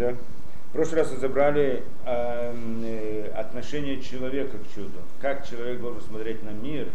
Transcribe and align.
Да? 0.00 0.16
В 0.70 0.72
прошлый 0.72 1.02
раз 1.02 1.12
разобрали 1.12 1.82
э, 2.06 3.32
отношение 3.36 4.00
человека 4.00 4.56
к 4.56 4.74
чуду. 4.74 4.98
Как 5.20 5.46
человек 5.46 5.80
должен 5.80 6.00
смотреть 6.00 6.42
на 6.42 6.50
мир 6.50 6.88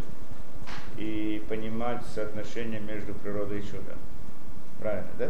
и 0.98 1.44
понимать 1.48 2.02
соотношение 2.16 2.80
между 2.80 3.14
природой 3.14 3.60
и 3.60 3.64
чудом. 3.64 4.00
Правильно, 4.80 5.10
да? 5.20 5.30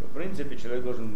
В 0.00 0.14
принципе, 0.14 0.56
человек 0.56 0.84
должен 0.84 1.14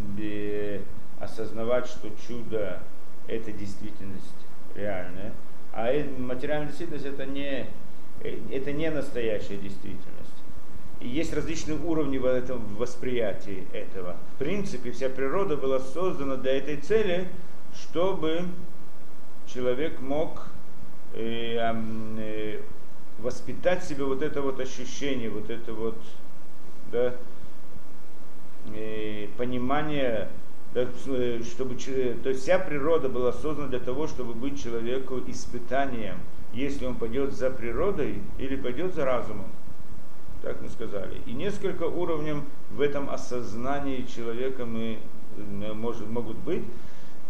осознавать, 1.20 1.86
что 1.86 2.10
чудо– 2.26 2.80
это 3.26 3.50
действительность 3.50 4.26
реальная, 4.74 5.32
а 5.72 5.90
материальная 6.18 6.68
действительность– 6.68 7.06
это 7.06 7.24
не, 7.24 7.66
э, 8.20 8.38
это 8.52 8.72
не 8.72 8.90
настоящая 8.90 9.56
действительность. 9.56 10.17
И 11.00 11.08
есть 11.08 11.32
различные 11.32 11.78
уровни 11.78 12.18
в 12.18 12.26
этом 12.26 12.66
восприятии 12.74 13.66
этого. 13.72 14.16
В 14.34 14.38
принципе, 14.38 14.90
вся 14.90 15.08
природа 15.08 15.56
была 15.56 15.78
создана 15.78 16.36
для 16.36 16.56
этой 16.56 16.76
цели, 16.76 17.28
чтобы 17.72 18.42
человек 19.46 20.00
мог 20.00 20.46
э, 21.14 21.56
э, 21.56 22.60
воспитать 23.20 23.84
себе 23.84 24.04
вот 24.04 24.22
это 24.22 24.42
вот 24.42 24.58
ощущение, 24.58 25.30
вот 25.30 25.50
это 25.50 25.72
вот 25.72 25.96
да, 26.90 27.14
э, 28.74 29.28
понимание, 29.36 30.28
да, 30.74 30.88
э, 31.06 31.42
чтобы, 31.44 31.76
то 31.76 32.28
есть 32.28 32.42
вся 32.42 32.58
природа 32.58 33.08
была 33.08 33.32
создана 33.32 33.68
для 33.68 33.80
того, 33.80 34.08
чтобы 34.08 34.34
быть 34.34 34.60
человеку 34.60 35.20
испытанием, 35.28 36.16
если 36.52 36.86
он 36.86 36.96
пойдет 36.96 37.34
за 37.34 37.50
природой 37.50 38.18
или 38.38 38.56
пойдет 38.56 38.94
за 38.94 39.04
разумом 39.04 39.46
так 40.42 40.60
мы 40.60 40.68
сказали. 40.68 41.20
И 41.26 41.32
несколько 41.32 41.84
уровней 41.84 42.42
в 42.70 42.80
этом 42.80 43.10
осознании 43.10 44.02
человека 44.02 44.64
мы, 44.64 44.98
может, 45.36 46.08
могут 46.08 46.36
быть. 46.38 46.64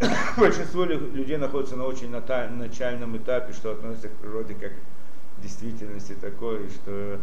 Большинство 0.36 0.84
людей 0.84 1.36
находится 1.36 1.76
на 1.76 1.84
очень 1.84 2.10
начальном 2.10 3.16
этапе, 3.16 3.52
что 3.52 3.72
относится 3.72 4.08
к 4.08 4.12
природе 4.12 4.54
как 4.54 4.72
к 4.72 5.42
действительности 5.42 6.14
такой, 6.14 6.68
что 6.68 7.18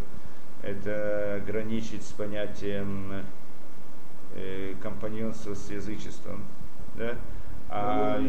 это 0.62 1.42
граничит 1.46 2.04
с 2.04 2.12
понятием 2.12 3.24
э, 4.36 4.74
компаньонства 4.81 5.54
с 5.54 5.70
язычеством. 5.70 6.44
Да? 6.96 7.16
А 7.70 8.20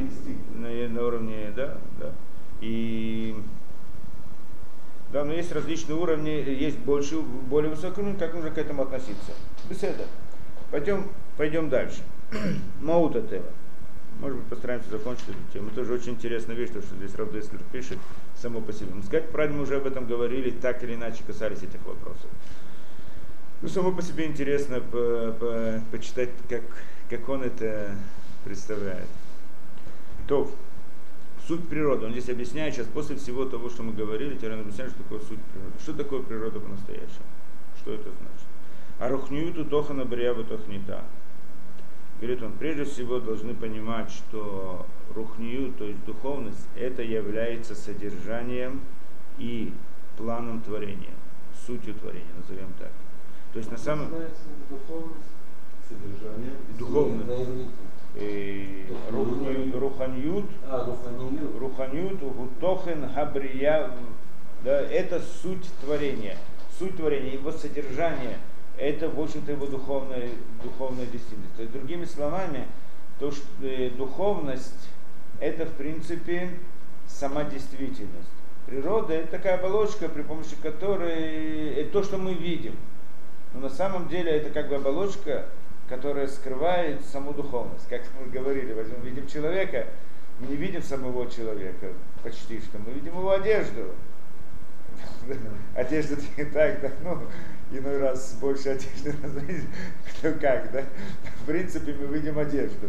на, 0.54 0.88
на 0.88 1.02
уровне, 1.02 1.52
да, 1.54 1.78
да. 2.00 2.12
И 2.60 3.36
да, 5.16 5.24
но 5.24 5.32
есть 5.32 5.50
различные 5.50 5.96
уровни, 5.96 6.28
есть 6.28 6.76
больше, 6.76 7.18
более 7.18 7.70
высокий 7.70 8.02
уровень, 8.02 8.18
как 8.18 8.34
нужно 8.34 8.50
к 8.50 8.58
этому 8.58 8.82
относиться. 8.82 9.32
Беседа. 9.66 10.04
Пойдем, 10.70 11.08
пойдем 11.38 11.70
дальше. 11.70 12.02
Маута 12.82 13.22
Тева. 13.22 13.46
Может 14.20 14.36
быть, 14.36 14.46
постараемся 14.48 14.90
закончить 14.90 15.30
эту 15.30 15.38
тему. 15.54 15.70
Тоже 15.70 15.94
очень 15.94 16.12
интересная 16.12 16.54
вещь, 16.54 16.68
то, 16.68 16.82
что 16.82 16.94
здесь 16.96 17.14
Раб 17.14 17.32
Деслер 17.32 17.62
пишет 17.72 17.96
само 18.34 18.60
по 18.60 18.74
себе. 18.74 18.88
Сказать 19.06 19.30
правильно, 19.30 19.56
мы 19.56 19.62
уже 19.62 19.76
об 19.76 19.86
этом 19.86 20.06
говорили, 20.06 20.50
так 20.50 20.84
или 20.84 20.94
иначе 20.96 21.24
касались 21.26 21.62
этих 21.62 21.82
вопросов. 21.86 22.28
Ну, 23.62 23.68
само 23.68 23.92
по 23.92 24.02
себе 24.02 24.26
интересно 24.26 24.80
по, 24.80 25.34
по, 25.40 25.80
почитать, 25.92 26.28
как, 26.46 26.60
как 27.08 27.26
он 27.30 27.42
это 27.42 27.96
представляет. 28.44 29.08
То, 30.28 30.50
суть 31.46 31.68
природы. 31.68 32.06
Он 32.06 32.12
здесь 32.12 32.28
объясняет 32.28 32.74
сейчас, 32.74 32.86
после 32.86 33.16
всего 33.16 33.44
того, 33.44 33.68
что 33.70 33.82
мы 33.82 33.92
говорили, 33.92 34.34
теперь 34.34 34.52
он 34.52 34.60
объясняет, 34.60 34.90
что 34.90 35.02
такое 35.02 35.20
суть 35.20 35.40
природы. 35.52 35.72
Что 35.80 35.92
такое 35.94 36.22
природа 36.22 36.60
по-настоящему? 36.60 37.26
Что 37.80 37.92
это 37.92 38.04
значит? 38.04 38.46
Арухнююту 38.98 39.64
тохана 39.64 40.04
барьявы 40.04 40.44
тохнита. 40.44 41.04
Говорит 42.18 42.42
он, 42.42 42.52
прежде 42.52 42.84
всего 42.84 43.20
должны 43.20 43.54
понимать, 43.54 44.10
что 44.10 44.86
рухнию, 45.14 45.72
то 45.72 45.84
есть 45.84 46.02
духовность, 46.06 46.66
это 46.74 47.02
является 47.02 47.74
содержанием 47.74 48.80
и 49.38 49.72
планом 50.16 50.62
творения, 50.62 51.12
сутью 51.66 51.94
творения, 51.94 52.32
назовем 52.38 52.72
так. 52.78 52.90
То 53.52 53.58
есть 53.58 53.70
на 53.70 53.76
самом... 53.76 54.08
Духовность, 54.70 55.26
содержание, 55.88 56.52
духовность 56.78 57.70
руханьют, 59.10 60.46
руханьют, 61.58 62.20
гутохен, 62.20 63.08
хабрия, 63.12 63.90
да, 64.64 64.80
это 64.80 65.20
суть 65.42 65.66
творения. 65.80 66.36
Суть 66.78 66.96
творения, 66.96 67.34
его 67.34 67.52
содержание, 67.52 68.38
это, 68.78 69.08
в 69.08 69.20
общем-то, 69.20 69.52
его 69.52 69.66
духовная, 69.66 70.28
духовная 70.62 71.06
действительность. 71.06 71.54
То 71.56 71.62
есть, 71.62 71.72
другими 71.72 72.04
словами, 72.04 72.66
то, 73.18 73.30
что 73.30 73.46
э, 73.62 73.90
духовность, 73.90 74.88
это, 75.40 75.66
в 75.66 75.72
принципе, 75.72 76.50
сама 77.06 77.44
действительность. 77.44 78.28
Природа– 78.66 79.14
это 79.14 79.30
такая 79.32 79.58
оболочка, 79.58 80.08
при 80.08 80.22
помощи 80.22 80.56
которой, 80.60 81.74
это 81.74 81.92
то, 81.92 82.02
что 82.02 82.18
мы 82.18 82.34
видим. 82.34 82.74
Но 83.54 83.60
на 83.60 83.70
самом 83.70 84.08
деле 84.08 84.32
это 84.32 84.50
как 84.50 84.68
бы 84.68 84.74
оболочка, 84.74 85.46
которая 85.88 86.26
скрывает 86.26 87.04
саму 87.04 87.32
духовность. 87.32 87.88
Как 87.88 88.02
мы 88.20 88.30
говорили, 88.30 88.72
возьмем, 88.72 89.00
видим 89.02 89.26
человека, 89.26 89.86
мы 90.40 90.48
не 90.48 90.56
видим 90.56 90.82
самого 90.82 91.30
человека 91.30 91.88
почти 92.22 92.60
что, 92.60 92.78
мы 92.78 92.92
видим 92.92 93.16
его 93.16 93.30
одежду. 93.30 93.92
Одежда 95.74 96.16
не 96.36 96.44
так, 96.44 96.80
да, 96.80 96.90
ну, 97.02 97.22
иной 97.70 97.98
раз 97.98 98.36
больше 98.40 98.70
одежды, 98.70 99.14
ну 100.22 100.34
как, 100.40 100.70
да. 100.72 100.84
В 101.42 101.46
принципе, 101.46 101.92
мы 101.92 102.06
видим 102.06 102.38
одежду. 102.38 102.88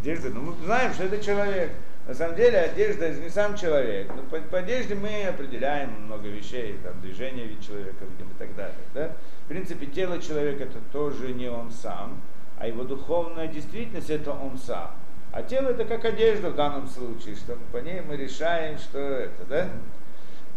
Одежда, 0.00 0.30
ну 0.30 0.40
мы 0.42 0.64
знаем, 0.64 0.92
что 0.92 1.04
это 1.04 1.22
человек. 1.22 1.70
На 2.06 2.14
самом 2.14 2.36
деле 2.36 2.58
одежда 2.58 3.06
это 3.06 3.20
не 3.20 3.28
сам 3.28 3.56
человек. 3.56 4.08
Но 4.14 4.22
по, 4.22 4.38
по 4.38 4.58
одежде 4.58 4.94
мы 4.94 5.24
определяем 5.24 5.90
много 6.04 6.28
вещей, 6.28 6.78
там, 6.82 6.98
движение 7.02 7.46
вид 7.46 7.60
человека 7.60 8.04
видим 8.04 8.30
и 8.30 8.38
так 8.38 8.54
далее. 8.56 8.78
Да? 8.94 9.12
В 9.44 9.48
принципе, 9.48 9.86
тело 9.86 10.20
человека 10.20 10.64
это 10.64 10.78
тоже 10.90 11.34
не 11.34 11.50
он 11.50 11.70
сам 11.70 12.22
а 12.58 12.66
его 12.66 12.84
духовная 12.84 13.48
действительность 13.48 14.10
это 14.10 14.32
он 14.32 14.58
сам. 14.58 14.90
А 15.32 15.42
тело 15.42 15.68
это 15.68 15.84
как 15.84 16.04
одежда 16.04 16.50
в 16.50 16.56
данном 16.56 16.88
случае, 16.88 17.36
что 17.36 17.56
по 17.72 17.78
ней 17.78 18.00
мы 18.00 18.16
решаем, 18.16 18.78
что 18.78 18.98
это, 18.98 19.44
да? 19.48 19.68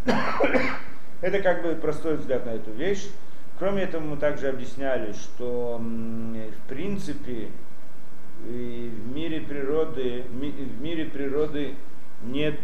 Это 1.21 1.39
как 1.43 1.61
бы 1.61 1.75
простой 1.75 2.17
взгляд 2.17 2.47
на 2.47 2.49
эту 2.49 2.71
вещь. 2.71 3.07
Кроме 3.59 3.83
этого, 3.83 4.01
мы 4.01 4.17
также 4.17 4.47
объясняли, 4.47 5.11
что 5.11 5.79
в 5.79 6.67
принципе 6.67 7.49
в 8.43 9.15
мире 9.15 9.41
природы, 9.41 10.23
в 10.27 10.81
мире 10.81 11.05
природы 11.05 11.75
нет, 12.23 12.59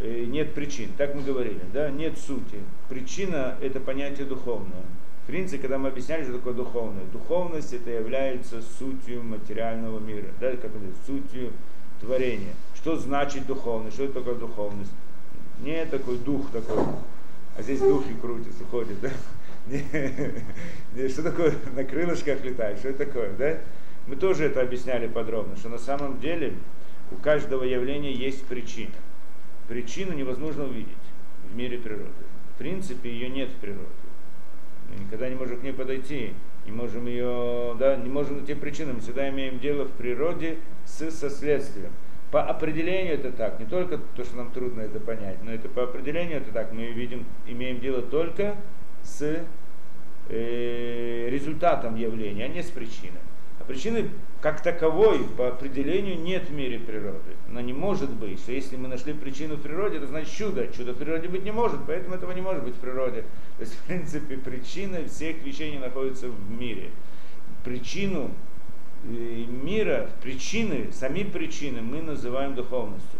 э, 0.00 0.24
нет 0.24 0.54
причин. 0.54 0.90
Так 0.96 1.14
мы 1.14 1.22
говорили, 1.22 1.60
да? 1.72 1.90
Нет 1.90 2.18
сути. 2.18 2.62
Причина 2.88 3.56
это 3.60 3.78
понятие 3.78 4.26
духовное. 4.26 4.84
В 5.26 5.28
принципе, 5.28 5.62
когда 5.62 5.78
мы 5.78 5.88
объясняли, 5.88 6.22
что 6.22 6.34
такое 6.34 6.54
духовность, 6.54 7.10
духовность 7.10 7.72
это 7.72 7.90
является 7.90 8.62
сутью 8.62 9.24
материального 9.24 9.98
мира, 9.98 10.28
да, 10.40 10.52
как 10.52 10.66
это, 10.66 10.78
сутью 11.04 11.50
творения. 12.00 12.54
Что 12.76 12.96
значит 12.96 13.44
духовность? 13.44 13.96
Что 13.96 14.04
это 14.04 14.20
такое 14.20 14.36
духовность? 14.36 14.92
Не 15.58 15.84
такой 15.86 16.18
дух 16.18 16.48
такой, 16.52 16.80
а 17.58 17.62
здесь 17.62 17.80
духи 17.80 18.14
крутятся, 18.14 18.64
ходят, 18.66 19.00
да? 19.00 19.10
Не, 19.66 19.82
не, 20.94 21.08
что 21.08 21.24
такое 21.24 21.52
на 21.74 21.82
крылышках 21.82 22.44
летать, 22.44 22.78
что 22.78 22.90
это 22.90 23.04
такое, 23.04 23.32
да? 23.32 23.58
Мы 24.06 24.14
тоже 24.14 24.44
это 24.44 24.60
объясняли 24.60 25.08
подробно, 25.08 25.56
что 25.56 25.68
на 25.68 25.78
самом 25.78 26.20
деле 26.20 26.52
у 27.10 27.16
каждого 27.16 27.64
явления 27.64 28.12
есть 28.12 28.44
причина. 28.44 28.94
Причину 29.66 30.12
невозможно 30.12 30.66
увидеть 30.66 30.94
в 31.50 31.56
мире 31.56 31.78
природы. 31.78 32.12
В 32.54 32.58
принципе, 32.58 33.10
ее 33.10 33.28
нет 33.28 33.48
в 33.48 33.56
природе. 33.56 34.05
Никогда 34.98 35.28
не 35.28 35.34
можем 35.34 35.60
к 35.60 35.62
ней 35.62 35.72
подойти, 35.72 36.32
не 36.64 36.72
можем 36.72 37.06
ее, 37.06 37.76
да, 37.78 37.96
не 37.96 38.08
можем 38.08 38.38
найти 38.38 38.54
причину. 38.54 38.94
Мы 38.94 39.00
всегда 39.00 39.28
имеем 39.28 39.58
дело 39.58 39.84
в 39.84 39.92
природе 39.92 40.58
с 40.84 41.10
соследствием. 41.10 41.92
По 42.30 42.42
определению 42.42 43.14
это 43.14 43.30
так, 43.30 43.60
не 43.60 43.66
только 43.66 43.98
то, 43.98 44.24
что 44.24 44.36
нам 44.36 44.50
трудно 44.50 44.80
это 44.80 44.98
понять, 44.98 45.38
но 45.44 45.52
это 45.52 45.68
по 45.68 45.84
определению 45.84 46.38
это 46.38 46.50
так. 46.52 46.72
Мы 46.72 46.86
видим, 46.86 47.24
имеем 47.46 47.78
дело 47.78 48.02
только 48.02 48.56
с 49.02 49.44
э, 50.28 51.28
результатом 51.30 51.94
явления, 51.94 52.44
а 52.44 52.48
не 52.48 52.62
с 52.62 52.70
причиной. 52.70 53.20
Причины 53.66 54.10
как 54.40 54.62
таковой 54.62 55.24
по 55.36 55.48
определению 55.48 56.20
нет 56.20 56.48
в 56.48 56.52
мире 56.52 56.78
природы. 56.78 57.34
Она 57.48 57.62
не 57.62 57.72
может 57.72 58.10
быть. 58.10 58.38
Что 58.38 58.52
если 58.52 58.76
мы 58.76 58.86
нашли 58.86 59.12
причину 59.12 59.56
в 59.56 59.62
природе, 59.62 59.96
это 59.96 60.06
значит 60.06 60.32
чудо. 60.32 60.68
Чудо 60.68 60.92
в 60.92 60.96
природе 60.96 61.28
быть 61.28 61.42
не 61.42 61.50
может, 61.50 61.80
поэтому 61.84 62.14
этого 62.14 62.30
не 62.30 62.40
может 62.40 62.62
быть 62.62 62.76
в 62.76 62.78
природе. 62.78 63.22
То 63.56 63.64
есть, 63.64 63.74
в 63.74 63.82
принципе, 63.84 64.36
причина 64.36 65.04
всех 65.08 65.42
вещей 65.42 65.72
не 65.72 65.78
находится 65.78 66.28
в 66.28 66.50
мире. 66.50 66.90
Причину 67.64 68.30
э, 69.04 69.08
мира, 69.08 70.10
причины, 70.22 70.92
сами 70.92 71.24
причины 71.24 71.82
мы 71.82 72.02
называем 72.02 72.54
духовностью. 72.54 73.18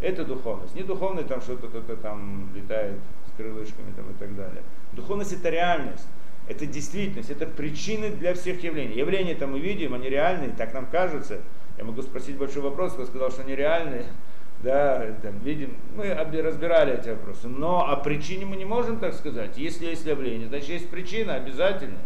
Это 0.00 0.24
духовность. 0.24 0.74
Не 0.74 0.84
духовность, 0.84 1.28
там 1.28 1.42
что-то 1.42 1.68
кто-то 1.68 1.96
там 1.96 2.48
летает 2.54 2.98
с 3.28 3.36
крылышками 3.36 3.92
там, 3.94 4.10
и 4.10 4.14
так 4.14 4.34
далее. 4.34 4.62
Духовность 4.92 5.34
это 5.34 5.50
реальность. 5.50 6.08
Это 6.48 6.66
действительность, 6.66 7.30
это 7.30 7.46
причины 7.46 8.10
для 8.10 8.34
всех 8.34 8.62
явлений. 8.62 8.94
Явления-то 8.94 9.46
мы 9.46 9.60
видим, 9.60 9.94
они 9.94 10.08
реальные, 10.08 10.50
так 10.50 10.74
нам 10.74 10.86
кажется. 10.86 11.40
Я 11.78 11.84
могу 11.84 12.02
спросить 12.02 12.36
большой 12.36 12.62
вопрос, 12.62 12.92
кто 12.92 13.06
сказал, 13.06 13.30
что 13.30 13.44
нереальные. 13.44 14.06
Да, 14.62 15.04
там, 15.22 15.40
видим, 15.40 15.76
мы 15.96 16.14
разбирали 16.14 16.96
эти 16.96 17.08
вопросы. 17.08 17.48
Но 17.48 17.90
о 17.90 17.96
причине 17.96 18.46
мы 18.46 18.54
не 18.54 18.64
можем 18.64 19.00
так 19.00 19.12
сказать. 19.14 19.58
Если 19.58 19.86
есть 19.86 20.06
явление, 20.06 20.46
значит 20.46 20.68
есть 20.68 20.88
причина 20.88 21.34
обязательно. 21.34 21.98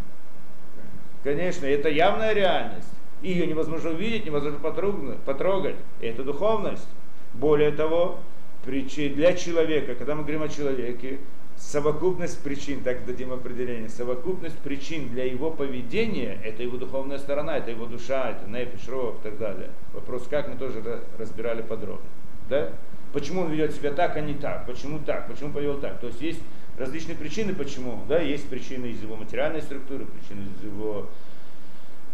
Конечно, 1.23 1.67
это 1.67 1.91
явная 1.91 2.33
реальность. 2.33 2.89
Ее 3.21 3.47
невозможно 3.47 3.91
увидеть, 3.91 4.25
невозможно 4.25 4.59
потрогать. 4.59 5.77
Это 6.01 6.23
духовность. 6.23 6.89
Более 7.35 7.73
того, 7.73 8.21
для 8.65 9.35
человека, 9.35 9.95
когда 9.95 10.15
мы 10.15 10.23
говорим 10.23 10.43
о 10.43 10.49
человеке, 10.49 11.19
совокупность 11.59 12.39
причин, 12.41 12.83
так 12.83 13.05
дадим 13.07 13.33
определение, 13.33 13.89
совокупность 13.89 14.59
причин 14.59 15.09
для 15.09 15.25
его 15.25 15.51
поведения, 15.51 16.39
это 16.45 16.63
его 16.63 16.77
духовная 16.77 17.19
сторона, 17.19 17.59
это 17.59 17.71
его 17.71 17.87
душа, 17.87 18.31
это 18.31 18.49
нефиш, 18.49 18.89
ров 18.89 19.17
и 19.21 19.23
так 19.23 19.39
далее. 19.39 19.71
Вопрос, 19.93 20.27
как 20.29 20.49
мы 20.49 20.57
тоже 20.57 20.83
разбирали 21.19 21.63
подробно. 21.63 22.07
Да? 22.49 22.71
Почему 23.13 23.43
он 23.43 23.51
ведет 23.51 23.75
себя 23.75 23.93
так, 23.93 24.17
а 24.17 24.21
не 24.21 24.35
так? 24.35 24.67
Почему 24.67 24.99
так? 24.99 25.29
Почему 25.29 25.53
повел 25.53 25.79
так? 25.79 26.01
То 26.01 26.09
есть 26.09 26.21
есть 26.21 26.41
различные 26.79 27.17
причины, 27.17 27.55
почему. 27.55 28.03
Да? 28.09 28.21
Есть 28.21 28.49
причины 28.49 28.87
из 28.87 29.03
его 29.03 29.17
материальной 29.17 29.63
структуры, 29.63 30.05
причины 30.05 30.43
из 30.57 30.65
его 30.65 31.07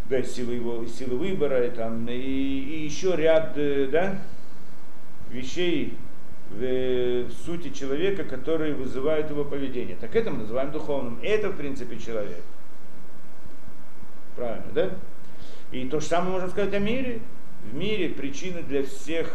да, 0.08 0.22
силы, 0.22 0.54
его, 0.54 0.86
силы 0.86 1.16
выбора 1.16 1.66
и, 1.66 1.70
там, 1.70 2.06
и, 2.08 2.14
и 2.14 2.84
еще 2.84 3.16
ряд 3.16 3.52
э, 3.56 3.88
да, 3.90 4.18
вещей, 5.30 5.94
в, 6.58 7.30
сути 7.44 7.70
человека, 7.70 8.24
которые 8.24 8.74
вызывают 8.74 9.30
его 9.30 9.44
поведение. 9.44 9.96
Так 9.96 10.14
это 10.16 10.30
мы 10.30 10.38
называем 10.38 10.70
духовным. 10.70 11.18
Это, 11.22 11.50
в 11.50 11.56
принципе, 11.56 11.98
человек. 11.98 12.42
Правильно, 14.36 14.66
да? 14.74 14.90
И 15.70 15.86
то 15.88 16.00
же 16.00 16.06
самое 16.06 16.32
можно 16.32 16.48
сказать 16.48 16.74
о 16.74 16.78
мире. 16.78 17.20
В 17.70 17.74
мире 17.74 18.08
причина 18.10 18.62
для 18.62 18.82
всех 18.82 19.34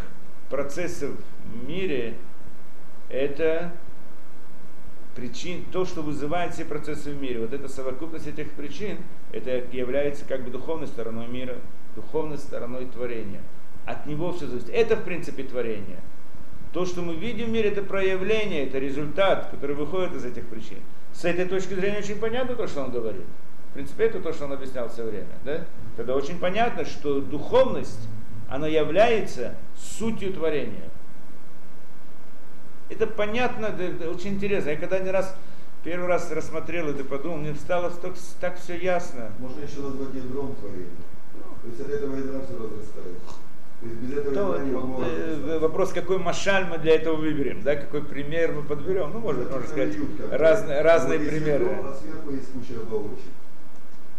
процессов 0.50 1.12
в 1.46 1.68
мире 1.68 2.16
это 3.10 3.72
причин, 5.16 5.66
то, 5.72 5.86
что 5.86 6.04
вызывает 6.04 6.54
все 6.54 6.66
процессы 6.66 7.12
в 7.12 7.22
мире. 7.22 7.40
Вот 7.40 7.54
эта 7.54 7.68
совокупность 7.68 8.28
этих 8.28 8.52
причин, 8.52 8.98
это 9.32 9.64
является 9.72 10.26
как 10.26 10.44
бы 10.44 10.52
духовной 10.52 10.88
стороной 10.88 11.28
мира, 11.28 11.56
духовной 11.96 12.38
стороной 12.38 12.86
творения. 12.86 13.42
От 13.86 14.06
него 14.06 14.34
все 14.34 14.48
зависит. 14.48 14.70
Это, 14.70 14.96
в 14.98 15.04
принципе, 15.04 15.44
творение. 15.44 16.02
То, 16.74 16.86
что 16.86 17.02
мы 17.02 17.16
видим 17.16 17.48
в 17.48 17.50
мире, 17.50 17.70
это 17.70 17.82
проявление, 17.82 18.68
это 18.68 18.78
результат, 18.78 19.50
который 19.52 19.76
выходит 19.76 20.14
из 20.14 20.26
этих 20.26 20.48
причин. 20.48 20.80
С 21.14 21.26
этой 21.26 21.46
точки 21.46 21.74
зрения 21.74 22.00
очень 22.00 22.20
понятно 22.20 22.56
то, 22.56 22.68
что 22.68 22.84
он 22.84 22.92
говорит. 22.92 23.26
В 23.72 23.74
принципе, 23.74 24.06
это 24.06 24.20
то, 24.20 24.34
что 24.34 24.46
он 24.46 24.54
объяснял 24.54 24.90
все 24.90 25.04
время. 25.04 25.28
Да? 25.44 25.66
Тогда 25.96 26.16
очень 26.16 26.40
понятно, 26.40 26.86
что 26.86 27.22
духовность, 27.22 28.08
она 28.50 28.68
является 28.68 29.56
сутью 29.76 30.34
творения. 30.34 30.90
Это 32.90 33.08
понятно, 33.08 33.66
это 33.66 34.10
очень 34.10 34.36
интересно. 34.36 34.70
Я 34.70 34.78
когда 34.78 35.00
не 35.00 35.12
раз 35.12 35.36
первый 35.84 36.08
раз 36.08 36.32
рассмотрел 36.32 36.90
это, 36.90 37.04
подумал, 37.04 37.38
мне 37.38 37.56
стало 37.56 37.90
так, 37.92 38.14
так 38.40 38.60
все 38.60 38.78
ясно. 38.78 39.32
Можно 39.40 39.62
еще 39.62 39.80
назвать 39.80 40.14
ядром 40.14 40.56
творения. 40.56 40.90
То 41.62 41.68
есть 41.68 41.82
от 41.82 41.90
этого 41.90 42.16
ядра 42.16 42.42
все 42.46 42.56
разрастается. 42.56 43.47
То, 44.34 44.58
э, 44.58 45.60
вопрос, 45.60 45.94
какой 45.94 46.18
машаль 46.18 46.66
мы 46.66 46.80
для 46.80 46.96
этого 46.96 47.16
выберем, 47.16 47.62
да, 47.62 47.76
какой 47.76 48.04
пример 48.04 48.52
мы 48.54 48.64
подберем. 48.64 49.12
Ну, 49.14 49.20
может, 49.20 49.52
можно 49.52 49.68
сказать, 49.68 49.96
разные, 50.32 50.82
разные 50.82 51.20
примеры. 51.20 51.70
А 51.84 51.94
сверху 51.94 52.32
есть 52.32 52.52
куча 52.52 52.82
оболочек. 52.82 53.20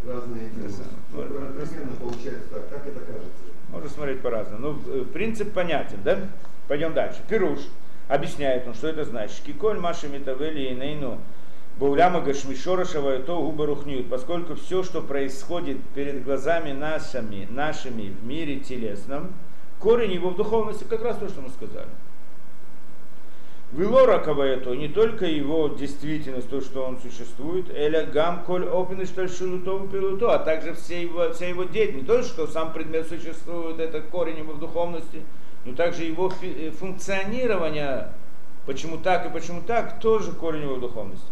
Разные 0.07 0.49
ну, 0.55 1.21
Примерно 1.21 1.95
получается 1.99 2.49
так, 2.51 2.69
как 2.69 2.87
это 2.87 2.99
кажется. 3.01 3.43
Можно 3.69 3.89
смотреть 3.89 4.21
по-разному. 4.21 4.79
Ну, 4.85 5.05
принцип 5.05 5.51
понятен, 5.51 5.97
да? 6.05 6.19
Пойдем 6.69 6.93
дальше. 6.93 7.19
Пируш 7.27 7.59
объясняет, 8.07 8.65
ну, 8.65 8.73
что 8.73 8.87
это 8.87 9.03
значит. 9.03 9.41
Киколь 9.45 9.77
маши 9.77 10.07
метавели 10.07 10.69
и 10.69 10.73
нейну 10.73 11.19
Бауляма 11.79 12.19
Гашмишорошева 12.19 13.19
то 13.19 13.41
убарухнют, 13.41 14.09
поскольку 14.09 14.55
все, 14.55 14.83
что 14.83 15.01
происходит 15.01 15.77
перед 15.95 16.25
глазами 16.25 16.73
нашими, 16.73 17.47
нашими 17.49 18.09
в 18.09 18.25
мире 18.25 18.59
телесном, 18.59 19.33
корень 19.79 20.11
его 20.11 20.29
в 20.29 20.35
духовности, 20.35 20.83
как 20.83 21.03
раз 21.03 21.17
то, 21.17 21.29
что 21.29 21.41
мы 21.41 21.49
сказали. 21.49 21.89
Вилора 23.71 24.17
то 24.17 24.73
не 24.73 24.87
только 24.87 25.27
его 25.27 25.67
действительность, 25.67 26.49
то, 26.49 26.59
что 26.59 26.83
он 26.85 26.99
существует, 26.99 27.69
эля 27.69 28.03
гам 28.03 28.43
коль 28.43 28.67
опин 28.67 28.97
пилуту, 29.05 30.31
а 30.31 30.39
также 30.39 30.73
все 30.73 31.03
его, 31.03 31.31
вся 31.31 31.49
его 31.49 31.65
деятельность, 31.65 32.09
не 32.09 32.15
то, 32.15 32.23
что 32.23 32.47
сам 32.47 32.73
предмет 32.73 33.07
существует, 33.07 33.79
это 33.79 34.01
корень 34.01 34.39
его 34.39 34.53
в 34.53 34.59
духовности, 34.59 35.21
но 35.65 35.75
также 35.75 36.03
его 36.03 36.33
э, 36.41 36.71
функционирование, 36.71 38.11
почему 38.65 38.97
так 38.97 39.27
и 39.27 39.29
почему 39.29 39.61
так, 39.61 39.99
тоже 39.99 40.31
корень 40.31 40.63
его 40.63 40.75
в 40.75 40.79
духовности. 40.79 41.27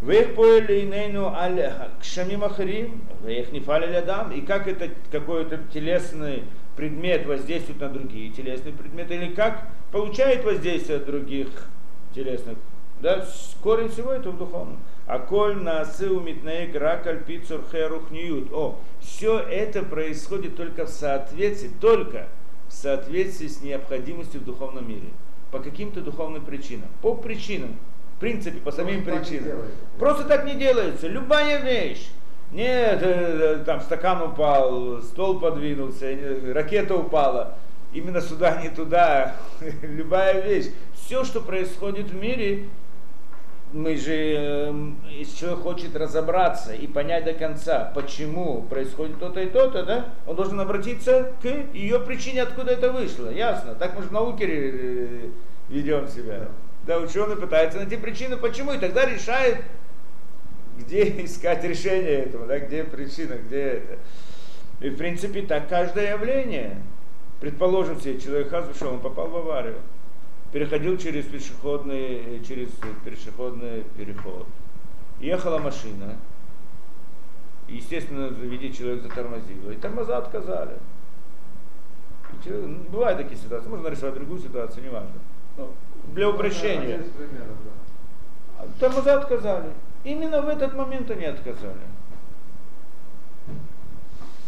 Вех 0.00 0.34
поэлейнейну 0.34 1.34
аль 1.34 1.70
кшамим 2.00 2.44
ахарим, 2.44 3.02
вех 3.22 3.52
нефаль 3.52 3.94
адам, 3.94 4.32
и 4.32 4.40
как 4.40 4.68
это 4.68 4.88
какой-то 5.12 5.60
телесный 5.72 6.44
предмет 6.76 7.26
воздействует 7.26 7.80
на 7.80 7.88
другие 7.88 8.30
телесные 8.30 8.72
предметы, 8.72 9.14
или 9.14 9.34
как 9.34 9.68
получает 9.92 10.44
воздействие 10.44 10.98
от 10.98 11.06
других 11.06 11.48
телесных. 12.14 12.58
Да, 13.00 13.26
корень 13.62 13.88
всего 13.88 14.12
этого 14.12 14.32
в 14.32 14.38
духовном. 14.38 14.78
А 15.06 15.18
коль 15.18 15.56
на 15.56 15.82
умитнаек 16.00 16.74
ракаль 16.74 17.22
пицур 17.22 17.60
херухниют. 17.70 18.52
О, 18.52 18.78
все 19.00 19.38
это 19.38 19.82
происходит 19.82 20.56
только 20.56 20.86
в 20.86 20.88
соответствии, 20.88 21.70
только 21.80 22.28
в 22.68 22.72
соответствии 22.72 23.48
с 23.48 23.60
необходимостью 23.60 24.40
в 24.40 24.44
духовном 24.44 24.88
мире. 24.88 25.08
По 25.50 25.58
каким-то 25.58 26.00
духовным 26.00 26.44
причинам. 26.44 26.88
По 27.02 27.14
причинам. 27.14 27.76
В 28.16 28.20
принципе, 28.20 28.58
по 28.58 28.72
самим 28.72 29.04
Просто 29.04 29.20
причинам. 29.20 29.58
Так 29.58 29.98
Просто 29.98 30.24
так 30.24 30.46
не 30.46 30.54
делается. 30.54 31.06
Любая 31.06 31.62
вещь 31.62 32.08
нет, 32.54 33.00
э, 33.02 33.58
э, 33.58 33.64
там 33.64 33.80
стакан 33.80 34.22
упал, 34.22 35.02
стол 35.02 35.40
подвинулся, 35.40 36.16
ракета 36.54 36.94
упала. 36.94 37.56
Именно 37.92 38.20
сюда, 38.20 38.62
не 38.62 38.68
туда. 38.68 39.34
Любая 39.82 40.40
вещь. 40.40 40.70
Все, 40.94 41.24
что 41.24 41.40
происходит 41.40 42.10
в 42.10 42.14
мире, 42.14 42.68
мы 43.72 43.96
же, 43.96 44.14
эм, 44.14 45.00
если 45.10 45.36
человек 45.36 45.60
хочет 45.62 45.96
разобраться 45.96 46.72
и 46.72 46.86
понять 46.86 47.24
до 47.24 47.34
конца, 47.34 47.90
почему 47.92 48.62
происходит 48.62 49.18
то-то 49.18 49.40
и 49.40 49.48
то-то, 49.48 49.82
да, 49.82 50.04
он 50.24 50.36
должен 50.36 50.60
обратиться 50.60 51.32
к 51.42 51.74
ее 51.74 51.98
причине, 51.98 52.42
откуда 52.42 52.72
это 52.72 52.92
вышло. 52.92 53.28
Ясно. 53.30 53.74
Так 53.74 53.96
мы 53.96 54.02
же 54.02 54.10
в 54.10 54.12
науке 54.12 54.46
э, 54.48 55.28
ведем 55.68 56.06
себя. 56.06 56.48
Да, 56.86 56.98
ученый 56.98 57.36
пытается 57.36 57.78
найти 57.78 57.96
причину, 57.96 58.36
почему, 58.36 58.72
и 58.72 58.78
тогда 58.78 59.06
решает, 59.06 59.58
где 60.78 61.24
искать 61.24 61.64
решение 61.64 62.24
этого, 62.24 62.46
да, 62.46 62.58
где 62.58 62.84
причина, 62.84 63.34
где 63.34 63.60
это. 63.60 63.98
И 64.80 64.90
в 64.90 64.96
принципе 64.96 65.42
так 65.42 65.68
каждое 65.68 66.12
явление. 66.12 66.76
Предположим 67.40 68.00
себе, 68.00 68.18
человек 68.20 68.48
Хазвышел, 68.50 68.94
он 68.94 69.00
попал 69.00 69.28
в 69.28 69.36
аварию, 69.36 69.76
переходил 70.52 70.96
через 70.96 71.26
пешеходный, 71.26 72.42
через 72.46 72.68
пешеходный 73.04 73.84
переход. 73.96 74.46
Ехала 75.20 75.58
машина, 75.58 76.16
естественно, 77.68 78.28
видя 78.28 78.74
человек 78.74 79.02
затормозил, 79.02 79.70
и 79.70 79.76
тормоза 79.76 80.18
отказали. 80.18 80.76
И 82.32 82.44
человек, 82.44 82.66
ну, 82.66 82.78
бывают 82.90 83.18
такие 83.18 83.38
ситуации, 83.38 83.68
можно 83.68 83.84
нарисовать 83.84 84.14
другую 84.14 84.40
ситуацию, 84.40 84.84
неважно. 84.84 85.12
Ну, 85.56 85.70
для 86.14 86.30
упрощения. 86.30 87.02
Тормоза 88.78 89.20
отказали. 89.20 89.70
Именно 90.04 90.42
в 90.42 90.48
этот 90.48 90.74
момент 90.74 91.10
они 91.10 91.24
отказали. 91.24 91.80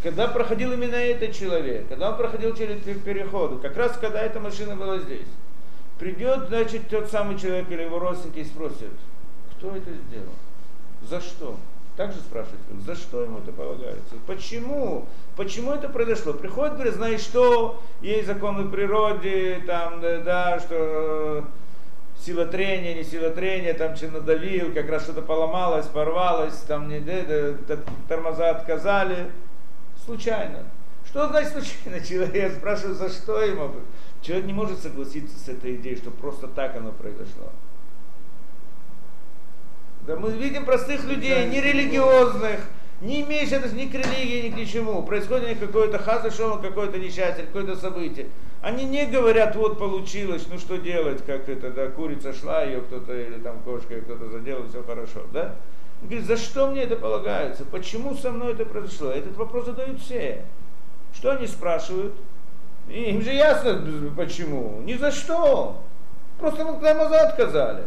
Когда 0.03 0.29
проходил 0.29 0.73
именно 0.73 0.95
этот 0.95 1.35
человек, 1.35 1.89
когда 1.89 2.11
он 2.11 2.17
проходил 2.17 2.55
через 2.55 2.81
переход, 3.01 3.61
как 3.63 3.77
раз 3.77 3.97
когда 3.99 4.21
эта 4.21 4.39
машина 4.39 4.77
была 4.77 4.99
здесь, 4.99 5.27
придет, 5.99 6.49
значит, 6.49 6.89
тот 6.89 7.11
самый 7.11 7.39
человек 7.39 7.71
или 7.71 7.83
его 7.83 7.99
родственники 7.99 8.41
и 8.41 8.45
спросят, 8.45 8.93
кто 9.57 9.75
это 9.75 9.91
сделал, 9.91 10.35
за 11.03 11.21
что? 11.21 11.57
Так 11.97 12.13
же 12.13 12.19
спрашивают, 12.19 12.61
за 12.85 12.95
что 12.95 13.23
ему 13.23 13.39
это 13.39 13.53
полагается? 13.53 14.17
Почему? 14.27 15.07
Почему 15.35 15.73
это 15.73 15.89
произошло? 15.89 16.35
Приходит, 16.35 16.75
говорит, 16.75 16.95
знаешь 16.95 17.23
что, 17.23 17.83
есть 18.03 18.27
законы 18.27 18.65
в 18.65 18.71
природе, 18.71 19.63
там, 19.67 20.03
да, 20.03 20.19
да 20.19 20.61
что 20.61 21.47
сила 22.25 22.47
трения, 22.47 22.95
не 22.95 23.05
сила 23.05 23.31
трения, 23.31 23.75
там 23.75 23.97
что 23.97 24.09
надавил, 24.09 24.73
как 24.73 24.89
раз 24.89 25.05
что-то 25.05 25.23
поломалось, 25.23 25.87
порвалось, 25.87 26.57
там 26.67 26.89
не, 26.89 27.01
тормоза 28.09 28.51
отказали. 28.51 29.31
Случайно. 30.05 30.65
Что 31.07 31.29
значит 31.29 31.53
случайно? 31.53 32.01
Человек 32.07 32.55
спрашивает, 32.55 32.97
за 32.97 33.09
что 33.09 33.41
ему? 33.41 33.71
Человек 34.23 34.47
не 34.47 34.53
может 34.53 34.81
согласиться 34.81 35.39
с 35.39 35.49
этой 35.49 35.77
идеей, 35.77 35.97
что 35.97 36.11
просто 36.11 36.49
так 36.49 36.77
оно 36.77 36.93
произошло. 36.93 37.53
Да 40.07 40.17
мы 40.17 40.31
видим 40.33 40.65
простых 40.65 41.05
людей, 41.05 41.49
нерелигиозных, 41.49 42.61
Не 43.01 43.23
имеешь 43.23 43.53
это 43.53 43.69
ни 43.75 43.87
к 43.87 43.95
религии, 43.95 44.49
ни 44.49 44.65
к 44.65 44.69
чему. 44.69 45.03
Происходит 45.03 45.59
какое-то 45.59 45.99
хазашома, 45.99 46.63
какое-то 46.63 46.99
несчастье, 46.99 47.45
какое-то 47.45 47.77
событие. 47.77 48.29
Они 48.63 48.85
не 48.85 49.07
говорят, 49.07 49.55
вот 49.55 49.79
получилось, 49.79 50.47
ну 50.51 50.59
что 50.59 50.77
делать, 50.79 51.25
как 51.25 51.49
это, 51.49 51.71
да, 51.71 51.89
курица 51.89 52.33
шла, 52.33 52.65
ее 52.65 52.81
кто-то, 52.81 53.13
или 53.13 53.39
там 53.39 53.61
кошка, 53.61 54.01
кто-то 54.01 54.31
задел, 54.31 54.67
все 54.69 54.83
хорошо, 54.83 55.21
да? 55.33 55.55
Он 56.01 56.09
говорит, 56.09 56.27
за 56.27 56.37
что 56.37 56.69
мне 56.69 56.83
это 56.83 56.97
полагается? 56.97 57.65
Почему 57.65 58.15
со 58.15 58.31
мной 58.31 58.55
это 58.55 58.65
произошло? 58.65 59.11
Этот 59.11 59.37
вопрос 59.37 59.67
задают 59.67 60.01
все. 60.01 60.43
Что 61.15 61.33
они 61.33 61.47
спрашивают? 61.47 62.15
им 62.89 63.23
же 63.23 63.33
ясно 63.33 63.83
почему. 64.17 64.81
Ни 64.83 64.95
за 64.95 65.11
что. 65.11 65.83
Просто 66.39 66.65
тормоза 66.65 67.29
отказали. 67.29 67.85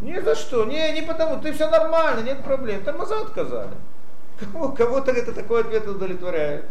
Ни 0.00 0.18
за 0.18 0.34
что. 0.34 0.64
Не, 0.64 0.92
не 0.92 1.02
потому. 1.02 1.40
Ты 1.40 1.52
все 1.52 1.68
нормально, 1.68 2.22
нет 2.24 2.42
проблем. 2.42 2.82
Тормоза 2.82 3.20
отказали. 3.20 3.74
Кого, 4.38 4.70
кого-то 4.70 5.10
это 5.10 5.32
такой 5.32 5.60
ответ 5.60 5.86
удовлетворяет. 5.86 6.64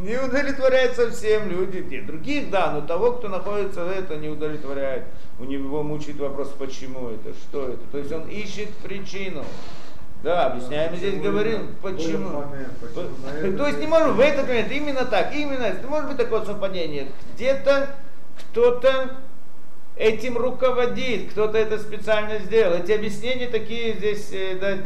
Не 0.00 0.16
удовлетворяет 0.16 0.96
совсем 0.96 1.48
люди. 1.48 1.78
Нет, 1.78 2.06
других, 2.06 2.50
да, 2.50 2.72
но 2.72 2.80
того, 2.80 3.12
кто 3.12 3.28
находится 3.28 3.84
в 3.84 3.90
этом, 3.90 4.20
не 4.20 4.28
удовлетворяет. 4.28 5.04
У 5.38 5.44
него 5.44 5.82
мучает 5.82 6.18
вопрос, 6.18 6.48
почему 6.58 7.10
это, 7.10 7.32
что 7.34 7.68
это. 7.68 7.82
То 7.92 7.98
есть 7.98 8.10
он 8.12 8.28
ищет 8.28 8.70
причину. 8.82 9.44
Да, 10.24 10.46
объясняем 10.46 10.94
здесь, 10.96 11.20
говорим, 11.20 11.74
почему. 11.82 12.44
То 13.56 13.66
есть 13.66 13.80
не 13.80 13.86
можем 13.86 14.14
в 14.14 14.20
этот 14.20 14.46
момент, 14.46 14.70
именно 14.70 15.04
так, 15.04 15.34
именно, 15.34 15.64
это 15.64 15.86
может 15.88 16.08
быть 16.08 16.16
такое 16.16 16.44
совпадение. 16.44 17.08
Где-то 17.34 17.90
кто-то 18.38 19.16
этим 19.96 20.36
руководит, 20.36 21.30
кто-то 21.30 21.58
это 21.58 21.78
специально 21.78 22.38
сделал. 22.38 22.74
Эти 22.76 22.92
объяснения 22.92 23.48
такие 23.48 23.94
здесь, 23.94 24.30
э, 24.32 24.58
да, 24.60 24.78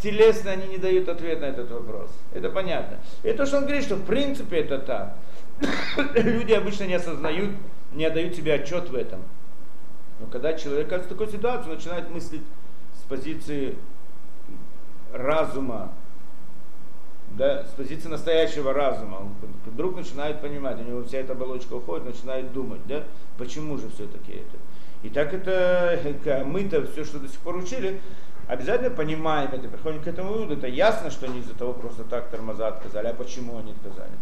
телесно 0.00 0.52
они 0.52 0.66
не 0.66 0.78
дают 0.78 1.08
ответ 1.08 1.40
на 1.40 1.46
этот 1.46 1.70
вопрос. 1.70 2.10
Это 2.32 2.50
понятно. 2.50 2.98
И 3.22 3.32
то, 3.32 3.46
что 3.46 3.58
он 3.58 3.64
говорит, 3.64 3.84
что 3.84 3.96
в 3.96 4.04
принципе 4.04 4.58
это 4.58 4.78
так. 4.78 5.16
Люди 6.14 6.52
обычно 6.52 6.84
не 6.84 6.94
осознают, 6.94 7.50
не 7.92 8.04
отдают 8.04 8.34
себе 8.34 8.54
отчет 8.54 8.88
в 8.88 8.94
этом. 8.94 9.22
Но 10.20 10.26
когда 10.26 10.52
человек 10.54 10.86
оказывается 10.86 11.14
в 11.14 11.18
такой 11.18 11.32
ситуации, 11.32 11.68
начинает 11.70 12.10
мыслить 12.10 12.42
с 12.94 13.08
позиции 13.08 13.76
разума, 15.12 15.92
да, 17.36 17.64
с 17.64 17.70
позиции 17.70 18.08
настоящего 18.08 18.72
разума, 18.72 19.16
он 19.16 19.34
вдруг 19.66 19.96
начинает 19.96 20.40
понимать, 20.40 20.78
у 20.80 20.84
него 20.84 21.02
вся 21.04 21.18
эта 21.18 21.32
оболочка 21.32 21.74
уходит, 21.74 22.06
начинает 22.06 22.52
думать, 22.52 22.80
да, 22.86 23.04
почему 23.38 23.78
же 23.78 23.88
все-таки 23.90 24.32
это. 24.32 24.56
И 25.02 25.08
так 25.08 25.32
это, 25.32 26.44
мы-то 26.46 26.86
все, 26.86 27.04
что 27.04 27.18
до 27.18 27.28
сих 27.28 27.38
пор 27.40 27.56
учили, 27.56 28.00
обязательно 28.48 28.90
понимаем 28.90 29.50
это, 29.52 29.68
приходим 29.68 30.02
к 30.02 30.06
этому 30.06 30.32
выводу, 30.32 30.54
это 30.54 30.66
ясно, 30.66 31.10
что 31.10 31.26
они 31.26 31.40
из-за 31.40 31.54
того 31.54 31.72
просто 31.72 32.04
так 32.04 32.28
тормоза 32.28 32.68
отказали, 32.68 33.08
а 33.08 33.14
почему 33.14 33.58
они 33.58 33.72
отказали? 33.72 34.12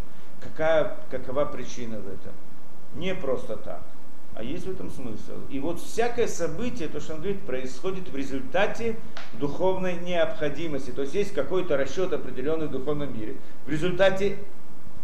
Какая, 0.40 0.96
какова 1.10 1.44
причина 1.44 1.98
в 1.98 2.06
этом? 2.06 2.32
Не 2.94 3.14
просто 3.14 3.56
так 3.56 3.82
а 4.34 4.42
есть 4.42 4.66
в 4.66 4.70
этом 4.70 4.90
смысл. 4.90 5.32
И 5.50 5.58
вот 5.58 5.80
всякое 5.80 6.26
событие, 6.26 6.88
то, 6.88 7.00
что 7.00 7.14
он 7.14 7.20
говорит, 7.20 7.40
происходит 7.42 8.08
в 8.08 8.16
результате 8.16 8.96
духовной 9.34 9.96
необходимости. 9.96 10.90
То 10.90 11.02
есть 11.02 11.14
есть 11.14 11.34
какой-то 11.34 11.76
расчет 11.76 12.12
определенный 12.12 12.68
в 12.68 12.70
духовном 12.70 13.12
мире. 13.18 13.36
В 13.66 13.70
результате 13.70 14.38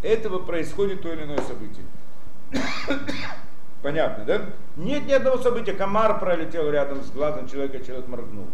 этого 0.03 0.39
происходит 0.39 1.03
то 1.03 1.13
или 1.13 1.25
иное 1.25 1.41
событие. 1.43 1.85
Понятно, 3.83 4.25
да? 4.25 4.47
Нет 4.77 5.07
ни 5.07 5.13
одного 5.13 5.39
события. 5.39 5.73
Комар 5.73 6.19
пролетел 6.19 6.71
рядом 6.71 7.03
с 7.03 7.11
глазом 7.11 7.49
человека, 7.49 7.85
человек 7.85 8.09
моргнул. 8.09 8.47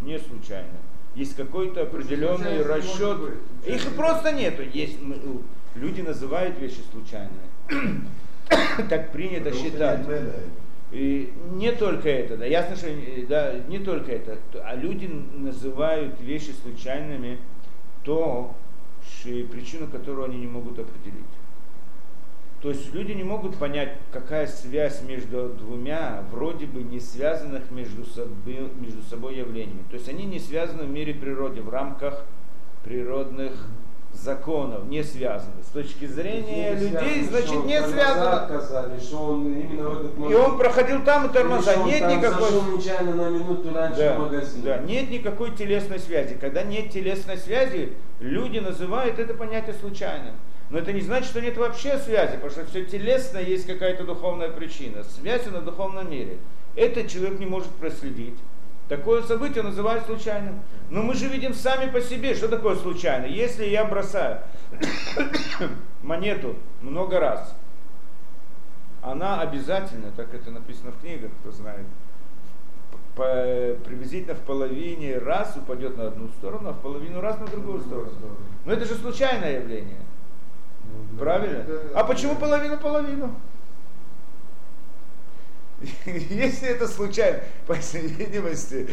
Не 0.00 0.18
случайно. 0.18 0.78
Есть 1.14 1.36
какой-то 1.36 1.82
определенный 1.82 2.62
расчет. 2.62 3.18
Их 3.66 3.94
просто 3.96 4.32
нету. 4.32 4.62
Есть, 4.62 4.98
люди 5.74 6.00
называют 6.00 6.58
вещи 6.58 6.80
случайными. 6.90 8.08
так 8.88 9.12
принято 9.12 9.50
Потому 9.50 9.64
считать. 9.64 10.00
И 10.92 11.32
не 11.52 11.72
только 11.72 12.10
это, 12.10 12.36
да, 12.36 12.44
ясно, 12.44 12.76
что 12.76 12.88
да, 13.26 13.54
не 13.68 13.78
только 13.78 14.12
это, 14.12 14.38
а 14.62 14.74
люди 14.74 15.06
называют 15.06 16.20
вещи 16.20 16.50
случайными 16.50 17.38
то, 18.04 18.54
причину 19.24 19.86
которую 19.86 20.26
они 20.26 20.38
не 20.38 20.46
могут 20.46 20.78
определить. 20.78 21.24
То 22.60 22.68
есть 22.68 22.94
люди 22.94 23.10
не 23.10 23.24
могут 23.24 23.56
понять, 23.56 23.96
какая 24.12 24.46
связь 24.46 25.02
между 25.02 25.48
двумя 25.48 26.22
вроде 26.30 26.66
бы 26.66 26.84
не 26.84 27.00
связанных 27.00 27.70
между 27.72 28.04
собой, 28.04 28.70
между 28.78 29.02
собой 29.02 29.36
явлениями. 29.36 29.82
То 29.90 29.96
есть 29.96 30.08
они 30.08 30.26
не 30.26 30.38
связаны 30.38 30.84
в 30.84 30.90
мире 30.90 31.12
природы 31.12 31.60
в 31.60 31.68
рамках 31.70 32.24
природных 32.84 33.52
законов 34.12 34.84
не 34.84 35.02
связаны. 35.02 35.62
С 35.62 35.72
точки 35.72 36.06
зрения 36.06 36.74
не 36.74 36.80
людей, 36.80 37.24
связаны, 37.24 37.24
значит, 37.24 37.64
не 37.64 37.82
связано. 37.82 38.42
Отказали, 38.42 39.00
что 39.00 39.16
он 39.18 39.46
именно 39.46 39.88
в 39.88 40.00
этот 40.00 40.18
момент... 40.18 40.32
И 40.32 40.36
он 40.36 40.58
проходил 40.58 41.02
там 41.04 41.26
и 41.26 41.32
тормоза. 41.32 41.76
Нет 41.76 42.00
там 42.00 42.18
никакой... 42.18 42.50
нечаянно 42.76 43.14
на 43.14 43.28
минуту 43.30 43.74
раньше 43.74 43.98
да, 43.98 44.14
в 44.14 44.18
магазин. 44.20 44.62
Да, 44.62 44.78
нет 44.78 45.10
никакой 45.10 45.54
телесной 45.54 45.98
связи. 45.98 46.36
Когда 46.40 46.62
нет 46.62 46.90
телесной 46.90 47.36
связи, 47.36 47.94
люди 48.20 48.58
называют 48.58 49.18
это 49.18 49.34
понятие 49.34 49.74
случайным. 49.74 50.34
Но 50.70 50.78
это 50.78 50.92
не 50.92 51.02
значит, 51.02 51.28
что 51.28 51.40
нет 51.40 51.58
вообще 51.58 51.98
связи, 51.98 52.34
потому 52.34 52.50
что 52.50 52.64
все 52.64 52.84
телесно 52.84 53.38
есть 53.38 53.66
какая-то 53.66 54.04
духовная 54.04 54.48
причина. 54.48 55.04
Связь 55.04 55.44
на 55.46 55.60
духовном 55.60 56.10
мире. 56.10 56.38
Этот 56.76 57.08
человек 57.08 57.38
не 57.38 57.46
может 57.46 57.68
проследить. 57.68 58.38
Такое 58.92 59.22
событие 59.22 59.62
называют 59.62 60.04
случайным. 60.04 60.60
Но 60.90 61.02
мы 61.02 61.14
же 61.14 61.26
видим 61.26 61.54
сами 61.54 61.90
по 61.90 62.02
себе, 62.02 62.34
что 62.34 62.46
такое 62.46 62.76
случайно. 62.76 63.24
Если 63.24 63.64
я 63.64 63.86
бросаю 63.86 64.40
монету 66.02 66.56
много 66.82 67.18
раз, 67.18 67.56
она 69.00 69.40
обязательно, 69.40 70.12
так 70.14 70.34
это 70.34 70.50
написано 70.50 70.92
в 70.92 71.00
книгах, 71.00 71.30
кто 71.40 71.52
знает, 71.52 71.86
по, 73.16 73.24
приблизительно 73.82 74.34
в 74.34 74.40
половине 74.40 75.16
раз 75.16 75.56
упадет 75.56 75.96
на 75.96 76.08
одну 76.08 76.28
сторону, 76.28 76.68
а 76.68 76.72
в 76.74 76.80
половину 76.80 77.22
раз 77.22 77.38
на 77.38 77.46
другую 77.46 77.80
сторону. 77.80 78.12
Но 78.66 78.74
это 78.74 78.84
же 78.84 78.96
случайное 78.96 79.60
явление. 79.60 80.02
Ну, 81.12 81.18
Правильно? 81.18 81.64
А 81.94 82.04
почему 82.04 82.34
половину-половину? 82.36 83.34
Если 86.06 86.68
это 86.68 86.86
случайно, 86.86 87.40
по 87.66 87.74
всей 87.74 88.06
видимости, 88.06 88.88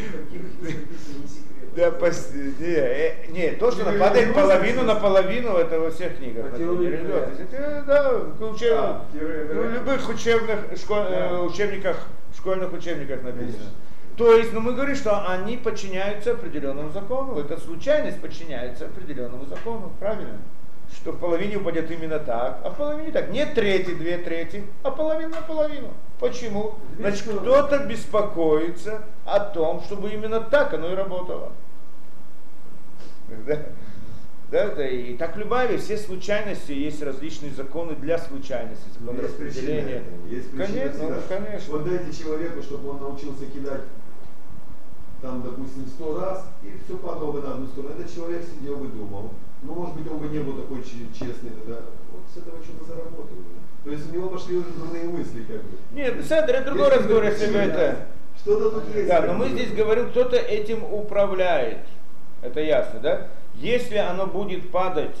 да, 1.76 1.92
по, 1.92 2.06
не, 2.06 2.74
э, 2.74 3.26
не, 3.28 3.50
то, 3.52 3.70
что 3.70 3.84
падает 3.92 4.34
половину 4.34 4.82
на 4.82 4.96
половину, 4.96 5.56
это 5.56 5.78
во 5.78 5.90
всех 5.90 6.16
книгах. 6.16 6.46
Это, 6.46 7.84
да, 7.86 8.12
в, 8.12 8.50
учеб... 8.50 8.72
а, 8.74 9.06
в 9.12 9.74
любых 9.74 10.08
учебных, 10.08 10.58
школ... 10.76 11.04
да. 11.08 11.40
учебниках, 11.42 11.96
школьных 12.36 12.72
учебниках 12.72 13.22
написано. 13.22 13.70
То 14.16 14.34
есть, 14.34 14.52
ну 14.52 14.60
мы 14.60 14.74
говорим, 14.74 14.96
что 14.96 15.26
они 15.28 15.56
подчиняются 15.56 16.32
определенному 16.32 16.90
закону. 16.90 17.38
Эта 17.38 17.58
случайность 17.58 18.20
подчиняется 18.20 18.86
определенному 18.86 19.46
закону, 19.46 19.92
правильно? 20.00 20.38
Что 20.92 21.12
в 21.12 21.18
половине 21.18 21.56
упадет 21.56 21.88
именно 21.90 22.18
так, 22.18 22.60
а 22.64 22.70
в 22.70 22.76
половине 22.76 23.12
так. 23.12 23.30
Не 23.30 23.46
трети, 23.46 23.94
две 23.94 24.18
трети, 24.18 24.64
а 24.82 24.90
половина 24.90 25.36
на 25.36 25.42
половину. 25.42 25.94
Почему? 26.20 26.74
Значит, 26.98 27.22
кто-то 27.22 27.78
беспокоится 27.86 29.02
о 29.24 29.40
том, 29.40 29.80
чтобы 29.82 30.10
именно 30.10 30.40
так 30.40 30.74
оно 30.74 30.92
и 30.92 30.94
работало. 30.94 31.52
Да? 33.46 33.58
Да, 34.50 34.68
да, 34.74 34.88
и 34.88 35.16
так 35.16 35.36
любая 35.36 35.68
вещь, 35.68 35.82
все 35.82 35.96
случайности, 35.96 36.72
есть 36.72 37.00
различные 37.02 37.52
законы 37.52 37.94
для 37.94 38.18
случайности, 38.18 38.82
закон 38.98 39.14
есть 39.14 39.28
распределения. 39.28 40.02
Есть 40.28 40.50
конечно, 40.50 41.08
ну, 41.08 41.16
конечно. 41.28 41.72
Вот 41.72 41.84
дайте 41.84 42.12
человеку, 42.12 42.60
чтобы 42.60 42.90
он 42.90 43.00
научился 43.00 43.46
кидать 43.46 43.82
там, 45.22 45.42
допустим, 45.42 45.86
сто 45.86 46.18
раз, 46.18 46.46
и 46.64 46.72
все 46.84 46.96
падало 46.96 47.32
бы 47.32 47.42
на 47.42 47.52
одну 47.52 47.66
сторону. 47.68 47.94
Этот 47.94 48.12
человек 48.12 48.42
сидел 48.44 48.76
бы 48.76 48.88
думал. 48.88 49.30
Ну, 49.62 49.74
может 49.74 49.94
быть, 49.94 50.10
он 50.10 50.18
бы 50.18 50.26
не 50.26 50.40
был 50.40 50.54
такой 50.54 50.82
честный, 50.82 51.50
тогда 51.50 51.82
вот 52.10 52.22
с 52.34 52.38
этого 52.38 52.60
что-то 52.62 52.84
заработал. 52.86 53.36
То 53.84 53.90
есть 53.90 54.10
у 54.10 54.14
него 54.14 54.28
пошли 54.28 54.56
уже 54.56 54.70
дурные 54.70 55.04
мысли, 55.04 55.42
как 55.42 55.62
бы. 55.62 55.78
Нет, 55.92 56.22
Седр, 56.22 56.54
это 56.54 56.64
другой 56.70 56.90
разговор, 56.90 57.24
если 57.24 57.46
бы 57.46 57.58
это... 57.58 58.06
Что-то 58.36 58.70
тут 58.70 58.94
есть. 58.94 59.08
Да, 59.08 59.22
но 59.22 59.34
мы 59.34 59.48
здесь 59.48 59.72
говорим, 59.72 60.10
кто-то 60.10 60.36
этим 60.36 60.84
управляет. 60.84 61.78
Это 62.42 62.60
ясно, 62.60 63.00
да? 63.00 63.28
Если 63.54 63.96
оно 63.96 64.26
будет 64.26 64.70
падать 64.70 65.16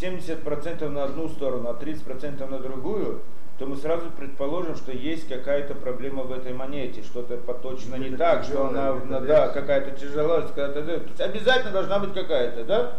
70% 0.00 0.88
на 0.88 1.04
одну 1.04 1.28
сторону, 1.28 1.68
а 1.68 1.82
30% 1.82 2.48
на 2.48 2.58
другую, 2.58 3.20
то 3.58 3.66
мы 3.66 3.76
сразу 3.76 4.10
предположим, 4.10 4.76
что 4.76 4.92
есть 4.92 5.28
какая-то 5.28 5.74
проблема 5.74 6.22
в 6.22 6.32
этой 6.32 6.52
монете, 6.52 7.02
что-то 7.02 7.36
поточно 7.36 7.96
не 7.96 8.16
так, 8.16 8.44
что 8.44 8.68
она, 8.68 8.94
да, 9.20 9.48
какая-то 9.48 9.90
тяжелость, 9.98 10.48
какая-то, 10.48 10.82
то 10.82 10.92
есть 10.92 11.20
обязательно 11.20 11.72
должна 11.72 11.98
быть 11.98 12.14
какая-то, 12.14 12.64
да? 12.64 12.92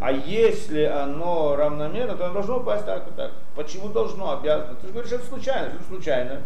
А 0.00 0.10
если 0.10 0.84
оно 0.84 1.56
равномерно, 1.56 2.16
то 2.16 2.24
оно 2.24 2.34
должно 2.34 2.60
упасть 2.60 2.86
так 2.86 3.06
и 3.06 3.10
так. 3.14 3.32
Почему 3.54 3.88
должно, 3.90 4.38
обязано? 4.38 4.76
Ты 4.80 4.86
же 4.86 4.92
говоришь, 4.94 5.12
это 5.12 5.26
случайно, 5.26 5.70
что 5.74 5.82
случайно? 5.88 6.40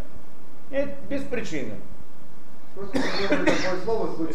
Нет, 0.71 0.97
без 1.09 1.23
причины. 1.23 1.75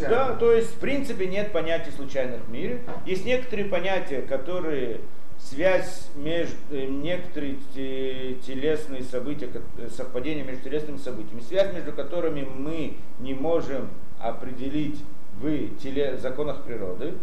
Да, 0.10 0.36
то 0.36 0.54
есть 0.54 0.76
в 0.76 0.80
принципе 0.80 1.28
нет 1.28 1.52
понятия 1.52 1.92
случайных 1.92 2.42
в 2.42 2.50
мире. 2.50 2.82
Есть 3.06 3.26
некоторые 3.26 3.68
понятия, 3.68 4.22
которые 4.22 5.02
связь 5.50 6.10
между 6.16 6.56
э, 6.72 6.86
некоторые 6.86 7.56
телесные 7.74 9.04
события, 9.04 9.50
совпадение 9.96 10.44
между 10.44 10.64
телесными 10.64 10.98
событиями, 10.98 11.42
связь 11.42 11.74
между 11.74 11.92
которыми 11.92 12.42
мы 12.44 12.98
не 13.20 13.34
можем 13.34 13.90
определить 14.20 15.02
в 15.40 15.76
теле, 15.82 16.18
законах 16.18 16.64
природы, 16.64 17.14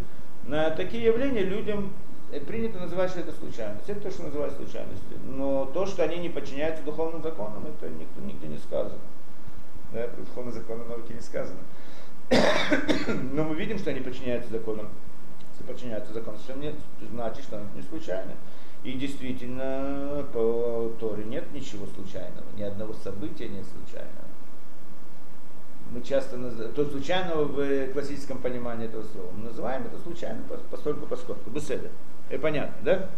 на 0.46 0.70
такие 0.70 1.04
явления 1.04 1.42
людям 1.42 1.92
э, 2.32 2.40
принято 2.40 2.78
называть, 2.78 3.10
что 3.10 3.20
это 3.20 3.32
случайность. 3.32 3.88
Это 3.88 4.00
то, 4.00 4.10
что 4.10 4.24
называют 4.24 4.54
случайностью. 4.54 5.18
Но 5.26 5.66
то, 5.66 5.86
что 5.86 6.02
они 6.02 6.18
не 6.18 6.28
подчиняются 6.28 6.82
духовным 6.84 7.22
законам, 7.22 7.66
это 7.66 7.88
никто, 7.90 8.20
нигде 8.20 8.48
не 8.48 8.58
сказано. 8.58 8.98
Да, 9.92 10.06
про 10.08 10.22
духовные 10.22 10.52
законы 10.52 10.84
науки 10.84 11.12
не 11.12 11.20
сказано. 11.20 11.60
Но 13.32 13.44
мы 13.44 13.54
видим, 13.54 13.78
что 13.78 13.90
они 13.90 14.00
подчиняются 14.00 14.50
законам. 14.50 14.88
Если 15.58 15.72
подчиняются 15.72 16.12
законам, 16.12 16.38
что 16.38 16.54
нет, 16.54 16.74
значит, 17.10 17.44
что 17.44 17.60
не 17.74 17.82
случайно. 17.82 18.32
И 18.84 18.92
действительно, 18.92 20.24
по 20.32 20.92
Торе 21.00 21.24
нет 21.24 21.52
ничего 21.52 21.86
случайного, 21.86 22.46
ни 22.56 22.62
одного 22.62 22.92
события 22.94 23.48
нет 23.48 23.64
случайного 23.66 24.28
мы 25.90 26.02
часто 26.02 26.36
называем, 26.36 26.74
то 26.74 26.84
случайного 26.84 27.44
в 27.44 27.92
классическом 27.92 28.38
понимании 28.38 28.86
этого 28.86 29.04
слова. 29.04 29.30
Мы 29.32 29.44
называем 29.44 29.84
это 29.86 29.98
случайно, 30.02 30.42
постольку 30.70 31.06
поскольку. 31.06 31.50
Беседа. 31.50 31.90
Это 32.28 32.42
понятно, 32.42 32.76
да? 32.82 33.08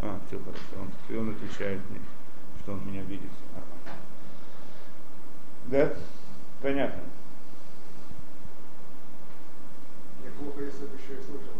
А, 0.00 0.20
все 0.33 0.39
хорошо. 0.39 0.61
Он, 0.79 1.17
он 1.17 1.29
отвечает 1.35 1.81
мне, 1.89 1.99
что 2.61 2.73
он 2.73 2.87
меня 2.87 3.01
видит. 3.03 3.29
Ага. 3.55 3.95
Да? 5.67 5.93
Понятно. 6.61 7.03
Я 10.23 10.31
плохо, 10.31 10.61
если 10.61 10.85
бы 10.85 10.95
еще 10.95 11.13
и 11.19 11.23
слышал. 11.23 11.53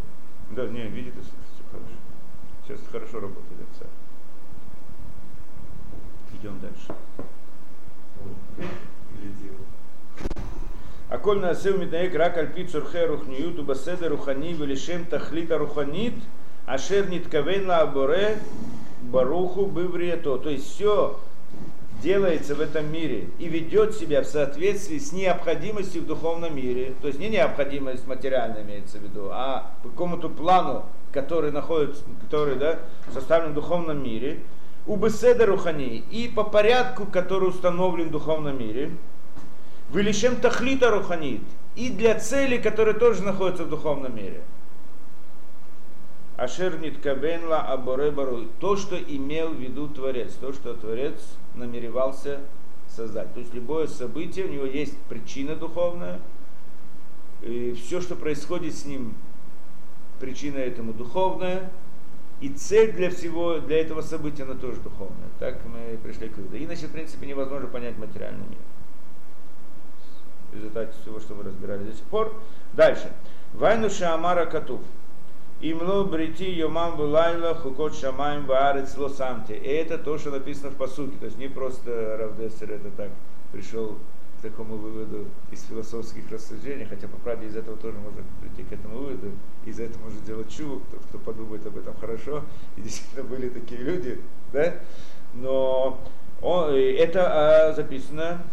Да, 0.50 0.66
не, 0.66 0.86
видит 0.88 1.14
и 1.14 1.20
слышит, 1.20 1.36
все 1.54 1.64
хорошо. 1.70 1.94
Сейчас 2.66 2.80
хорошо 2.90 3.20
работает 3.20 3.60
отца. 3.72 3.86
Идем 6.32 6.58
дальше. 6.60 6.92
הכל 11.10 11.40
נעשה 11.40 11.74
ומתנהג 11.74 12.16
רק 12.16 12.38
על 12.38 12.46
פי 12.54 12.66
צורכי 12.66 12.98
הרוחניות 12.98 13.58
ובסדר 13.58 14.12
רוחני 14.12 14.54
ולשם 14.58 15.02
תכלית 15.08 15.50
הרוחנית 15.50 16.14
Ашер 16.65 17.07
ниткавен 17.09 17.67
лаборе 17.67 18.39
баруху 19.01 19.67
быврето. 19.67 20.37
То 20.37 20.49
есть 20.49 20.73
все 20.73 21.19
делается 22.01 22.55
в 22.55 22.61
этом 22.61 22.91
мире 22.91 23.29
и 23.37 23.47
ведет 23.47 23.95
себя 23.95 24.21
в 24.21 24.25
соответствии 24.25 24.97
с 24.97 25.11
необходимостью 25.11 26.01
в 26.01 26.07
духовном 26.07 26.55
мире. 26.55 26.93
То 27.01 27.07
есть 27.07 27.19
не 27.19 27.29
необходимость 27.29 28.07
материальная 28.07 28.63
имеется 28.63 28.97
в 28.97 29.03
виду, 29.03 29.29
а 29.31 29.71
по 29.83 29.89
какому-то 29.89 30.29
плану, 30.29 30.85
который 31.11 31.51
находится, 31.51 32.03
который 32.23 32.55
да, 32.55 32.79
составлен 33.13 33.51
в 33.51 33.55
духовном 33.55 34.03
мире. 34.03 34.39
У 34.87 34.95
беседа 34.97 35.45
рухани 35.45 36.03
и 36.11 36.27
по 36.27 36.43
порядку, 36.43 37.05
который 37.05 37.49
установлен 37.49 38.09
в 38.09 38.11
духовном 38.11 38.57
мире. 38.59 38.91
Вылишем 39.89 40.35
тахлита 40.37 40.89
руханит 40.89 41.41
и 41.75 41.89
для 41.89 42.19
цели, 42.19 42.57
которые 42.57 42.95
тоже 42.95 43.21
находятся 43.21 43.65
в 43.65 43.69
духовном 43.69 44.15
мире. 44.15 44.41
Ашер 46.37 46.79
ниткабенла 46.79 47.61
аборе. 47.61 48.13
То, 48.59 48.75
что 48.75 48.97
имел 48.97 49.49
в 49.49 49.59
виду 49.59 49.87
Творец, 49.87 50.33
то, 50.33 50.51
что 50.53 50.73
Творец 50.73 51.15
намеревался 51.55 52.41
создать. 52.87 53.33
То 53.33 53.39
есть 53.39 53.53
любое 53.53 53.87
событие, 53.87 54.45
у 54.45 54.49
него 54.49 54.65
есть 54.65 54.97
причина 55.09 55.55
духовная, 55.55 56.19
и 57.41 57.73
все, 57.73 58.01
что 58.01 58.15
происходит 58.15 58.75
с 58.75 58.85
ним, 58.85 59.13
причина 60.19 60.57
этому 60.57 60.93
духовная, 60.93 61.71
и 62.41 62.49
цель 62.49 62.91
для 62.91 63.09
всего, 63.09 63.59
для 63.59 63.79
этого 63.81 64.01
события, 64.01 64.43
она 64.43 64.55
тоже 64.55 64.81
духовная. 64.81 65.29
Так 65.39 65.59
мы 65.65 65.97
пришли 65.97 66.27
к 66.27 66.37
выводу. 66.37 66.57
Иначе, 66.57 66.87
в 66.87 66.91
принципе, 66.91 67.25
невозможно 67.27 67.67
понять 67.67 67.97
материальный 67.97 68.45
мир. 68.47 68.57
В 70.51 70.55
результате 70.55 70.93
всего, 71.01 71.19
что 71.19 71.33
мы 71.33 71.43
разбирали 71.43 71.83
до 71.83 71.93
сих 71.93 72.03
пор. 72.05 72.33
Дальше. 72.73 73.11
Вайну 73.53 73.89
Шамара 73.89 74.45
Катув. 74.45 74.81
Имло 75.65 76.03
брити 76.03 76.45
йомам 76.45 76.95
вылайла 76.95 77.55
хукот 77.55 77.95
шамаем 77.95 78.45
ваарец 78.45 78.97
лосамте. 78.97 79.57
И 79.57 79.67
это 79.67 79.97
то, 79.97 80.19
что 80.19 80.29
написано 80.29 80.69
в 80.69 80.75
посуке. 80.75 81.17
То 81.17 81.25
есть 81.25 81.39
не 81.39 81.47
просто 81.47 82.17
Равдессер 82.19 82.71
это 82.71 82.91
так 82.91 83.09
пришел 83.51 83.97
к 84.37 84.41
такому 84.43 84.75
выводу 84.75 85.25
из 85.51 85.63
философских 85.63 86.29
рассуждений, 86.31 86.85
хотя 86.85 87.07
по 87.07 87.17
правде 87.17 87.47
из 87.47 87.55
этого 87.55 87.77
тоже 87.77 87.97
можно 87.97 88.21
прийти 88.41 88.63
к 88.69 88.73
этому 88.73 88.99
выводу, 88.99 89.31
из 89.65 89.79
этого 89.79 90.03
можно 90.03 90.19
сделать 90.19 90.55
чу, 90.55 90.81
кто, 90.87 90.97
кто 90.97 91.17
подумает 91.17 91.65
об 91.65 91.77
этом 91.77 91.95
хорошо, 91.95 92.43
и 92.77 92.81
действительно 92.81 93.23
были 93.23 93.49
такие 93.49 93.81
люди, 93.81 94.21
да, 94.53 94.75
но 95.33 95.99
он, 96.43 96.75
это 96.75 97.69
а, 97.69 97.73
записано 97.73 98.43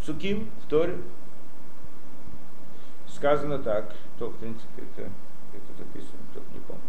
в 0.00 0.06
Цуким, 0.06 0.48
в 0.64 0.68
Торе, 0.68 0.98
сказано 3.08 3.58
так, 3.58 3.96
то, 4.20 4.28
в 4.28 4.36
принципе, 4.36 4.84
это 4.94 5.10
записано, 5.78 6.18
кто 6.30 6.40
не 6.52 6.60
помнит. 6.60 6.82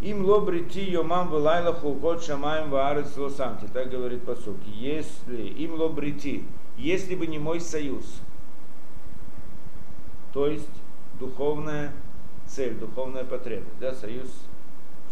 Им 0.00 0.24
лобрити 0.24 0.80
йомам 0.80 1.28
вылайла 1.28 1.74
хулкот 1.74 2.24
шамаем 2.24 2.70
ваарец 2.70 3.16
лосамти. 3.16 3.66
Так 3.72 3.90
говорит 3.90 4.22
посук. 4.22 4.56
Если 4.66 5.42
им 5.42 5.74
лобрити, 5.74 6.44
если 6.78 7.14
бы 7.14 7.26
не 7.26 7.38
мой 7.38 7.60
союз, 7.60 8.04
то 10.32 10.46
есть 10.46 10.70
духовная 11.18 11.92
цель, 12.46 12.74
духовная 12.74 13.24
потребность, 13.24 13.78
да, 13.78 13.94
союз, 13.94 14.28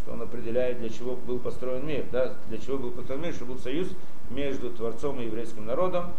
что 0.03 0.13
он 0.13 0.23
определяет, 0.23 0.81
для 0.81 0.89
чего 0.89 1.17
был 1.17 1.39
построен 1.39 1.87
мир, 1.87 2.07
да, 2.11 2.35
для 2.49 2.59
чего 2.59 2.79
был 2.79 2.91
построен 2.91 3.23
мир, 3.23 3.35
чтобы 3.35 3.55
был 3.55 3.61
союз 3.61 3.89
между 4.31 4.71
Творцом 4.71 5.21
и 5.21 5.27
еврейским 5.27 5.67
народом, 5.67 6.13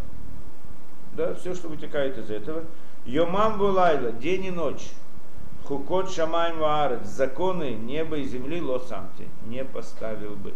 да, 1.15 1.33
все, 1.35 1.55
что 1.55 1.67
вытекает 1.67 2.17
из 2.17 2.29
этого. 2.29 2.63
Йомам 3.05 3.57
вылайла, 3.57 4.11
день 4.11 4.45
и 4.45 4.51
ночь, 4.51 4.89
Хукот 5.69 6.09
Шамайм 6.09 6.57
Ваарет, 6.57 7.05
законы 7.05 7.75
неба 7.75 8.17
и 8.17 8.23
земли 8.23 8.59
Лосамти, 8.59 9.27
не 9.45 9.63
поставил 9.63 10.35
бы. 10.35 10.55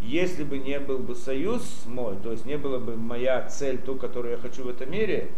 Если 0.00 0.44
бы 0.44 0.56
не 0.56 0.80
был 0.80 0.96
бы 0.98 1.14
союз 1.14 1.82
мой, 1.84 2.16
то 2.22 2.32
есть 2.32 2.46
не 2.46 2.56
была 2.56 2.78
бы 2.78 2.96
моя 2.96 3.46
цель, 3.48 3.76
ту, 3.76 3.96
которую 3.96 4.36
я 4.36 4.38
хочу 4.38 4.64
в 4.64 4.68
этом 4.68 4.90
мире, 4.90 5.28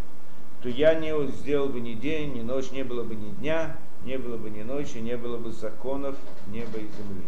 то 0.63 0.69
я 0.69 0.95
не 0.95 1.13
сделал 1.33 1.69
бы 1.69 1.81
ни 1.81 1.95
день, 1.95 2.33
ни 2.33 2.43
ночь, 2.43 2.71
не 2.71 2.85
было 2.85 3.03
бы 3.03 3.17
ни 3.17 3.31
дня, 3.31 3.77
не 4.05 4.19
было 4.19 4.37
бы 4.37 4.51
ни 4.51 4.63
ночи, 4.63 4.99
не 4.99 5.17
было 5.17 5.37
бы 5.37 5.51
законов 5.51 6.15
неба 6.47 6.79
и 6.79 6.83
земли. 6.83 7.27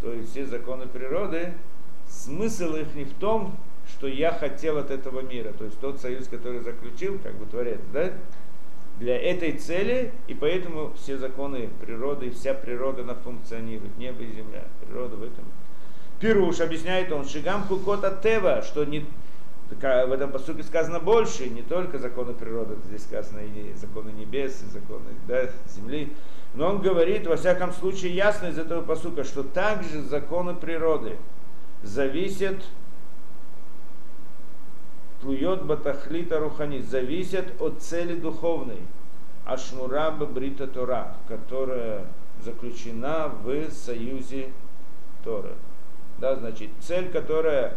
То 0.00 0.12
есть 0.12 0.30
все 0.30 0.46
законы 0.46 0.86
природы, 0.86 1.54
смысл 2.08 2.76
их 2.76 2.94
не 2.94 3.06
в 3.06 3.14
том, 3.14 3.56
что 3.88 4.06
я 4.06 4.30
хотел 4.30 4.78
от 4.78 4.92
этого 4.92 5.20
мира, 5.22 5.52
то 5.52 5.64
есть 5.64 5.80
тот 5.80 6.00
союз, 6.00 6.28
который 6.28 6.60
заключил, 6.60 7.18
как 7.18 7.34
бы 7.34 7.46
творец, 7.46 7.80
да, 7.92 8.12
для 8.98 9.16
этой 9.18 9.52
цели, 9.52 10.12
и 10.26 10.34
поэтому 10.34 10.92
все 10.96 11.18
законы 11.18 11.68
природы, 11.80 12.30
вся 12.30 12.54
природа 12.54 13.02
она 13.02 13.14
функционирует, 13.14 13.96
небо 13.98 14.22
и 14.22 14.32
земля, 14.32 14.64
природа 14.84 15.16
в 15.16 15.22
этом. 15.22 15.44
Пируш 16.20 16.60
объясняет 16.60 17.12
он, 17.12 17.26
Шигам 17.26 17.64
Хукота 17.64 18.18
Тева, 18.22 18.62
что 18.62 18.84
не, 18.84 19.04
в 19.70 20.12
этом 20.12 20.30
поступке 20.30 20.62
сказано 20.62 20.98
больше, 20.98 21.48
не 21.50 21.62
только 21.62 21.98
законы 21.98 22.32
природы, 22.32 22.76
здесь 22.86 23.02
сказано 23.02 23.40
и 23.40 23.74
законы 23.74 24.10
небес, 24.10 24.62
и 24.62 24.72
законы 24.72 25.10
да, 25.28 25.50
земли, 25.68 26.10
но 26.54 26.70
он 26.70 26.80
говорит, 26.80 27.26
во 27.26 27.36
всяком 27.36 27.72
случае, 27.72 28.14
ясно 28.14 28.46
из 28.46 28.58
этого 28.58 28.80
посука, 28.80 29.24
что 29.24 29.42
также 29.42 30.00
законы 30.02 30.54
природы 30.54 31.16
зависят 31.82 32.56
тлует 35.26 35.64
батахлита 35.64 36.38
рухани, 36.38 36.78
зависят 36.78 37.60
от 37.60 37.82
цели 37.82 38.14
духовной, 38.14 38.78
ашмураба 39.44 40.24
брита 40.24 40.68
Тора, 40.68 41.14
которая 41.26 42.04
заключена 42.44 43.28
в 43.42 43.70
союзе 43.70 44.50
Торы. 45.24 45.54
Да, 46.18 46.36
значит, 46.36 46.70
цель, 46.80 47.10
которая 47.10 47.76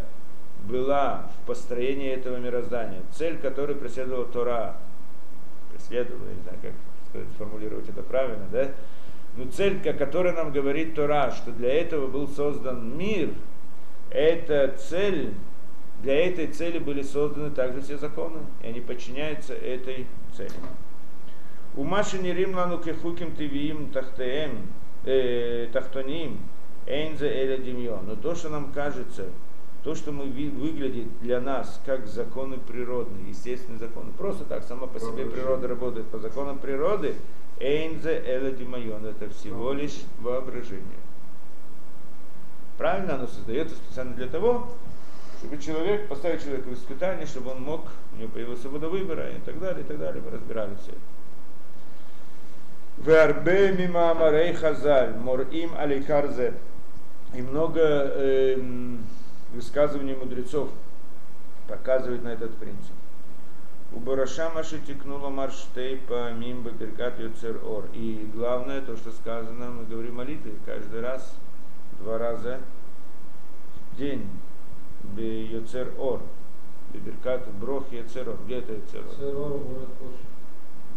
была 0.63 1.27
в 1.33 1.47
построении 1.47 2.11
этого 2.11 2.37
мироздания, 2.37 3.01
цель, 3.13 3.39
которую 3.39 3.79
преследовала 3.79 4.25
Тора, 4.25 4.75
преследовала, 5.71 6.27
не 6.29 6.41
знаю, 6.43 6.57
как 6.61 6.71
сказать, 7.09 7.29
сформулировать 7.33 7.89
это 7.89 8.03
правильно, 8.03 8.45
да? 8.51 8.67
Но 9.37 9.49
цель, 9.49 9.81
о 9.89 9.93
которой 9.93 10.33
нам 10.33 10.51
говорит 10.51 10.93
Тора, 10.93 11.31
что 11.31 11.51
для 11.51 11.73
этого 11.73 12.05
был 12.07 12.27
создан 12.27 12.95
мир, 12.95 13.29
это 14.11 14.75
цель 14.77 15.33
для 16.01 16.27
этой 16.27 16.47
цели 16.47 16.79
были 16.79 17.01
созданы 17.01 17.51
также 17.51 17.81
все 17.81 17.97
законы, 17.97 18.39
и 18.63 18.67
они 18.67 18.79
подчиняются 18.79 19.53
этой 19.53 20.07
цели. 20.35 20.51
У 21.75 21.83
Маши 21.83 22.19
не 22.19 22.33
римлану 22.33 22.79
кехуким 22.79 23.35
тивиим 23.35 23.91
тахтеем, 23.91 24.67
э, 25.05 25.67
тахтоним, 25.71 26.39
эйнзе 26.85 27.27
эля 27.27 27.57
демьон. 27.57 28.05
Но 28.07 28.15
то, 28.15 28.33
что 28.33 28.49
нам 28.49 28.71
кажется, 28.71 29.25
то, 29.83 29.95
что 29.95 30.11
мы 30.11 30.25
выглядит 30.25 31.07
для 31.21 31.39
нас 31.39 31.81
как 31.85 32.07
законы 32.07 32.57
природные, 32.57 33.29
естественные 33.29 33.79
законы, 33.79 34.11
просто 34.17 34.45
так, 34.45 34.63
сама 34.63 34.87
по 34.87 34.99
себе 34.99 35.25
природа 35.25 35.67
работает 35.67 36.07
по 36.07 36.17
законам 36.17 36.59
природы, 36.59 37.15
эйнзе 37.59 38.23
эля 38.25 38.51
демьон, 38.51 39.05
это 39.05 39.29
всего 39.29 39.73
лишь 39.73 40.01
воображение. 40.19 40.83
Правильно 42.77 43.15
оно 43.15 43.27
создается 43.27 43.75
специально 43.75 44.15
для 44.15 44.27
того, 44.27 44.69
чтобы 45.39 45.57
человек, 45.57 46.07
поставить 46.09 46.43
человека 46.43 46.67
в 46.67 46.73
испытание, 46.73 47.25
чтобы 47.25 47.51
он 47.51 47.61
мог, 47.61 47.85
у 48.13 48.17
него 48.17 48.29
появилась 48.29 48.61
свобода 48.61 48.89
выбора 48.89 49.29
и 49.29 49.39
так 49.39 49.57
далее, 49.59 49.81
и 49.81 49.87
так 49.87 49.97
далее. 49.97 50.21
Мы 50.23 50.31
разбирали 50.31 50.75
все 50.81 50.91
это. 50.91 50.99
Вербе 52.97 53.71
мима 53.71 54.11
амарей 54.11 54.53
хазаль, 54.53 55.15
морим 55.15 55.71
аликарзе. 55.77 56.53
И 57.33 57.41
много 57.41 57.79
э, 57.81 58.57
высказываний 59.53 60.15
мудрецов 60.15 60.69
показывает 61.69 62.23
на 62.23 62.29
этот 62.29 62.55
принцип. 62.57 62.91
У 63.93 63.99
Барашама 63.99 64.63
текнула 64.63 65.29
марштей 65.29 65.97
по 65.97 66.31
мимба 66.33 66.71
беркат 66.71 67.17
юцер 67.19 67.63
ор. 67.65 67.85
И 67.93 68.29
главное, 68.35 68.81
то, 68.81 68.97
что 68.97 69.11
сказано, 69.11 69.69
мы 69.69 69.85
говорим 69.85 70.15
молитвы 70.15 70.51
каждый 70.65 71.01
раз, 71.01 71.33
два 71.99 72.17
раза 72.17 72.59
в 73.93 73.97
день. 73.97 74.27
Юцер 75.17 75.91
ор. 75.97 76.21
Биберкат 76.93 77.47
брох 77.59 77.91
яцер 77.91 78.29
ор. 78.29 78.37
Где 78.45 78.59
это 78.59 78.73
яцер 78.73 79.01
ор? 79.01 79.59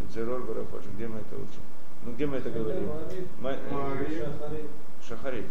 Яцер 0.07 0.29
ор 0.31 0.43
Где 0.95 1.09
мы 1.09 1.21
это 1.21 1.37
учим? 1.37 1.63
Ну 2.05 2.13
где 2.13 2.27
мы 2.27 2.39
это 2.39 2.51
говорим? 2.51 2.89
Шахарит. 5.07 5.47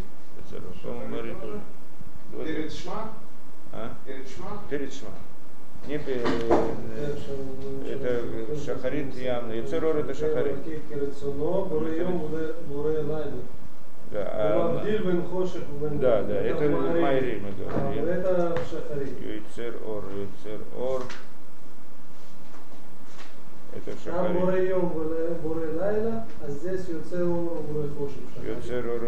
По-моему, 0.83 1.15
Мари 1.15 1.35
тоже. 1.41 1.59
Перед 2.45 2.73
Шма? 2.73 3.13
А? 3.71 3.93
Перед 4.05 4.27
Шма? 4.29 4.61
Перед 4.69 4.93
Шма. 4.93 5.09
Не 5.87 5.97
перед, 5.97 6.21
это 7.87 8.57
Шахарит 8.59 9.15
явно. 9.15 9.51
Яцерор 9.53 9.97
это 9.97 10.13
Шахарит. 10.13 10.57
Да, 14.11 14.27
а, 14.33 14.83
да, 15.93 16.23
да, 16.23 16.33
это 16.33 16.67
Майри 16.67 17.41
мы 17.41 17.51
говорим. 17.53 18.05
Это 18.05 18.57
Шахарит. 18.69 19.15
Яцер 19.21 19.75
Ор, 19.87 20.03
Яцер 20.11 20.59
Ор. 20.77 21.03
Это 23.73 23.91
в 23.95 24.03
Там 24.03 24.13
Шахаре. 24.13 24.39
Боре 24.39 24.67
Йом, 24.67 24.89
Боре 24.89 25.69
Лайла, 25.79 26.25
а 26.45 26.49
здесь 26.49 26.89
Йоце 26.89 27.23
Ор, 27.23 27.61
Боре 27.61 27.87
Хошев. 27.97 28.45
Йоцер 28.45 28.85
Ор 28.85 29.01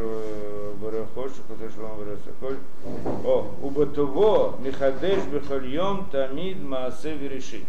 Барахош, 0.81 1.31
Хаташ 1.49 1.75
Лам 1.77 1.97
Барасаколь. 1.97 2.59
О, 3.25 3.51
у 3.61 3.69
Батуво 3.71 4.55
Михадеш 4.59 5.25
Бехальем 5.25 6.05
Тамид 6.13 6.63
Маасе 6.63 7.15
Верешит. 7.15 7.65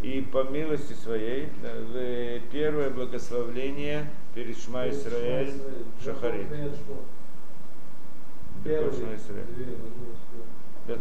И 0.00 0.22
по 0.22 0.44
милости 0.44 0.94
своей, 0.94 1.50
да, 1.62 1.68
в 1.74 2.40
первое 2.50 2.88
благословление 2.88 4.08
перед 4.34 4.58
Шма 4.58 4.88
Исраэль 4.90 5.52
Шахарит. 6.02 6.48
Перед 8.64 8.94
Шма 8.94 9.14
Исраэль. 9.16 9.46
Да? 10.86 10.96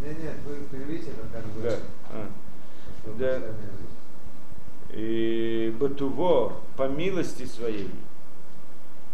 Нет, 0.00 0.18
нет, 0.22 0.34
вы 0.46 0.56
переведите 0.70 1.10
это 1.10 1.26
как 1.32 1.44
бы. 1.46 1.62
Да. 1.62 1.78
А. 2.10 2.28
Да. 3.18 3.42
И 4.90 5.74
Батуво 5.78 6.56
по 6.76 6.88
милости 6.88 7.44
своей 7.44 7.90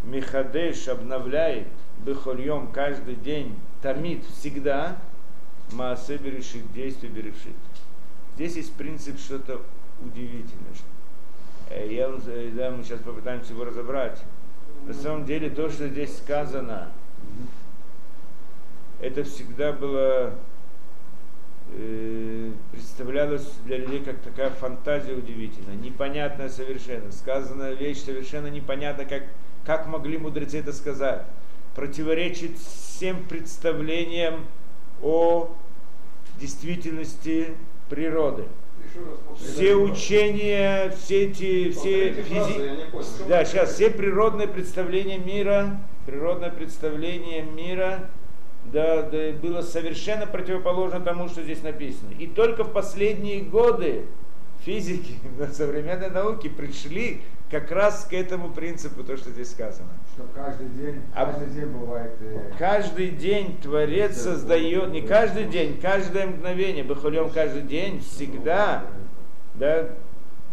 Михадеш 0.04 0.88
обновляет 0.88 1.68
Бехольем 2.04 2.72
каждый 2.72 3.14
день, 3.16 3.58
томит 3.82 4.24
всегда 4.24 4.98
Маасе 5.72 6.16
берешит, 6.16 6.72
действие 6.72 7.12
берешит. 7.12 7.54
Здесь 8.34 8.56
есть 8.56 8.74
принцип 8.74 9.18
что-то 9.18 9.60
удивительное. 10.02 10.72
Я, 11.70 12.08
вам- 12.08 12.20
э, 12.26 12.50
да, 12.52 12.70
мы 12.70 12.82
сейчас 12.82 13.00
попытаемся 13.00 13.52
его 13.52 13.64
разобрать. 13.64 14.20
На 14.86 14.94
самом 14.94 15.24
деле 15.24 15.50
то, 15.50 15.70
что 15.70 15.88
здесь 15.88 16.16
сказано, 16.18 16.90
это 19.00 19.22
всегда 19.24 19.72
было 19.72 20.34
э, 21.72 22.50
представлялось 22.72 23.48
для 23.64 23.78
людей 23.78 24.02
как 24.02 24.18
такая 24.20 24.50
фантазия 24.50 25.14
удивительная, 25.14 25.76
непонятная 25.76 26.48
совершенно. 26.48 27.12
Сказанная 27.12 27.74
вещь 27.74 27.98
совершенно 27.98 28.48
непонятна, 28.48 29.04
как, 29.04 29.24
как 29.64 29.86
могли 29.86 30.18
мудрецы 30.18 30.58
это 30.58 30.72
сказать. 30.72 31.24
Противоречит 31.76 32.58
всем 32.58 33.22
представлениям 33.24 34.44
о 35.02 35.54
действительности 36.40 37.54
природы. 37.88 38.44
Все 39.36 39.74
учения, 39.74 40.90
все 40.90 41.26
эти, 41.26 41.70
все 41.70 42.12
физи... 42.12 43.28
Да, 43.28 43.44
сейчас 43.44 43.74
все 43.74 43.90
природные 43.90 44.48
представления 44.48 45.18
мира, 45.18 45.78
природное 46.06 46.50
представление 46.50 47.42
мира, 47.42 48.10
да, 48.64 49.02
да, 49.02 49.32
было 49.32 49.62
совершенно 49.62 50.26
противоположно 50.26 51.00
тому, 51.00 51.28
что 51.28 51.42
здесь 51.42 51.62
написано. 51.62 52.10
И 52.18 52.26
только 52.26 52.64
в 52.64 52.72
последние 52.72 53.40
годы 53.40 54.04
физики, 54.64 55.14
современной 55.52 56.10
науки 56.10 56.48
пришли 56.48 57.22
как 57.50 57.70
раз 57.72 58.06
к 58.08 58.12
этому 58.12 58.50
принципу, 58.50 59.02
то, 59.02 59.16
что 59.16 59.30
здесь 59.30 59.50
сказано. 59.50 59.88
Что 60.14 60.24
каждый 60.34 60.68
день, 60.68 61.02
А- 61.14 61.26
каждый 61.26 61.48
день 61.48 61.66
бывает. 61.66 62.12
э, 62.20 62.52
Каждый 62.58 63.10
день 63.10 63.58
Творец 63.60 64.16
создает, 64.20 64.90
не 64.90 65.02
каждый 65.02 65.44
день, 65.44 65.80
каждое 65.80 66.26
мгновение, 66.26 66.84
бахулем 66.84 67.30
каждый 67.30 67.62
день, 67.62 68.00
всегда, 68.00 68.84
да, 69.54 69.86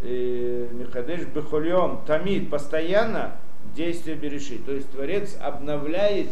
э, 0.02 0.68
Михадеш 0.72 1.26
Бехольем, 1.28 2.00
Тамид, 2.08 2.50
постоянно 2.50 3.36
действие 3.76 4.16
Берешит. 4.16 4.66
То 4.66 4.72
есть 4.72 4.90
Творец 4.92 5.38
обновляет 5.40 6.30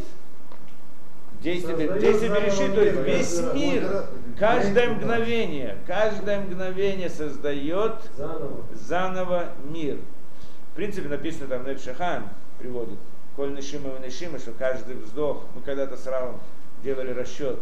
действие, 1.41 1.77
Создает 1.77 1.99
действие 2.01 2.31
Берешит, 2.31 2.73
то 2.73 2.81
есть 2.81 2.95
мир, 2.95 3.05
весь 3.05 3.39
да, 3.39 3.53
мир, 3.53 4.05
каждое 4.39 4.89
мгновение, 4.89 5.77
каждое 5.85 6.39
мгновение 6.41 7.09
создает 7.09 7.93
Заново. 8.17 8.63
заново 8.73 9.43
мир. 9.65 9.97
В 10.75 10.77
принципе, 10.77 11.07
написано 11.07 11.47
там 11.47 11.65
Нед 11.65 11.81
Шахан 11.81 12.27
приводит, 12.59 12.99
Коль 13.37 13.55
Нишима 13.55 13.95
и 13.95 14.05
Нишима, 14.05 14.39
что 14.39 14.51
каждый 14.51 14.97
вздох, 14.97 15.45
мы 15.55 15.61
когда-то 15.61 15.95
с 15.95 16.05
Равом 16.05 16.37
делали 16.83 17.11
расчет, 17.11 17.61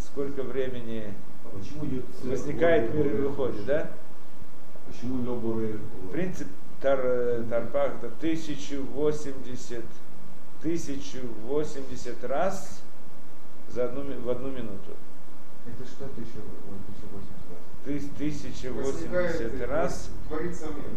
сколько 0.00 0.42
времени 0.42 1.14
А 1.44 2.26
возникает 2.26 2.92
мир 2.92 3.06
и 3.06 3.20
выходит, 3.20 3.64
да? 3.66 3.88
Почему 4.88 5.24
Лёбуры? 5.24 5.78
Принцип 6.10 6.48
Тар, 6.80 6.98
э, 7.04 7.44
Тарпах 7.48 7.92
это 8.02 8.08
1080, 8.18 9.84
1080 10.60 12.24
раз 12.24 12.82
за 13.68 13.84
одну, 13.84 14.02
в 14.02 14.28
одну 14.28 14.50
минуту. 14.50 14.90
Это 15.68 15.88
что 15.88 16.08
тысяча, 16.16 16.38
ой, 16.38 16.78
1080 16.88 17.30
раз? 17.52 17.67
Тыс- 17.84 18.08
1080 18.16 19.66
раз 19.68 20.10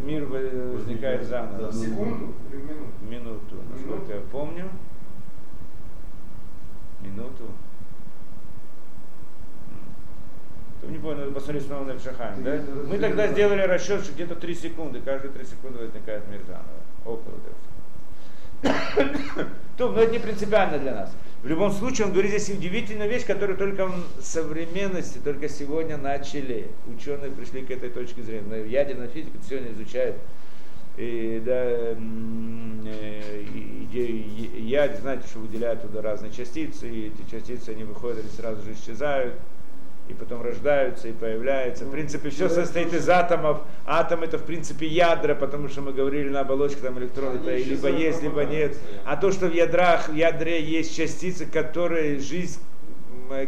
мир. 0.04 0.26
возникает 0.26 1.26
заново. 1.26 1.68
В 1.70 1.74
секунду 1.76 2.34
или 2.52 2.58
в 2.58 2.66
минуту? 2.66 2.92
Минуту, 3.02 3.56
насколько 3.74 4.14
я 4.14 4.22
помню. 4.32 4.70
Минуту. 7.02 7.46
Не 10.84 10.98
помню, 10.98 11.20
надо 11.20 11.32
посмотреть 11.32 11.66
снова 11.66 11.86
на 11.86 12.00
Шахайм, 12.00 12.44
да? 12.44 12.60
Мы 12.88 12.98
тогда 12.98 13.28
сделали 13.28 13.62
расчет, 13.62 14.04
что 14.04 14.14
где-то 14.14 14.36
3 14.36 14.56
секунды, 14.56 15.00
каждые 15.00 15.32
3 15.32 15.46
секунды 15.46 15.80
возникает 15.80 16.28
мир 16.28 16.42
заново. 16.48 16.66
Около 17.06 17.36
этого. 18.64 19.50
То, 19.78 19.92
но 19.92 20.02
это 20.02 20.12
не 20.12 20.20
принципиально 20.20 20.80
для 20.80 20.94
нас. 20.96 21.14
В 21.44 21.48
любом 21.48 21.72
случае, 21.72 22.06
он 22.06 22.14
говорит 22.14 22.32
здесь 22.32 22.56
удивительную 22.56 23.10
вещь, 23.10 23.26
которую 23.26 23.58
только 23.58 23.88
в 23.88 24.22
современности, 24.22 25.18
только 25.18 25.50
сегодня 25.50 25.98
начали. 25.98 26.68
Ученые 26.86 27.32
пришли 27.32 27.64
к 27.64 27.72
этой 27.72 27.90
точке 27.90 28.22
зрения. 28.22 28.64
Ядерная 28.66 29.08
физика 29.08 29.38
сегодня 29.48 29.72
изучает 29.72 30.16
и, 30.98 31.42
да, 31.44 31.54
э, 31.54 33.44
идею 33.84 34.24
яд, 34.68 35.00
знаете, 35.00 35.28
что 35.28 35.40
выделяют 35.40 35.82
туда 35.82 36.02
разные 36.02 36.32
частицы, 36.32 36.90
и 36.90 37.08
эти 37.08 37.30
частицы, 37.30 37.70
они 37.70 37.86
выходят, 37.86 38.20
они 38.20 38.30
сразу 38.30 38.62
же 38.64 38.74
исчезают, 38.74 39.34
и 40.12 40.14
потом 40.14 40.42
рождаются 40.42 41.08
и 41.08 41.14
появляются. 41.14 41.86
В 41.86 41.92
принципе, 41.92 42.30
все 42.30 42.50
состоит 42.50 42.94
из 42.94 43.10
атомов. 43.10 43.62
Атом 43.86 44.24
это, 44.24 44.38
в 44.38 44.44
принципе, 44.44 44.86
ядра, 44.86 45.36
потому 45.36 45.70
что 45.70 45.82
мы 45.82 45.94
говорили 45.94 46.30
на 46.30 46.42
оболочке, 46.42 46.82
там 46.82 47.00
электроны 47.00 47.40
Они 47.48 47.64
либо 47.64 47.90
есть, 47.90 48.22
либо 48.22 48.44
нет. 48.44 48.76
А 49.06 49.16
то, 49.16 49.32
что 49.32 49.48
в 49.48 49.54
ядрах, 49.54 50.10
в 50.10 50.14
ядре 50.14 50.62
есть 50.62 50.96
частицы, 50.96 51.46
которые 51.46 52.20
жизнь 52.20 52.60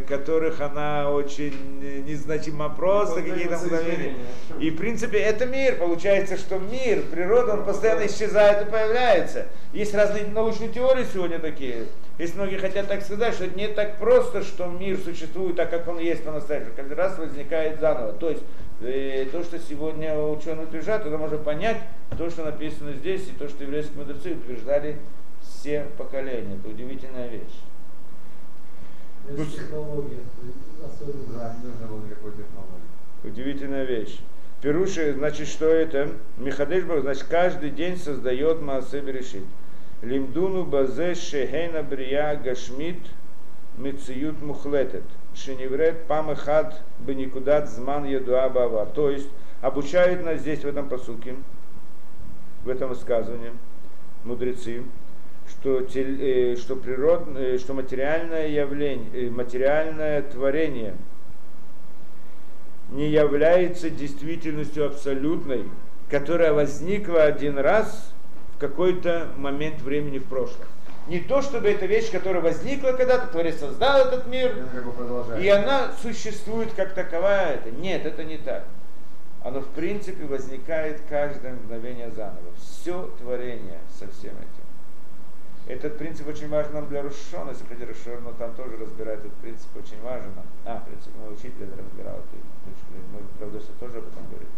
которых 0.08 0.62
она 0.62 1.10
очень 1.10 1.52
незначима, 2.06 2.70
просто 2.70 3.20
какие-то 3.20 3.58
мгновения. 3.58 4.14
И 4.58 4.70
в 4.70 4.78
принципе 4.78 5.18
это 5.18 5.44
мир. 5.44 5.76
Получается, 5.76 6.38
что 6.38 6.58
мир, 6.58 7.02
природа, 7.10 7.52
он 7.52 7.64
постоянно 7.66 8.06
исчезает 8.06 8.66
и 8.66 8.70
появляется. 8.70 9.46
Есть 9.74 9.94
разные 9.94 10.24
научные 10.28 10.70
теории 10.70 11.04
сегодня 11.12 11.38
такие. 11.38 11.84
Есть 12.18 12.36
многие 12.36 12.58
хотят 12.58 12.86
так 12.86 13.02
сказать, 13.02 13.34
что 13.34 13.44
это 13.44 13.58
не 13.58 13.66
так 13.66 13.98
просто, 13.98 14.42
что 14.42 14.66
мир 14.66 14.98
существует 14.98 15.56
так, 15.56 15.70
как 15.70 15.88
он 15.88 15.98
есть 15.98 16.22
по-настоящему. 16.22 16.72
Каждый 16.76 16.94
раз 16.94 17.18
возникает 17.18 17.80
заново. 17.80 18.12
То 18.12 18.30
есть 18.30 18.42
э, 18.80 19.26
то, 19.32 19.42
что 19.42 19.58
сегодня 19.58 20.16
ученые 20.16 20.66
утверждают, 20.66 21.06
это 21.06 21.18
можно 21.18 21.38
понять, 21.38 21.78
то, 22.16 22.30
что 22.30 22.44
написано 22.44 22.92
здесь, 22.92 23.28
и 23.28 23.32
то, 23.32 23.48
что 23.48 23.64
еврейские 23.64 23.98
мудрецы 23.98 24.32
утверждали 24.34 24.98
все 25.42 25.86
поколения. 25.98 26.54
Это 26.54 26.68
удивительная 26.68 27.28
вещь. 27.28 27.60
Это 29.28 29.44
технология, 29.46 30.20
особенно. 30.84 31.38
Да, 31.38 31.56
не 31.60 31.68
нужно 31.68 31.86
было 31.86 32.04
никакой 32.04 32.30
технологии. 32.32 32.84
Удивительная 33.24 33.84
вещь. 33.84 34.20
Перуши, 34.62 35.14
значит, 35.14 35.48
что 35.48 35.66
это? 35.66 36.10
Михадешбах, 36.38 37.02
значит, 37.02 37.24
каждый 37.24 37.70
день 37.70 37.96
создает 37.96 38.60
Маасе 38.62 39.00
Берешит. 39.00 39.44
Лимдуну 40.02 40.64
базе 40.64 41.14
шехейна 41.14 41.82
брия 41.82 42.40
гашмит 42.42 42.98
мециют 43.78 44.40
мухлетет. 44.42 45.04
Шеневрет 45.34 46.04
памехад 46.06 46.80
беникудат 47.00 47.68
зман 47.68 48.04
едуа 48.04 48.48
бавар. 48.48 48.88
То 48.88 49.10
есть 49.10 49.28
обучают 49.60 50.24
нас 50.24 50.40
здесь 50.40 50.60
в 50.60 50.66
этом 50.66 50.88
посуке, 50.88 51.34
в 52.64 52.68
этом 52.68 52.90
высказывании 52.90 53.52
мудрецы, 54.24 54.82
что, 55.48 55.82
тель, 55.82 56.18
э, 56.20 56.56
что, 56.56 56.76
природ, 56.76 57.28
э, 57.36 57.58
что 57.58 57.74
материальное 57.74 58.48
явление, 58.48 59.10
э, 59.12 59.30
материальное 59.30 60.22
творение 60.22 60.94
не 62.90 63.08
является 63.08 63.90
действительностью 63.90 64.86
абсолютной, 64.86 65.64
которая 66.10 66.52
возникла 66.52 67.24
один 67.24 67.58
раз 67.58 68.13
какой-то 68.68 69.28
момент 69.36 69.82
времени 69.82 70.18
в 70.18 70.24
прошлом. 70.24 70.66
Не 71.06 71.20
то, 71.20 71.42
чтобы 71.42 71.68
это 71.68 71.84
вещь, 71.84 72.10
которая 72.10 72.42
возникла 72.42 72.92
когда-то, 72.92 73.26
Творец 73.26 73.58
создал 73.58 74.06
этот 74.06 74.26
мир, 74.26 74.54
как 74.72 74.84
бы 74.84 75.42
и 75.42 75.48
она 75.48 75.92
существует 76.00 76.72
как 76.72 76.94
таковая. 76.94 77.56
Это. 77.56 77.70
Нет, 77.70 78.06
это 78.06 78.24
не 78.24 78.38
так. 78.38 78.64
Оно 79.42 79.60
в 79.60 79.68
принципе 79.68 80.24
возникает 80.24 81.02
каждое 81.10 81.52
мгновение 81.52 82.10
заново. 82.10 82.50
Все 82.58 83.10
творение 83.18 83.80
со 83.98 84.08
всем 84.08 84.32
этим. 84.32 84.64
Этот 85.66 85.98
принцип 85.98 86.26
очень 86.26 86.48
важен 86.48 86.72
нам 86.72 86.88
для 86.88 87.02
Рушона. 87.02 87.50
Если 87.50 87.66
хотите 87.66 87.84
Рушона, 87.84 88.32
там 88.38 88.54
тоже 88.54 88.78
разбирает 88.78 89.20
этот 89.20 89.34
принцип, 89.34 89.68
очень 89.76 90.00
важен 90.02 90.30
нам. 90.36 90.46
А, 90.64 90.80
в 90.80 90.86
принципе, 90.86 91.18
мой 91.18 91.34
учитель 91.34 91.68
разбирал. 91.68 92.16
это, 92.16 92.40
точно, 92.64 93.12
Мой 93.12 93.22
правдоса 93.38 93.72
тоже 93.78 93.98
об 93.98 94.08
этом 94.08 94.24
говорит. 94.30 94.48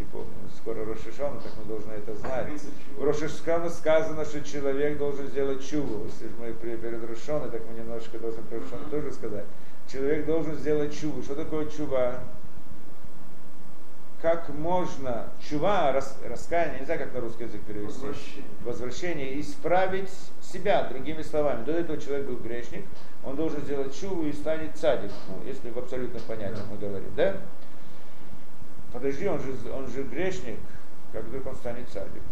И 0.00 0.04
помню, 0.10 0.26
скоро 0.56 0.84
Рошишона, 0.84 1.40
так 1.40 1.52
мы 1.58 1.64
должны 1.64 1.92
это 1.92 2.14
знать. 2.16 2.48
В 2.96 3.04
Рошишкану 3.04 3.70
сказано, 3.70 4.24
что 4.24 4.42
человек 4.42 4.98
должен 4.98 5.26
сделать 5.28 5.64
чуву. 5.64 6.06
Если 6.06 6.28
мы 6.38 6.52
перед 6.54 7.08
Рошоной, 7.08 7.50
так 7.50 7.62
мы 7.68 7.78
немножко 7.78 8.18
должны 8.18 8.42
про 8.42 8.58
Рошону 8.58 8.84
тоже 8.90 9.12
сказать. 9.12 9.44
Человек 9.90 10.26
должен 10.26 10.54
сделать 10.56 10.98
чуву. 10.98 11.22
Что 11.22 11.34
такое 11.34 11.66
чува? 11.66 12.20
Как 14.20 14.48
можно 14.50 15.30
чува, 15.48 15.90
рас, 15.90 16.16
раскаяние, 16.24 16.78
не 16.80 16.84
знаю, 16.84 17.00
как 17.00 17.12
на 17.12 17.20
русский 17.20 17.42
язык 17.42 17.60
перевести, 17.62 18.06
Возвращение. 18.06 18.44
возвращение, 18.64 19.40
исправить 19.40 20.10
себя, 20.40 20.84
другими 20.84 21.22
словами. 21.22 21.64
До 21.64 21.72
этого 21.72 21.98
человек 22.00 22.28
был 22.28 22.36
грешник, 22.36 22.84
он 23.24 23.34
должен 23.34 23.60
сделать 23.62 23.98
чуву 23.98 24.24
и 24.26 24.32
станет 24.32 24.76
цадик, 24.76 25.10
ну, 25.28 25.44
если 25.44 25.70
в 25.70 25.78
абсолютных 25.78 26.22
понятиях 26.22 26.62
мы 26.70 26.78
говорим, 26.78 27.10
да? 27.16 27.36
Подожди, 28.92 29.26
он 29.26 29.40
же, 29.40 29.54
он 29.72 29.88
же 29.88 30.02
грешник, 30.02 30.58
как 31.12 31.24
вдруг 31.24 31.46
он 31.46 31.56
станет 31.56 31.88
цадик. 31.88 32.22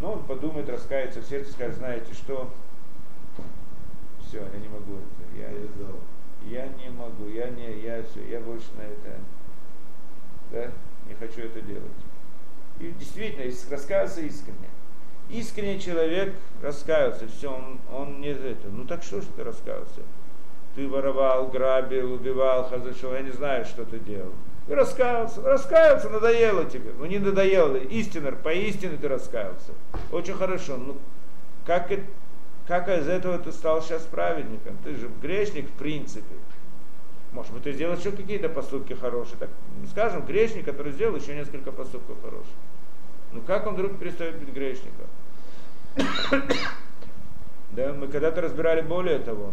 Ну, 0.00 0.12
он 0.12 0.24
подумает, 0.24 0.68
раскается 0.68 1.20
в 1.20 1.24
сердце, 1.24 1.52
скажет, 1.52 1.76
знаете 1.76 2.12
что, 2.14 2.50
все, 4.26 4.38
я 4.38 4.58
не 4.58 4.68
могу 4.68 4.94
это, 4.96 5.38
я, 5.38 6.60
я 6.62 6.68
не 6.68 6.90
могу, 6.90 7.28
я 7.28 7.50
не, 7.50 7.80
я 7.80 8.02
все, 8.02 8.26
я 8.28 8.40
больше 8.40 8.68
на 8.76 8.82
это, 8.82 9.18
да, 10.52 10.70
не 11.08 11.14
хочу 11.14 11.42
это 11.42 11.60
делать. 11.60 11.84
И 12.78 12.92
действительно, 12.98 13.44
раскаялся 13.70 14.20
искренне. 14.20 14.68
Искренний 15.28 15.80
человек 15.80 16.34
раскаялся, 16.62 17.28
все, 17.28 17.54
он, 17.54 17.78
он 17.92 18.20
не 18.20 18.28
это. 18.28 18.68
Ну 18.68 18.84
так 18.84 19.02
что 19.02 19.20
ж 19.20 19.26
ты 19.36 19.44
раскаялся? 19.44 20.00
Ты 20.74 20.88
воровал, 20.88 21.48
грабил, 21.48 22.14
убивал, 22.14 22.68
хазашил, 22.68 23.12
я 23.12 23.20
не 23.20 23.30
знаю, 23.30 23.64
что 23.64 23.84
ты 23.84 23.98
делал. 23.98 24.32
Ты 24.70 24.76
раскаялся, 24.76 25.42
раскаялся, 25.42 26.08
надоело 26.10 26.64
тебе. 26.64 26.92
Ну 26.96 27.04
не 27.04 27.18
надоело, 27.18 27.74
истинно, 27.74 28.30
поистине 28.30 28.96
ты 28.98 29.08
раскаялся. 29.08 29.72
Очень 30.12 30.34
хорошо. 30.34 30.76
Ну 30.76 30.96
как, 31.66 31.90
как 32.68 32.88
из 32.88 33.08
этого 33.08 33.36
ты 33.40 33.50
стал 33.50 33.82
сейчас 33.82 34.02
праведником? 34.02 34.78
Ты 34.84 34.94
же 34.94 35.10
грешник 35.20 35.68
в 35.68 35.72
принципе. 35.72 36.36
Может 37.32 37.52
быть, 37.52 37.64
ты 37.64 37.72
сделал 37.72 37.96
еще 37.96 38.12
какие-то 38.12 38.48
поступки 38.48 38.92
хорошие. 38.92 39.38
Так, 39.38 39.48
ну, 39.80 39.88
скажем, 39.88 40.24
грешник, 40.24 40.66
который 40.66 40.92
сделал 40.92 41.16
еще 41.16 41.34
несколько 41.34 41.72
поступков 41.72 42.22
хороших. 42.22 42.54
Ну 43.32 43.40
как 43.40 43.66
он 43.66 43.74
вдруг 43.74 43.98
перестает 43.98 44.38
быть 44.38 44.54
грешником? 44.54 45.08
Да, 47.72 47.92
мы 47.92 48.06
когда-то 48.06 48.40
разбирали 48.40 48.82
более 48.82 49.18
того. 49.20 49.52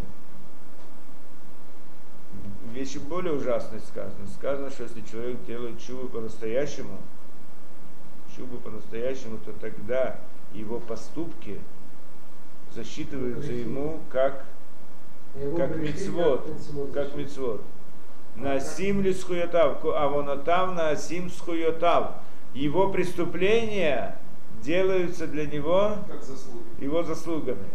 Вещи 2.78 3.00
более 3.00 3.34
ужасные 3.34 3.82
сказаны. 3.82 4.28
Сказано, 4.36 4.70
что 4.70 4.84
если 4.84 5.02
человек 5.02 5.44
делает 5.48 5.82
чубы 5.82 6.08
по-настоящему, 6.10 7.00
чубы 8.36 8.58
по-настоящему, 8.58 9.40
то 9.40 9.52
тогда 9.54 10.18
его 10.54 10.80
поступки 10.80 11.60
засчитываются 12.76 13.52
ему 13.52 14.00
как 14.12 14.46
как 15.58 15.76
мицвод, 15.76 16.48
как 16.94 17.16
мицвод 17.16 17.16
мицвод. 17.16 17.62
Насим 18.36 19.02
ли 19.02 19.12
схуятав, 19.12 19.84
а 19.84 20.08
вонотав 20.08 20.76
насим 20.76 21.32
схуятав. 21.32 22.12
Его 22.54 22.92
преступления 22.92 24.20
делаются 24.62 25.26
для 25.26 25.48
него 25.48 25.96
Как 26.08 26.22
заслуги. 26.22 26.64
его 26.80 27.02
заслугами. 27.02 27.66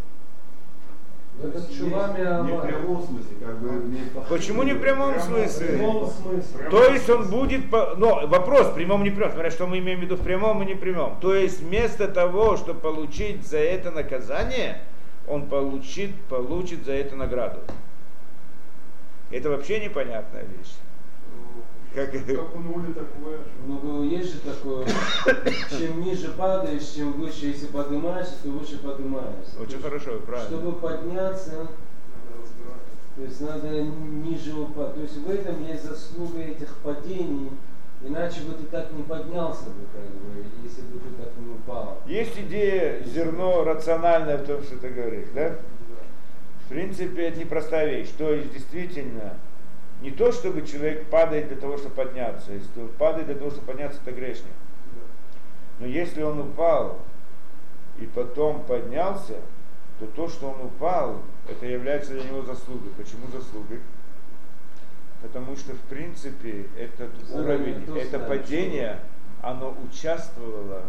Это 1.43 1.75
чувами 1.75 2.21
Не 2.47 2.57
в 2.57 2.63
прямом 2.63 3.03
смысле, 3.03 3.37
как 3.45 3.59
бы 3.59 3.89
не 3.89 4.01
по- 4.11 4.21
Почему 4.23 4.63
не 4.63 4.73
в 4.75 4.81
прямом 4.81 5.19
В 5.19 5.23
смысле? 5.23 5.67
прямом 5.67 6.11
смысле. 6.11 6.69
То 6.71 6.85
есть 6.85 7.11
он 7.11 7.29
будет, 7.31 7.71
по- 7.71 7.95
но 7.97 8.27
вопрос, 8.27 8.69
в 8.69 8.75
прямом, 8.75 9.03
не 9.03 9.11
прямом, 9.11 9.33
смотря 9.33 9.51
что 9.51 9.67
мы 9.67 9.79
имеем 9.79 9.99
в 10.01 10.03
виду 10.03 10.17
в 10.17 10.23
прямом 10.23 10.63
и 10.63 10.67
не 10.67 10.75
прямом. 10.75 11.19
То 11.21 11.35
есть 11.35 11.61
вместо 11.61 12.07
того, 12.09 12.57
чтобы 12.57 12.81
получить 12.81 13.47
за 13.47 13.59
это 13.59 13.91
наказание, 13.91 14.79
он 15.27 15.47
получит, 15.49 16.15
получит 16.29 16.85
за 16.85 16.93
это 16.93 17.17
награду. 17.17 17.61
Это 19.31 19.51
вообще 19.51 19.81
непонятная 19.81 20.43
вещь. 20.43 20.73
Как, 21.95 22.11
Как 22.11 22.57
у 22.57 22.59
нули 22.59 22.93
такое. 22.95 23.41
Ну, 23.67 24.03
есть 24.05 24.33
же 24.33 24.41
такое, 24.41 24.87
чем 25.71 26.01
ниже 26.01 26.29
падаешь, 26.29 26.89
чем 26.95 27.13
выше, 27.13 27.47
если 27.47 27.67
поднимаешься, 27.67 28.35
то 28.43 28.49
выше 28.49 28.79
поднимаешься. 28.79 29.61
очень 29.61 29.81
хорошо, 29.81 30.19
правильно. 30.21 30.49
Чтобы 30.49 30.73
подняться, 30.79 31.69
то 33.15 33.23
есть 33.23 33.41
надо 33.43 33.83
ниже 33.83 34.55
упасть. 34.55 34.95
То 34.95 35.01
есть 35.03 35.17
в 35.19 35.31
этом 35.31 35.67
есть 35.67 35.85
заслуга 35.85 36.41
этих 36.41 36.75
падений, 36.79 37.51
иначе 38.03 38.41
бы 38.41 38.55
ты 38.55 38.65
так 38.65 38.91
не 38.93 39.03
поднялся 39.03 39.65
бы, 39.65 39.85
как 39.93 40.03
бы, 40.03 40.45
если 40.65 40.81
бы 40.83 40.99
ты 40.99 41.23
так 41.23 41.33
не 41.37 41.53
упал. 41.53 42.01
Есть 42.07 42.39
идея, 42.39 43.03
зерно 43.05 43.65
рациональное 43.65 44.39
в 44.39 44.47
том, 44.47 44.63
что 44.63 44.79
ты 44.79 44.89
говоришь, 44.89 45.29
да? 45.35 45.57
В 46.65 46.69
принципе, 46.71 47.25
это 47.25 47.41
непростая 47.41 47.87
вещь. 47.91 48.09
То 48.17 48.33
есть, 48.33 48.51
действительно, 48.51 49.37
не 50.03 50.11
то, 50.11 50.33
чтобы 50.33 50.67
человек 50.67 51.07
падает 51.07 51.49
для 51.49 51.57
того, 51.57 51.79
чтобы 51.79 51.95
подняться. 51.95 52.53
Если 52.53 52.81
он 52.81 52.88
падает 52.88 53.27
для 53.27 53.37
того, 53.37 53.51
чтобы 53.51 53.69
подняться, 53.69 54.01
это 54.05 54.12
грешник. 54.12 54.53
Но 55.79 55.87
если 55.87 56.23
он 56.23 56.41
упал 56.41 56.99
и 57.99 58.07
потом 58.07 58.65
поднялся, 58.65 59.37
то 60.01 60.07
то, 60.07 60.29
что 60.29 60.51
он 60.51 60.67
упал, 60.67 61.23
это 61.49 61.67
является 61.67 62.15
для 62.15 62.25
него 62.25 62.43
заслугой. 62.43 62.91
Почему 62.97 63.29
заслугой? 63.33 63.81
Потому 65.23 65.57
что, 65.57 65.73
в 65.75 65.81
принципе, 65.83 66.67
этот 66.77 67.11
Заранее 67.29 67.77
уровень, 67.77 67.97
это 67.97 68.19
знает, 68.19 68.29
падение, 68.29 68.99
оно 69.41 69.77
участвовало 69.88 70.83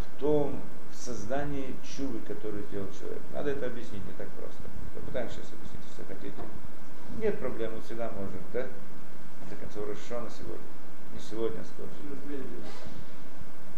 в 0.00 0.20
том, 0.20 0.60
в 0.90 0.96
создании 0.96 1.76
чувы, 1.84 2.18
которую 2.26 2.64
сделал 2.64 2.88
человек. 2.98 3.22
Надо 3.32 3.50
это 3.50 3.66
объяснить 3.66 4.04
не 4.04 4.12
так 4.18 4.28
просто. 4.30 4.62
Попытаемся 4.94 5.36
сейчас 5.36 5.52
объяснить, 5.52 5.82
если 5.88 6.12
хотите. 6.12 6.42
Нет 7.18 7.38
проблем, 7.38 7.74
мы 7.74 7.80
всегда 7.80 8.10
можем, 8.10 8.40
да? 8.52 8.66
В 8.66 9.48
конце 9.48 9.56
концов, 9.56 9.88
Рошона 9.88 10.28
сегодня. 10.30 10.64
Не 11.14 11.20
сегодня, 11.20 11.60
а 11.60 11.64
скоро. 11.64 11.88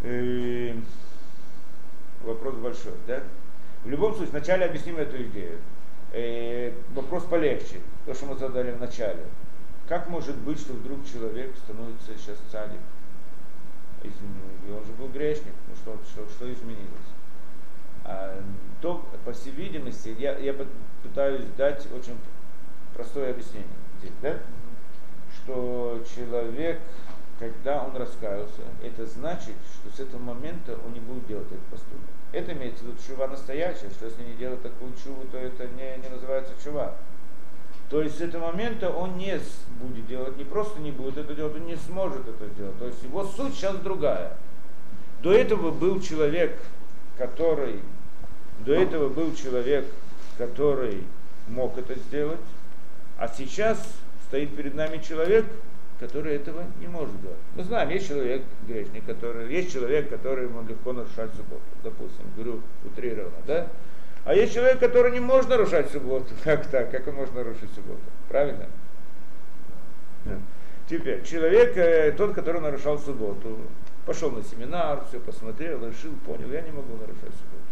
И 0.03 0.83
вопрос 2.23 2.55
большой, 2.55 2.93
да? 3.07 3.23
В 3.83 3.89
любом 3.89 4.13
случае, 4.13 4.31
вначале 4.31 4.65
объясним 4.65 4.97
эту 4.97 5.21
идею. 5.23 5.59
э, 6.11 6.73
вопрос 6.93 7.23
полегче, 7.25 7.79
то, 8.05 8.13
что 8.13 8.25
мы 8.25 8.35
задали 8.35 8.71
в 8.71 8.79
начале. 8.79 9.23
Как 9.87 10.09
может 10.09 10.35
быть, 10.37 10.59
что 10.59 10.73
вдруг 10.73 11.05
человек 11.05 11.55
становится 11.57 12.15
сейчас 12.17 12.37
цадик? 12.51 12.79
Извини, 14.03 14.77
он 14.77 14.85
же 14.85 14.91
был 14.93 15.07
грешник, 15.09 15.53
ну 15.67 15.75
что, 15.75 15.97
что, 16.11 16.29
что 16.29 16.51
изменилось? 16.51 16.87
А, 18.05 18.41
то, 18.81 19.05
по 19.25 19.33
всей 19.33 19.51
видимости, 19.51 20.15
я, 20.17 20.37
я 20.39 20.55
пытаюсь 21.03 21.45
дать 21.57 21.87
очень 21.93 22.17
простое 22.99 23.31
объяснение 23.31 23.69
здесь, 23.99 24.11
да? 24.21 24.37
Что 25.37 26.03
человек, 26.13 26.81
когда 27.39 27.81
он 27.83 27.95
раскаялся, 27.95 28.61
это 28.83 29.05
значит, 29.05 29.55
что 29.73 29.95
с 29.95 30.05
этого 30.05 30.21
момента 30.21 30.77
он 30.85 30.91
не 30.91 30.99
будет 30.99 31.25
делать 31.25 31.47
этот 31.47 31.63
поступок. 31.71 32.09
Это 32.33 32.51
имеется 32.51 32.83
в 32.83 32.87
виду 32.87 32.97
чува 33.07 33.27
настоящая, 33.27 33.89
что 33.89 34.05
если 34.05 34.23
не 34.23 34.33
делать 34.33 34.61
такую 34.61 34.91
чуву, 35.01 35.23
то 35.31 35.37
это 35.37 35.65
не, 35.67 36.03
не 36.03 36.09
называется 36.09 36.51
чува. 36.61 36.95
То 37.89 38.01
есть 38.01 38.17
с 38.17 38.21
этого 38.21 38.47
момента 38.47 38.89
он 38.89 39.17
не 39.17 39.39
будет 39.79 40.05
делать, 40.05 40.35
не 40.35 40.43
просто 40.43 40.81
не 40.81 40.91
будет 40.91 41.17
это 41.17 41.33
делать, 41.33 41.55
он 41.55 41.67
не 41.67 41.77
сможет 41.77 42.27
это 42.27 42.47
делать. 42.57 42.77
То 42.79 42.87
есть 42.87 43.01
его 43.01 43.23
суть 43.23 43.53
сейчас 43.53 43.77
другая. 43.77 44.35
До 45.21 45.31
этого 45.31 45.71
был 45.71 46.01
человек, 46.01 46.59
который, 47.17 47.79
до 48.65 48.73
этого 48.73 49.07
был 49.07 49.33
человек, 49.35 49.85
который 50.37 51.05
мог 51.47 51.77
это 51.77 51.95
сделать, 51.95 52.39
а 53.19 53.27
сейчас 53.27 53.77
стоит 54.27 54.55
перед 54.55 54.75
нами 54.75 54.97
человек, 54.99 55.45
который 55.99 56.35
этого 56.35 56.63
не 56.79 56.87
может 56.87 57.21
делать. 57.21 57.37
Мы 57.55 57.63
знаем, 57.65 57.89
есть 57.89 58.07
человек 58.07 58.43
грешник, 58.65 59.05
который, 59.05 59.51
есть 59.53 59.73
человек, 59.73 60.09
который 60.09 60.45
ему 60.45 60.61
легко 60.65 60.93
нарушать 60.93 61.31
субботу, 61.35 61.61
допустим, 61.83 62.25
говорю 62.35 62.61
утрированно, 62.85 63.35
да? 63.45 63.67
А 64.23 64.33
есть 64.33 64.53
человек, 64.53 64.79
который 64.79 65.11
не 65.11 65.19
может 65.19 65.49
нарушать 65.49 65.91
субботу. 65.91 66.27
Как 66.43 66.67
так? 66.67 66.91
Как 66.91 67.07
он 67.07 67.15
может 67.15 67.35
нарушить 67.35 67.69
субботу? 67.73 68.01
Правильно? 68.29 68.67
Да. 70.23 70.37
Теперь, 70.89 71.23
человек, 71.23 71.75
э, 71.75 72.13
тот, 72.13 72.33
который 72.33 72.61
нарушал 72.61 72.99
субботу, 72.99 73.59
пошел 74.05 74.31
на 74.31 74.43
семинар, 74.43 75.03
все 75.09 75.19
посмотрел, 75.19 75.85
решил, 75.87 76.13
понял, 76.25 76.49
я 76.51 76.61
не 76.61 76.71
могу 76.71 76.95
нарушать 76.95 77.33
субботу. 77.35 77.65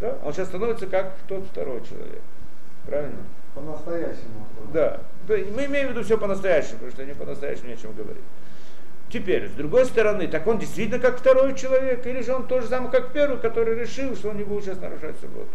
Да? 0.00 0.18
Он 0.24 0.32
сейчас 0.32 0.48
становится 0.48 0.86
как 0.86 1.16
тот 1.28 1.44
второй 1.46 1.82
человек. 1.86 2.22
Правильно? 2.88 3.18
По-настоящему. 3.54 4.46
Да. 4.72 5.00
Мы 5.28 5.66
имеем 5.66 5.88
в 5.88 5.90
виду 5.90 6.02
все 6.02 6.16
по-настоящему, 6.16 6.74
потому 6.74 6.92
что 6.92 7.04
не 7.04 7.14
по-настоящему 7.14 7.68
не 7.68 7.74
о 7.74 7.76
чем 7.76 7.92
говорить. 7.92 8.22
Теперь, 9.12 9.48
с 9.48 9.52
другой 9.52 9.84
стороны, 9.84 10.26
так 10.26 10.46
он 10.46 10.58
действительно 10.58 10.98
как 10.98 11.18
второй 11.18 11.54
человек, 11.54 12.06
или 12.06 12.22
же 12.22 12.34
он 12.34 12.46
тоже 12.46 12.66
самый, 12.68 12.90
как 12.90 13.12
первый, 13.12 13.38
который 13.38 13.78
решил, 13.78 14.16
что 14.16 14.30
он 14.30 14.38
не 14.38 14.44
будет 14.44 14.64
сейчас 14.64 14.80
нарушать 14.80 15.16
субботу. 15.20 15.48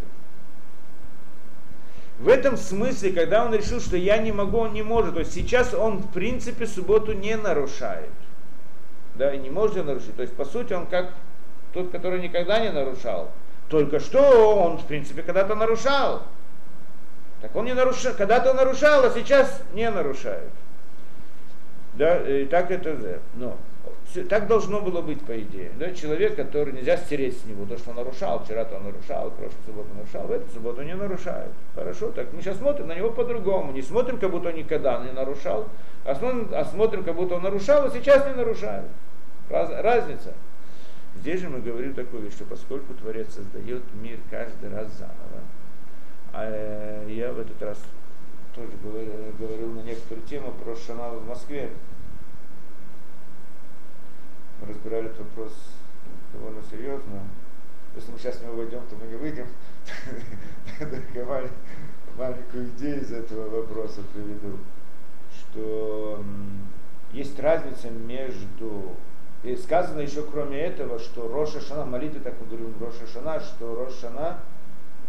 В 2.18 2.28
этом 2.28 2.56
смысле, 2.56 3.12
когда 3.12 3.44
он 3.44 3.52
решил, 3.52 3.80
что 3.80 3.96
я 3.96 4.18
не 4.18 4.30
могу, 4.30 4.58
он 4.58 4.72
не 4.72 4.82
может, 4.82 5.14
то 5.14 5.20
есть 5.20 5.32
сейчас 5.32 5.74
он 5.74 5.98
в 5.98 6.12
принципе 6.12 6.66
субботу 6.66 7.12
не 7.12 7.36
нарушает. 7.36 8.10
Да, 9.16 9.32
и 9.32 9.38
не 9.38 9.50
может 9.50 9.76
ее 9.76 9.82
нарушить. 9.82 10.14
То 10.16 10.22
есть, 10.22 10.34
по 10.34 10.44
сути, 10.44 10.72
он 10.72 10.86
как 10.86 11.12
тот, 11.72 11.90
который 11.90 12.20
никогда 12.20 12.60
не 12.60 12.70
нарушал. 12.70 13.30
Только 13.68 13.98
что 13.98 14.20
он, 14.56 14.78
в 14.78 14.86
принципе, 14.86 15.22
когда-то 15.22 15.54
нарушал. 15.54 16.22
Так 17.44 17.54
он 17.56 17.66
не 17.66 17.74
нарушал, 17.74 18.14
когда-то 18.14 18.54
нарушал, 18.54 19.04
а 19.04 19.10
сейчас 19.10 19.60
не 19.74 19.90
нарушает. 19.90 20.48
Да, 21.92 22.26
и 22.26 22.46
так 22.46 22.70
это. 22.70 23.20
Но 23.34 23.58
так 24.30 24.46
должно 24.46 24.80
было 24.80 25.02
быть, 25.02 25.22
по 25.26 25.38
идее. 25.38 25.70
Да? 25.78 25.92
Человек, 25.92 26.36
который 26.36 26.72
нельзя 26.72 26.96
стереть 26.96 27.38
с 27.38 27.44
него, 27.44 27.66
то, 27.66 27.76
что 27.76 27.92
нарушал, 27.92 28.42
вчера-то 28.42 28.76
он 28.76 28.84
нарушал, 28.84 29.30
прошлую 29.30 29.62
субботу 29.66 29.88
нарушал, 29.94 30.26
в 30.26 30.32
эту 30.32 30.50
субботу 30.54 30.80
не 30.84 30.94
нарушает. 30.94 31.50
Хорошо, 31.74 32.12
так 32.12 32.32
мы 32.32 32.40
сейчас 32.40 32.56
смотрим 32.56 32.86
на 32.86 32.94
него 32.94 33.10
по-другому. 33.10 33.72
Не 33.72 33.82
смотрим, 33.82 34.18
как 34.18 34.30
будто 34.30 34.48
он 34.48 34.54
никогда 34.54 35.04
не 35.04 35.12
нарушал, 35.12 35.68
а 36.06 36.14
смотрим, 36.14 36.48
а 36.50 36.64
смотрим 36.64 37.04
как 37.04 37.14
будто 37.14 37.34
он 37.34 37.42
нарушал, 37.42 37.84
а 37.84 37.90
сейчас 37.90 38.26
не 38.26 38.32
нарушает. 38.32 38.86
Раз, 39.50 39.68
разница. 39.82 40.32
Здесь 41.16 41.42
же 41.42 41.50
мы 41.50 41.60
говорим 41.60 41.92
вещь, 41.92 42.32
что 42.32 42.46
поскольку 42.46 42.94
Творец 42.94 43.34
создает 43.34 43.82
мир 44.00 44.18
каждый 44.30 44.70
раз 44.70 44.88
заново, 44.94 45.42
а 46.34 46.46
э, 46.46 47.06
я 47.12 47.32
в 47.32 47.38
этот 47.38 47.62
раз 47.62 47.78
тоже 48.54 48.72
говорил, 49.38 49.70
на 49.72 49.80
некоторую 49.82 50.26
тему 50.26 50.52
про 50.52 50.74
Шана 50.74 51.10
в 51.10 51.26
Москве. 51.26 51.70
Мы 54.60 54.68
разбирали 54.68 55.06
этот 55.06 55.20
вопрос 55.20 55.52
довольно 56.32 56.62
серьезно. 56.68 57.20
Если 57.94 58.10
мы 58.10 58.18
сейчас 58.18 58.40
не 58.40 58.48
войдем, 58.48 58.82
то 58.88 58.96
мы 58.96 59.06
не 59.06 59.14
выйдем. 59.14 59.46
маленькую 62.16 62.68
идею 62.70 63.00
из 63.00 63.12
этого 63.12 63.48
вопроса 63.60 64.00
приведу, 64.12 64.58
что 65.30 66.24
есть 67.12 67.38
разница 67.38 67.90
между 67.90 68.96
и 69.44 69.54
сказано 69.56 70.00
еще 70.00 70.22
кроме 70.22 70.58
этого, 70.58 70.98
что 70.98 71.28
Роша 71.28 71.60
Шана, 71.60 71.84
молитвы 71.84 72.20
так 72.20 72.34
мы 72.40 72.46
говорим 72.46 72.74
Роша 72.80 73.06
Шана, 73.06 73.40
что 73.40 73.74
Роша 73.74 74.00
Шана 74.00 74.40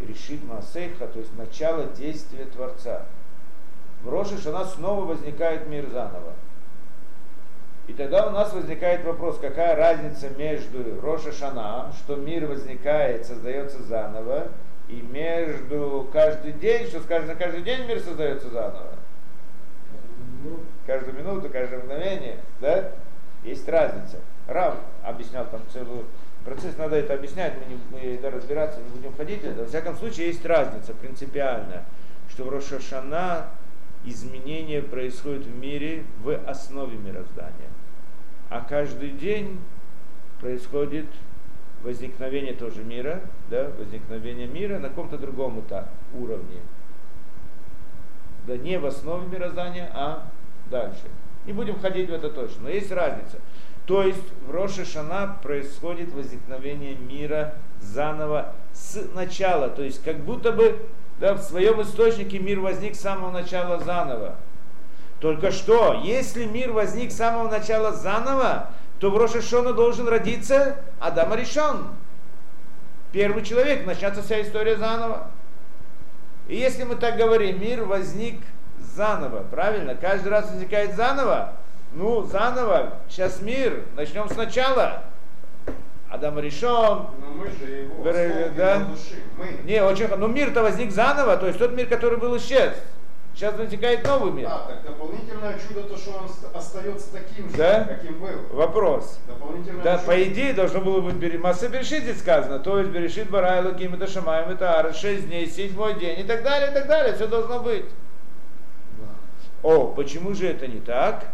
решит 0.00 0.44
Масейха, 0.44 1.06
то 1.06 1.18
есть 1.18 1.36
начало 1.36 1.84
действия 1.86 2.44
Творца 2.46 3.02
в 4.02 4.08
Роша 4.08 4.38
Шана 4.38 4.64
снова 4.64 5.04
возникает 5.04 5.66
мир 5.66 5.88
заново. 5.90 6.32
И 7.88 7.92
тогда 7.92 8.28
у 8.28 8.30
нас 8.30 8.52
возникает 8.52 9.04
вопрос, 9.04 9.38
какая 9.38 9.76
разница 9.76 10.28
между 10.30 11.00
Роша 11.00 11.32
что 11.32 12.16
мир 12.16 12.46
возникает, 12.46 13.26
создается 13.26 13.82
заново, 13.82 14.48
и 14.88 15.00
между 15.02 16.08
каждый 16.12 16.52
день, 16.52 16.86
что 16.86 17.00
скажем, 17.00 17.36
каждый 17.36 17.62
день 17.62 17.86
мир 17.86 18.00
создается 18.00 18.48
заново. 18.50 18.90
Каждую 20.86 21.16
минуту, 21.16 21.48
каждое 21.50 21.80
мгновение, 21.80 22.38
да? 22.60 22.92
Есть 23.42 23.68
разница. 23.68 24.18
Рав 24.46 24.76
объяснял 25.02 25.46
там 25.46 25.60
целую 25.72 26.04
процесс, 26.46 26.78
надо 26.78 26.96
это 26.96 27.14
объяснять, 27.14 27.54
мы, 27.58 27.74
не, 27.74 27.80
мы 27.90 28.18
да, 28.22 28.30
разбираться 28.30 28.80
не 28.80 28.88
будем 28.88 29.14
ходить. 29.14 29.42
Во 29.44 29.66
всяком 29.66 29.96
случае, 29.96 30.28
есть 30.28 30.46
разница 30.46 30.94
принципиальная, 30.94 31.84
что 32.30 32.44
в 32.44 32.48
Рошашана 32.48 33.46
изменения 34.04 34.80
происходят 34.80 35.44
в 35.44 35.54
мире 35.54 36.04
в 36.22 36.34
основе 36.48 36.96
мироздания. 36.96 37.68
А 38.48 38.60
каждый 38.60 39.10
день 39.10 39.58
происходит 40.40 41.06
возникновение 41.82 42.54
тоже 42.54 42.84
мира, 42.84 43.20
да, 43.50 43.70
возникновение 43.76 44.46
мира 44.46 44.78
на 44.78 44.88
каком-то 44.88 45.18
другом 45.18 45.64
уровне. 46.14 46.60
Да 48.46 48.56
не 48.56 48.78
в 48.78 48.86
основе 48.86 49.26
мироздания, 49.26 49.90
а 49.92 50.28
дальше. 50.70 51.08
Не 51.44 51.52
будем 51.52 51.80
ходить 51.80 52.08
в 52.08 52.12
это 52.12 52.30
точно, 52.30 52.64
но 52.64 52.68
есть 52.68 52.92
разница. 52.92 53.38
То 53.86 54.02
есть 54.02 54.22
в 54.46 54.50
Роше 54.50 54.84
Шана 54.84 55.36
происходит 55.42 56.12
возникновение 56.12 56.96
мира 56.96 57.54
заново 57.80 58.52
с 58.72 59.00
начала. 59.14 59.68
То 59.68 59.82
есть 59.82 60.02
как 60.02 60.18
будто 60.18 60.52
бы 60.52 60.80
да, 61.20 61.34
в 61.34 61.40
своем 61.40 61.80
источнике 61.80 62.38
мир 62.38 62.60
возник 62.60 62.96
с 62.96 63.00
самого 63.00 63.30
начала 63.30 63.78
заново. 63.78 64.34
Только 65.20 65.50
что, 65.50 66.02
если 66.04 66.44
мир 66.44 66.72
возник 66.72 67.10
с 67.10 67.16
самого 67.16 67.48
начала 67.48 67.92
заново, 67.92 68.70
то 68.98 69.10
в 69.10 69.16
Рошашона 69.16 69.72
должен 69.72 70.08
родиться 70.08 70.76
Адам 71.00 71.32
Аришон. 71.32 71.88
Первый 73.12 73.44
человек, 73.44 73.86
начнется 73.86 74.22
вся 74.22 74.42
история 74.42 74.76
заново. 74.76 75.30
И 76.48 76.56
если 76.56 76.84
мы 76.84 76.96
так 76.96 77.16
говорим, 77.16 77.60
мир 77.60 77.84
возник 77.84 78.40
заново, 78.78 79.42
правильно? 79.50 79.94
Каждый 79.94 80.28
раз 80.28 80.50
возникает 80.50 80.96
заново. 80.96 81.54
Ну, 81.92 82.22
заново, 82.24 82.94
сейчас 83.08 83.40
мир, 83.40 83.84
начнем 83.96 84.28
сначала. 84.28 85.04
Адам 86.10 86.38
решен. 86.38 86.68
Но 86.68 87.30
мы 87.34 87.46
же 87.50 87.72
его 87.72 88.04
да? 88.56 88.80
души. 88.80 89.22
Мы. 89.36 89.58
Не, 89.64 89.82
очень 89.82 90.08
Но 90.08 90.28
мир-то 90.28 90.62
возник 90.62 90.92
заново, 90.92 91.36
то 91.36 91.46
есть 91.46 91.58
тот 91.58 91.72
мир, 91.72 91.86
который 91.86 92.18
был 92.18 92.36
исчез. 92.36 92.74
Сейчас 93.36 93.54
возникает 93.58 94.02
новый 94.06 94.32
мир. 94.32 94.48
А, 94.50 94.66
так 94.66 94.82
дополнительное 94.82 95.58
чудо 95.58 95.82
то, 95.82 95.98
что 95.98 96.12
он 96.12 96.30
остается 96.54 97.12
таким 97.12 97.50
же, 97.50 97.56
да? 97.58 97.84
каким 97.84 98.18
был. 98.18 98.30
Вопрос. 98.50 99.18
Дополнительное 99.26 99.84
да, 99.84 99.98
чудо. 99.98 100.06
по 100.06 100.22
идее 100.24 100.54
должно 100.54 100.80
было 100.80 101.02
быть 101.02 101.16
Бери... 101.16 101.36
Масса 101.36 101.68
Берешит 101.68 102.04
здесь 102.04 102.18
сказано, 102.18 102.60
то 102.60 102.78
есть 102.78 102.90
Берешит 102.90 103.28
Барай 103.28 103.62
Луким, 103.62 103.92
это 103.92 104.06
Шамаем, 104.06 104.48
это 104.48 104.78
Ара, 104.78 104.94
6 104.94 105.26
дней, 105.26 105.46
седьмой 105.48 105.98
день 105.98 106.20
и 106.20 106.22
так 106.22 106.42
далее, 106.42 106.70
и 106.70 106.72
так 106.72 106.86
далее, 106.86 107.14
все 107.14 107.26
должно 107.26 107.60
быть. 107.60 107.84
О, 109.62 109.88
почему 109.88 110.32
же 110.32 110.48
это 110.48 110.66
не 110.66 110.80
так? 110.80 111.26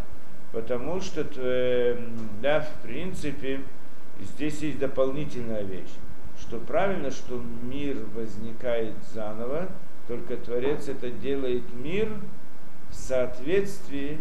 Потому 0.52 1.00
что, 1.00 1.26
э, 1.36 1.96
да, 2.42 2.60
в 2.60 2.82
принципе, 2.82 3.62
здесь 4.20 4.60
есть 4.60 4.78
дополнительная 4.78 5.62
вещь, 5.62 5.94
что 6.38 6.58
правильно, 6.58 7.10
что 7.10 7.42
мир 7.62 7.96
возникает 8.14 8.94
заново, 9.14 9.68
только 10.08 10.36
Творец 10.36 10.88
это 10.88 11.10
делает 11.10 11.62
мир 11.72 12.08
в 12.90 12.94
соответствии, 12.94 14.20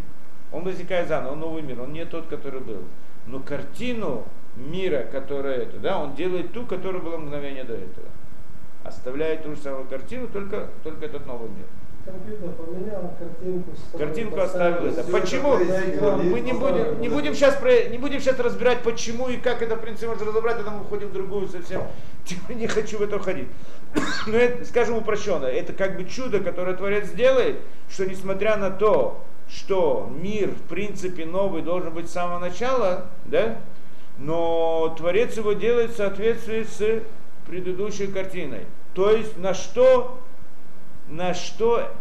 он 0.54 0.64
возникает 0.64 1.10
заново, 1.10 1.34
он 1.34 1.40
новый 1.42 1.64
мир, 1.64 1.82
он 1.82 1.92
не 1.92 2.06
тот, 2.06 2.28
который 2.28 2.62
был. 2.62 2.84
Но 3.28 3.40
картину 3.40 4.26
мира, 4.56 5.04
которая 5.12 5.64
это, 5.64 5.80
да, 5.80 6.00
он 6.00 6.16
делает 6.16 6.54
ту, 6.54 6.66
которая 6.66 7.02
была 7.02 7.18
мгновение 7.18 7.64
до 7.64 7.74
этого. 7.74 8.08
оставляет 8.84 9.44
ту 9.44 9.56
же 9.56 9.62
самую 9.62 9.86
картину, 9.86 10.28
только, 10.28 10.70
только 10.84 11.06
этот 11.06 11.26
новый 11.26 11.50
мир. 11.50 11.68
Компьютер 12.06 12.50
поменял 12.54 13.14
картинку. 13.20 13.72
Картинку 13.98 14.40
оставил 14.40 14.88
это. 14.88 15.04
Почему? 15.04 15.58
Мы 16.24 16.40
не 16.40 16.54
будем, 16.54 17.00
не 17.00 17.10
будем 17.10 17.36
сейчас 17.36 17.56
про, 17.56 17.84
не 17.90 17.98
будем 17.98 18.20
сейчас 18.20 18.40
разбирать, 18.40 18.82
почему 18.82 19.30
и 19.30 19.38
как 19.38 19.62
это 19.62 19.76
в 19.76 19.82
принципе 19.82 20.08
можно 20.08 20.26
разобрать, 20.26 20.60
это 20.60 20.72
мы 20.72 20.82
уходим 20.82 21.10
в 21.10 21.14
другую 21.14 21.48
совсем. 21.48 21.84
Типа, 22.26 22.54
Не 22.54 22.68
хочу 22.68 22.98
в 22.98 23.02
это 23.02 23.20
входить. 23.20 23.48
Но 24.28 24.38
это, 24.38 24.66
скажем 24.66 24.98
упрощенно, 24.98 25.46
это 25.46 25.74
как 25.74 25.98
бы 25.98 26.06
чудо, 26.06 26.40
которое 26.40 26.76
Творец 26.76 27.10
делает, 27.12 27.58
что 27.90 28.06
несмотря 28.06 28.58
на 28.58 28.72
то, 28.72 29.24
что 29.48 30.10
мир 30.12 30.50
в 30.50 30.62
принципе 30.70 31.26
новый 31.26 31.62
должен 31.62 31.94
быть 31.94 32.10
с 32.10 32.14
самого 32.14 32.40
начала, 32.40 33.08
да, 33.26 33.58
но 34.18 34.96
Творец 34.98 35.36
его 35.38 35.54
делает 35.54 35.92
в 35.92 35.98
соответствии 35.98 36.64
с 36.64 37.04
предыдущей 37.48 38.08
картиной. 38.08 38.66
То 38.94 39.12
есть 39.12 39.38
на 39.38 39.54
что 39.54 40.21
на 41.12 41.34
что 41.34 41.92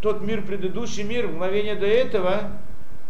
тот 0.00 0.20
мир, 0.20 0.42
предыдущий 0.42 1.02
мир, 1.02 1.26
мгновение 1.26 1.74
до 1.74 1.86
этого, 1.86 2.50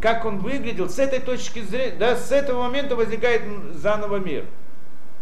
как 0.01 0.25
он 0.25 0.39
выглядел, 0.39 0.89
с 0.89 0.99
этой 0.99 1.21
точки 1.21 1.61
зрения, 1.61 1.97
да, 1.99 2.17
с 2.17 2.31
этого 2.31 2.63
момента 2.63 2.97
возникает 2.97 3.43
заново 3.75 4.17
мир. 4.17 4.47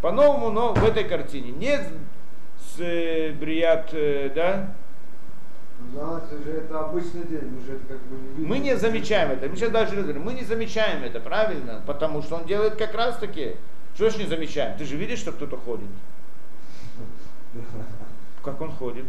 По-новому, 0.03 0.51
но 0.51 0.75
в 0.75 0.85
этой 0.85 1.05
картине. 1.05 1.53
Не 1.53 1.79
с 1.79 2.79
э, 2.79 3.33
Брият, 3.33 3.89
э, 3.93 4.31
да, 4.35 4.75
Да, 5.95 6.23
это 6.23 6.43
же 6.45 6.51
это 6.59 6.81
обычный 6.81 7.25
день, 7.25 7.49
мы 7.49 7.61
же 7.65 7.77
это 7.77 7.87
как 7.87 8.03
бы 8.03 8.17
не 8.17 8.29
видим. 8.35 8.49
мы 8.49 8.59
не 8.59 8.77
замечаем 8.77 9.31
это. 9.31 9.49
Мы 9.49 9.57
сейчас 9.57 9.71
даже 9.71 9.97
говорим, 9.97 10.23
мы 10.23 10.35
не 10.35 10.45
замечаем 10.45 11.03
это, 11.03 11.21
правильно? 11.21 11.83
Потому 11.87 12.23
что 12.23 12.37
он 12.37 12.45
делает 12.45 12.77
как 12.77 12.95
раз 12.95 13.17
таки. 13.17 13.57
Что 13.95 14.11
ж 14.11 14.17
не 14.17 14.27
замечаем? 14.27 14.77
Ты 14.77 14.85
же 14.85 14.97
видишь, 14.97 15.21
что 15.21 15.33
кто-то 15.33 15.57
ходит. 15.57 15.89
Как 18.45 18.61
он 18.61 18.73
ходит? 18.73 19.07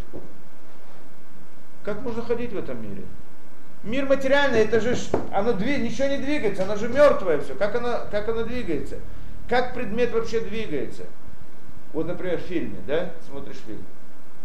Как 1.86 2.02
можно 2.02 2.24
ходить 2.24 2.52
в 2.52 2.58
этом 2.58 2.82
мире? 2.82 3.04
Мир 3.84 4.08
материальный, 4.08 4.62
это 4.62 4.80
же, 4.80 4.96
оно 5.32 5.52
дви- 5.52 5.80
ничего 5.80 6.08
не 6.08 6.18
двигается, 6.18 6.64
оно 6.64 6.76
же 6.76 6.90
мертвое 6.90 7.40
все. 7.40 7.54
Как 7.54 7.76
оно, 7.76 8.00
как 8.10 8.28
оно 8.28 8.44
двигается? 8.44 8.98
Как 9.48 9.76
предмет 9.76 10.12
вообще 10.12 10.40
двигается? 10.40 11.04
Вот, 11.94 12.08
например, 12.08 12.40
в 12.40 12.42
фильме, 12.42 12.80
да, 12.88 13.12
смотришь 13.28 13.58
фильм. 13.68 13.86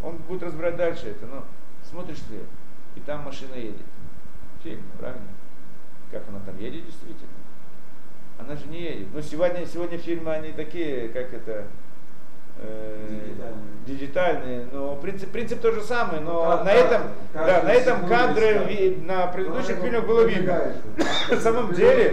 Он 0.02 0.16
будет 0.18 0.42
разбирать 0.42 0.76
дальше 0.76 1.08
это, 1.08 1.24
но 1.24 1.44
смотришь 1.88 2.18
фильм, 2.28 2.46
и 2.96 3.00
там 3.00 3.22
машина 3.22 3.54
едет. 3.54 3.80
Фильм, 4.62 4.82
правильно? 4.98 5.26
Как 6.10 6.22
она 6.28 6.40
там 6.40 6.58
едет 6.58 6.84
действительно? 6.84 7.30
Она 8.38 8.56
же 8.56 8.66
не 8.66 8.82
едет. 8.82 9.08
Но 9.14 9.22
сегодня, 9.22 9.64
сегодня 9.64 9.96
фильмы, 9.96 10.32
они 10.32 10.52
такие, 10.52 11.08
как 11.08 11.32
это, 11.32 11.66
Дигитальные. 12.60 13.64
дигитальные, 13.86 14.66
но 14.72 14.94
принцип, 14.96 15.30
принцип 15.30 15.60
тот 15.60 15.74
же 15.74 15.82
самый, 15.82 16.20
но 16.20 16.44
Кад- 16.44 16.64
на 16.64 16.68
этом, 16.72 17.02
каждую 17.32 17.56
да, 17.56 17.62
на 17.62 17.72
этом 17.72 18.04
искать. 18.06 18.68
ви- 18.68 18.96
на 19.04 19.26
предыдущих 19.28 19.76
Ну, 19.78 19.82
фильмах 19.82 20.06
было 20.06 20.20
видно. 20.26 20.62
На 21.30 21.40
самом 21.40 21.72
деле, 21.74 22.10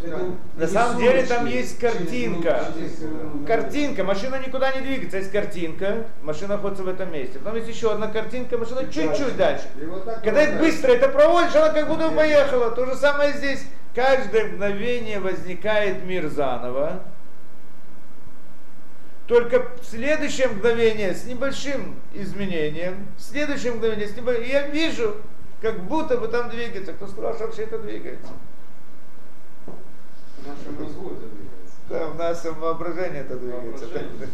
пускай. 0.00 0.18
На 0.56 0.66
самом 0.66 0.98
деле 0.98 1.22
там 1.24 1.46
есть 1.46 1.78
картинка. 1.78 2.64
Картинка, 3.46 4.04
машина 4.04 4.40
никуда 4.44 4.72
не 4.72 4.80
двигается, 4.80 5.18
есть 5.18 5.30
картинка, 5.32 6.04
машина 6.22 6.54
находится 6.56 6.82
в 6.82 6.88
этом 6.88 7.12
месте. 7.12 7.38
Потом 7.38 7.56
есть 7.56 7.68
еще 7.68 7.92
одна 7.92 8.08
картинка, 8.08 8.58
машина 8.58 8.82
чуть-чуть 8.90 9.36
дальше. 9.36 9.64
Когда 10.24 10.42
это 10.42 10.58
быстро 10.58 10.92
это 10.92 11.08
проводишь, 11.08 11.54
она 11.54 11.70
как 11.70 11.88
будто 11.88 12.10
поехала. 12.10 12.70
То 12.70 12.86
же 12.86 12.94
самое 12.96 13.32
здесь. 13.32 13.64
Каждое 13.94 14.46
мгновение 14.46 15.20
возникает 15.20 16.02
мир 16.04 16.28
заново. 16.28 17.00
Только 19.26 19.68
в 19.80 19.84
следующее 19.84 20.48
мгновение 20.48 21.14
с 21.14 21.24
небольшим 21.24 21.96
изменением, 22.12 23.06
в 23.16 23.22
следующее 23.22 23.72
мгновение 23.72 24.08
с 24.08 24.16
небольшим, 24.16 24.44
я 24.44 24.66
вижу, 24.66 25.16
как 25.60 25.80
будто 25.84 26.18
бы 26.18 26.28
там 26.28 26.50
двигается. 26.50 26.92
Кто 26.92 27.06
сказал, 27.06 27.34
что 27.34 27.46
вообще 27.46 27.62
это 27.62 27.78
двигается? 27.78 28.32
В 29.66 30.46
нашем 30.46 30.82
мозгу 30.82 31.12
это 31.12 31.26
двигается. 31.28 31.52
Да, 31.88 32.08
у 32.08 32.14
нас 32.14 32.44
воображение 32.44 33.20
это 33.20 33.36
двигается. 33.36 33.86
Воображение. 33.86 34.28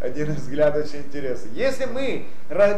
Один 0.00 0.34
взгляд 0.34 0.76
очень 0.76 0.98
интересный. 0.98 1.50
Если 1.54 1.86
мы 1.86 2.26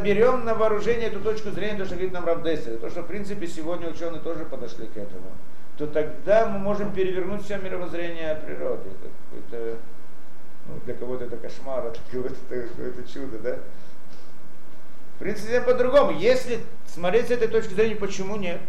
берем 0.02 0.44
на 0.44 0.54
вооружение 0.54 1.08
эту 1.08 1.20
точку 1.20 1.50
зрения, 1.50 1.78
то, 1.78 1.84
что 1.84 1.94
говорит 1.94 2.12
нам 2.12 2.26
Равдесер, 2.26 2.76
то, 2.76 2.90
что 2.90 3.02
в 3.02 3.06
принципе 3.06 3.46
сегодня 3.48 3.88
ученые 3.88 4.20
тоже 4.20 4.44
подошли 4.44 4.86
к 4.86 4.96
этому, 4.96 5.32
то 5.76 5.88
тогда 5.88 6.46
мы 6.46 6.58
можем 6.58 6.92
перевернуть 6.92 7.44
все 7.44 7.58
мировоззрение 7.58 8.36
природы. 8.46 8.90
Это 9.32 9.56
ну, 9.60 9.76
для 10.84 10.94
кого-то 10.94 11.24
это 11.24 11.36
кошмар, 11.36 11.86
а 11.86 11.90
для 11.90 12.00
кого-то 12.10 12.34
это 12.50 12.68
какое-то 12.68 13.12
чудо, 13.12 13.38
да? 13.38 13.58
В 15.16 15.18
принципе, 15.18 15.60
по-другому. 15.60 16.12
Если 16.12 16.60
смотреть 16.86 17.28
с 17.28 17.30
этой 17.30 17.48
точки 17.48 17.74
зрения, 17.74 17.96
почему 17.96 18.36
нет? 18.36 18.60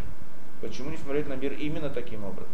Почему 0.62 0.90
не 0.90 0.98
смотреть 0.98 1.28
на 1.28 1.34
мир 1.34 1.54
именно 1.54 1.90
таким 1.90 2.24
образом? 2.24 2.50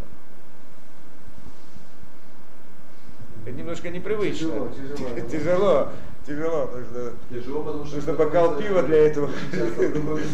Это 3.45 3.55
немножко 3.57 3.89
непривычно. 3.89 4.49
Тяжело, 4.49 4.69
тяжело. 4.69 5.07
Тяжело, 5.25 5.89
тяжело. 6.27 6.69
Нужно, 6.75 7.11
Тяжело, 7.31 7.63
потому 7.63 7.85
что... 7.85 7.95
нужно 7.95 8.13
бокал 8.13 8.55
пива 8.57 8.83
для 8.83 8.97
этого. 9.07 9.29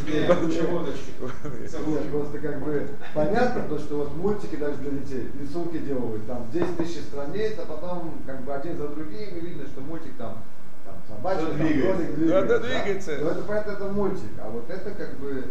Просто 2.12 2.39
как 2.39 2.64
бы 2.64 2.88
понятно, 3.14 3.62
то, 3.70 3.80
что 3.80 3.97
вот 3.97 4.16
мультики 4.16 4.55
даже 4.58 4.76
для 4.78 4.91
детей, 4.91 5.30
рисунки 5.41 5.78
делают, 5.78 6.28
там 6.28 6.47
10 6.51 6.78
тысяч 6.78 7.01
страниц, 7.03 7.53
а 7.58 7.66
потом 7.66 8.22
как 8.26 8.41
бы 8.43 8.53
один 8.53 8.78
за 8.78 8.88
другим, 8.89 9.38
и 9.38 9.39
видно, 9.39 9.66
что 9.68 9.82
мультик 9.82 10.12
там, 10.18 10.43
там 10.86 10.95
собачка, 11.08 11.41
Что 11.45 11.51
там 11.58 11.68
двигается. 11.68 12.03
Да, 12.03 12.16
двигается. 12.16 12.47
да, 12.47 12.60
двигается. 12.60 13.18
Но 13.22 13.30
это 13.32 13.41
понятно, 13.43 13.72
это 13.72 13.86
мультик, 13.86 14.30
а 14.41 14.49
вот 14.49 14.70
это 14.70 14.91
как 14.91 15.18
бы 15.20 15.45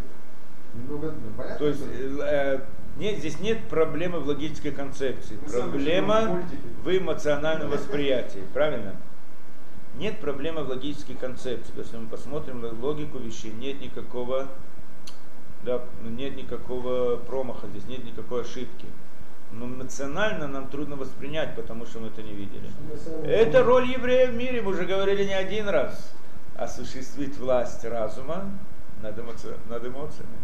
немного, 0.75 1.07
ну, 1.13 1.33
понятно, 1.37 1.59
То 1.59 1.67
есть 1.69 1.81
что- 1.81 2.25
э, 2.27 2.61
нет, 2.97 3.19
здесь 3.19 3.39
нет 3.41 3.69
проблемы 3.69 4.21
в 4.21 4.27
логической 4.27 4.73
концепции. 4.73 5.39
Мы 5.43 5.49
сами 5.49 5.71
Проблема 5.71 6.43
в 6.83 6.97
эмоциональном 6.97 7.71
восприятии. 7.71 8.43
Правильно? 8.55 8.97
Нет 9.99 10.19
проблемы 10.21 10.63
в 10.65 10.69
логической 10.69 11.15
концепции. 11.15 11.73
То 11.73 11.81
есть, 11.81 11.93
если 11.93 11.97
мы 11.99 12.09
посмотрим 12.09 12.61
на 12.61 12.69
логику 12.69 13.19
вещей, 13.19 13.53
нет 13.53 13.81
никакого, 13.81 14.49
да, 15.63 15.83
нет 16.03 16.37
никакого 16.37 17.17
промаха 17.17 17.67
здесь, 17.69 17.87
нет 17.87 18.05
никакой 18.05 18.43
ошибки. 18.43 18.87
Но 19.53 19.67
эмоционально 19.67 20.49
нам 20.49 20.69
трудно 20.69 20.97
воспринять, 20.97 21.55
потому 21.55 21.87
что 21.87 22.01
мы 22.01 22.09
это 22.09 22.23
не 22.23 22.33
видели. 22.35 22.71
Это 23.25 23.63
роль 23.63 23.89
еврея 23.91 24.31
в 24.31 24.35
мире, 24.35 24.61
мы 24.61 24.73
уже 24.73 24.85
говорили 24.85 25.25
не 25.25 25.35
один 25.35 25.69
раз. 25.69 26.13
Осуществить 26.57 27.37
власть 27.39 27.85
разума 27.85 28.51
над, 29.03 29.19
эмоци- 29.19 29.57
над 29.69 29.87
эмоциями. 29.87 30.37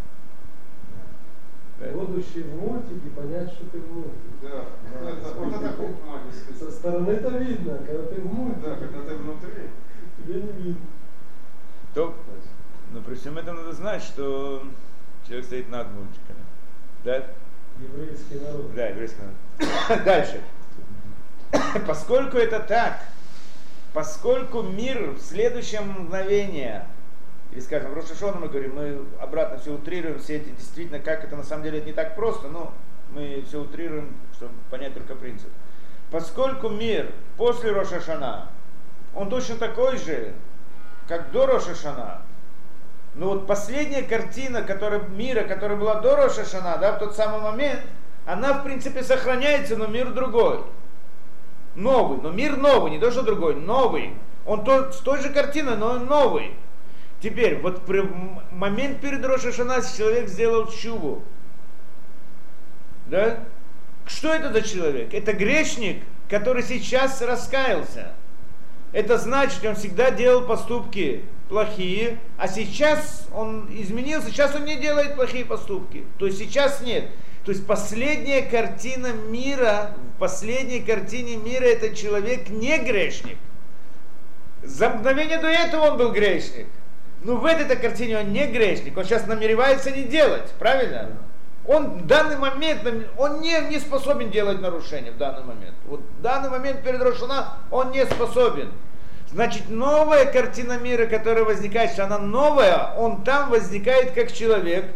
Да. 1.82 1.88
Будучи 1.92 2.42
в 2.42 2.54
мультике, 2.60 3.10
понять, 3.16 3.50
что 3.52 3.64
ты 3.66 3.78
в 3.80 3.92
мультике. 3.92 4.14
Да, 4.42 4.64
это, 5.08 5.34
вот 5.34 5.54
это 5.54 5.72
хухма, 5.72 6.20
Со 6.58 6.70
стороны 6.70 7.10
это 7.10 7.28
видно, 7.38 7.78
когда 7.78 8.04
ты 8.04 8.20
в 8.20 8.32
мультике, 8.32 8.60
Да, 8.66 8.76
когда 8.76 9.00
ты 9.02 9.16
внутри. 9.16 9.68
тебе 10.18 10.34
не 10.34 10.52
видно. 10.62 10.86
То, 11.94 12.14
но 12.92 13.00
при 13.00 13.14
всем 13.16 13.36
этом 13.36 13.56
надо 13.56 13.72
знать, 13.72 14.02
что 14.02 14.62
человек 15.26 15.44
стоит 15.44 15.68
над 15.70 15.88
мультиками. 15.90 16.38
Да? 17.04 17.26
Еврейский 17.80 18.36
народ. 18.44 18.74
Да, 18.74 18.86
еврейский 18.88 19.18
народ. 19.20 20.04
Дальше. 20.04 20.40
Поскольку 21.86 22.36
это 22.36 22.60
так, 22.60 23.04
поскольку 23.92 24.62
мир 24.62 25.10
в 25.10 25.20
следующее 25.20 25.80
мгновение, 25.80 26.86
или 27.52 27.60
скажем, 27.60 27.90
в 27.90 27.94
Рошашона 27.94 28.38
мы 28.40 28.48
говорим, 28.48 28.74
мы 28.74 29.04
обратно 29.20 29.58
все 29.58 29.74
утрируем, 29.74 30.18
все 30.18 30.36
эти 30.36 30.48
действительно, 30.50 30.98
как 30.98 31.22
это 31.22 31.36
на 31.36 31.44
самом 31.44 31.62
деле 31.64 31.78
это 31.78 31.86
не 31.86 31.92
так 31.92 32.16
просто, 32.16 32.48
но 32.48 32.72
мы 33.10 33.44
все 33.46 33.60
утрируем, 33.60 34.16
чтобы 34.34 34.54
понять 34.70 34.94
только 34.94 35.14
принцип. 35.14 35.50
Поскольку 36.10 36.70
мир 36.70 37.10
после 37.36 37.72
Рошашана, 37.72 38.48
он 39.14 39.28
точно 39.28 39.56
такой 39.56 39.98
же, 39.98 40.32
как 41.08 41.30
до 41.30 41.46
Рошашана, 41.46 42.22
но 43.14 43.28
вот 43.28 43.46
последняя 43.46 44.02
картина 44.02 44.62
которая, 44.62 45.00
мира, 45.00 45.42
которая 45.42 45.76
была 45.76 46.00
до 46.00 46.16
Рошашана, 46.16 46.78
да, 46.78 46.92
в 46.92 46.98
тот 46.98 47.14
самый 47.14 47.42
момент, 47.42 47.80
она 48.24 48.54
в 48.54 48.64
принципе 48.64 49.02
сохраняется, 49.02 49.76
но 49.76 49.86
мир 49.86 50.12
другой. 50.12 50.60
Новый, 51.74 52.18
но 52.22 52.30
мир 52.30 52.56
новый, 52.56 52.90
не 52.90 52.98
то 52.98 53.10
что 53.10 53.22
другой, 53.22 53.56
новый. 53.56 54.14
Он 54.46 54.64
то, 54.64 54.90
с 54.92 54.98
той 54.98 55.20
же 55.20 55.28
картиной, 55.28 55.76
но 55.76 55.92
он 55.92 56.06
новый. 56.06 56.54
Теперь, 57.22 57.56
вот 57.58 57.86
при 57.86 58.02
момент 58.50 59.00
перед 59.00 59.24
Рошашана 59.24 59.80
человек 59.80 60.28
сделал 60.28 60.68
чуву. 60.68 61.22
Да? 63.06 63.44
Что 64.06 64.34
это 64.34 64.52
за 64.52 64.62
человек? 64.62 65.14
Это 65.14 65.32
грешник, 65.32 66.02
который 66.28 66.64
сейчас 66.64 67.22
раскаялся. 67.22 68.12
Это 68.92 69.18
значит, 69.18 69.64
он 69.64 69.76
всегда 69.76 70.10
делал 70.10 70.44
поступки 70.44 71.22
плохие, 71.48 72.18
а 72.38 72.48
сейчас 72.48 73.28
он 73.32 73.68
изменился, 73.70 74.28
сейчас 74.30 74.54
он 74.56 74.64
не 74.64 74.76
делает 74.76 75.14
плохие 75.14 75.44
поступки. 75.44 76.04
То 76.18 76.26
есть 76.26 76.38
сейчас 76.38 76.80
нет. 76.80 77.08
То 77.44 77.52
есть 77.52 77.64
последняя 77.66 78.42
картина 78.42 79.12
мира, 79.12 79.94
в 80.16 80.18
последней 80.18 80.80
картине 80.80 81.36
мира 81.36 81.64
этот 81.64 81.94
человек 81.94 82.48
не 82.48 82.78
грешник. 82.78 83.38
За 84.64 84.88
мгновение 84.88 85.38
до 85.38 85.48
этого 85.48 85.92
он 85.92 85.98
был 85.98 86.12
грешник. 86.12 86.66
Но 87.24 87.36
в 87.36 87.46
этой 87.46 87.76
картине 87.76 88.18
он 88.18 88.32
не 88.32 88.46
грешник, 88.46 88.96
он 88.96 89.04
сейчас 89.04 89.26
намеревается 89.26 89.90
не 89.90 90.04
делать, 90.04 90.50
правильно? 90.58 91.10
Он 91.66 91.98
в 91.98 92.06
данный 92.06 92.36
момент, 92.36 92.80
он 93.16 93.40
не, 93.40 93.56
не 93.68 93.78
способен 93.78 94.30
делать 94.30 94.60
нарушения 94.60 95.12
в 95.12 95.18
данный 95.18 95.44
момент. 95.44 95.76
Вот 95.86 96.00
в 96.00 96.20
данный 96.20 96.50
момент 96.50 96.82
перед 96.82 97.00
Рошана 97.00 97.54
он 97.70 97.92
не 97.92 98.04
способен. 98.04 98.72
Значит, 99.30 99.70
новая 99.70 100.26
картина 100.26 100.78
мира, 100.78 101.06
которая 101.06 101.44
возникает, 101.44 101.96
она 102.00 102.18
новая, 102.18 102.92
он 102.96 103.22
там 103.22 103.50
возникает 103.50 104.10
как 104.12 104.32
человек, 104.32 104.86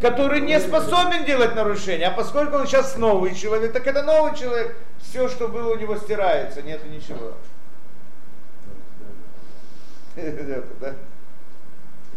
который 0.00 0.40
не 0.40 0.58
способен 0.58 1.24
делать 1.24 1.54
нарушения. 1.54 2.08
А 2.08 2.10
поскольку 2.10 2.56
он 2.56 2.66
сейчас 2.66 2.96
новый 2.96 3.34
человек, 3.34 3.72
так 3.72 3.86
это 3.86 4.02
новый 4.02 4.36
человек. 4.36 4.76
Все, 5.00 5.28
что 5.28 5.46
было 5.46 5.72
у 5.74 5.78
него, 5.78 5.96
стирается, 5.96 6.62
нету 6.62 6.88
ничего. 6.88 7.34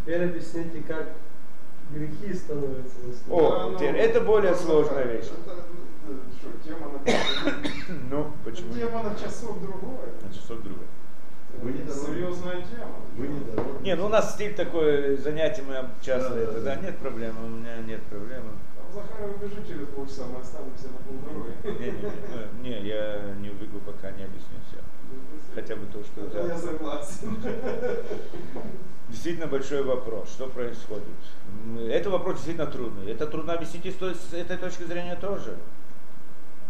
Теперь 0.06 0.26
объясните, 0.26 0.84
как 0.88 1.14
грехи 1.90 2.32
становятся 2.36 2.96
О, 3.28 3.72
ну, 3.72 3.76
теперь 3.76 3.96
это 3.96 4.22
более 4.22 4.52
просто 4.52 4.68
сложная 4.68 5.04
вещь. 5.06 5.26
Это, 5.26 5.56
э, 6.08 6.14
что, 6.38 6.50
тема 6.64 6.92
на 6.92 7.98
Ну, 8.12 8.32
почему? 8.46 8.72
Тема 8.76 9.02
на 9.02 9.16
часок 9.16 9.60
другое. 9.62 10.14
На 10.22 10.32
часок 10.32 10.62
другой. 10.62 10.86
Вы 11.60 11.72
не 11.72 11.90
серьезная 11.90 12.58
тема. 12.58 12.98
Вы 13.18 13.30
не 13.30 13.40
дороги. 13.40 13.84
Не, 13.84 13.96
ну 13.96 14.06
у 14.06 14.10
нас 14.10 14.36
стиль 14.36 14.54
такой, 14.54 15.18
занятие 15.18 15.64
мы 15.64 15.90
часто 16.04 16.36
да, 16.36 16.40
это, 16.40 16.62
да, 16.62 16.76
да. 16.76 16.82
нет 16.82 16.98
проблем, 17.00 17.36
у 17.44 17.48
меня 17.48 17.78
нет 17.78 18.04
проблемы. 18.04 18.52
Там 18.96 19.04
Захар 19.04 19.30
убежит 19.30 19.68
через 19.68 19.88
полчаса, 19.88 20.24
мы 20.28 20.40
останемся 20.40 20.88
на 20.88 20.98
полдороги. 21.00 21.54
Не, 21.64 21.92
не, 21.92 22.70
не, 22.70 22.80
не, 22.82 22.88
я 22.88 23.34
не 23.42 23.50
убегу, 23.50 23.80
пока 23.86 24.12
не 24.12 24.24
объясню 24.24 24.58
все. 24.70 24.78
Хотя 25.54 25.76
бы 25.76 25.86
то, 25.88 26.02
что 26.04 26.22
Это 26.22 26.38
я 26.40 26.48
да. 26.48 26.58
согласен. 26.58 27.38
Действительно 29.10 29.48
большой 29.48 29.84
вопрос, 29.84 30.30
что 30.30 30.48
происходит. 30.48 31.04
Это 31.90 32.10
вопрос 32.10 32.36
действительно 32.36 32.68
трудный. 32.68 33.12
Это 33.12 33.28
трудно 33.28 33.54
объяснить 33.54 33.86
и 33.86 33.92
с 33.92 33.96
той- 33.96 34.16
с 34.16 34.34
этой 34.34 34.58
точки 34.58 34.84
зрения 34.84 35.16
тоже. 35.16 35.58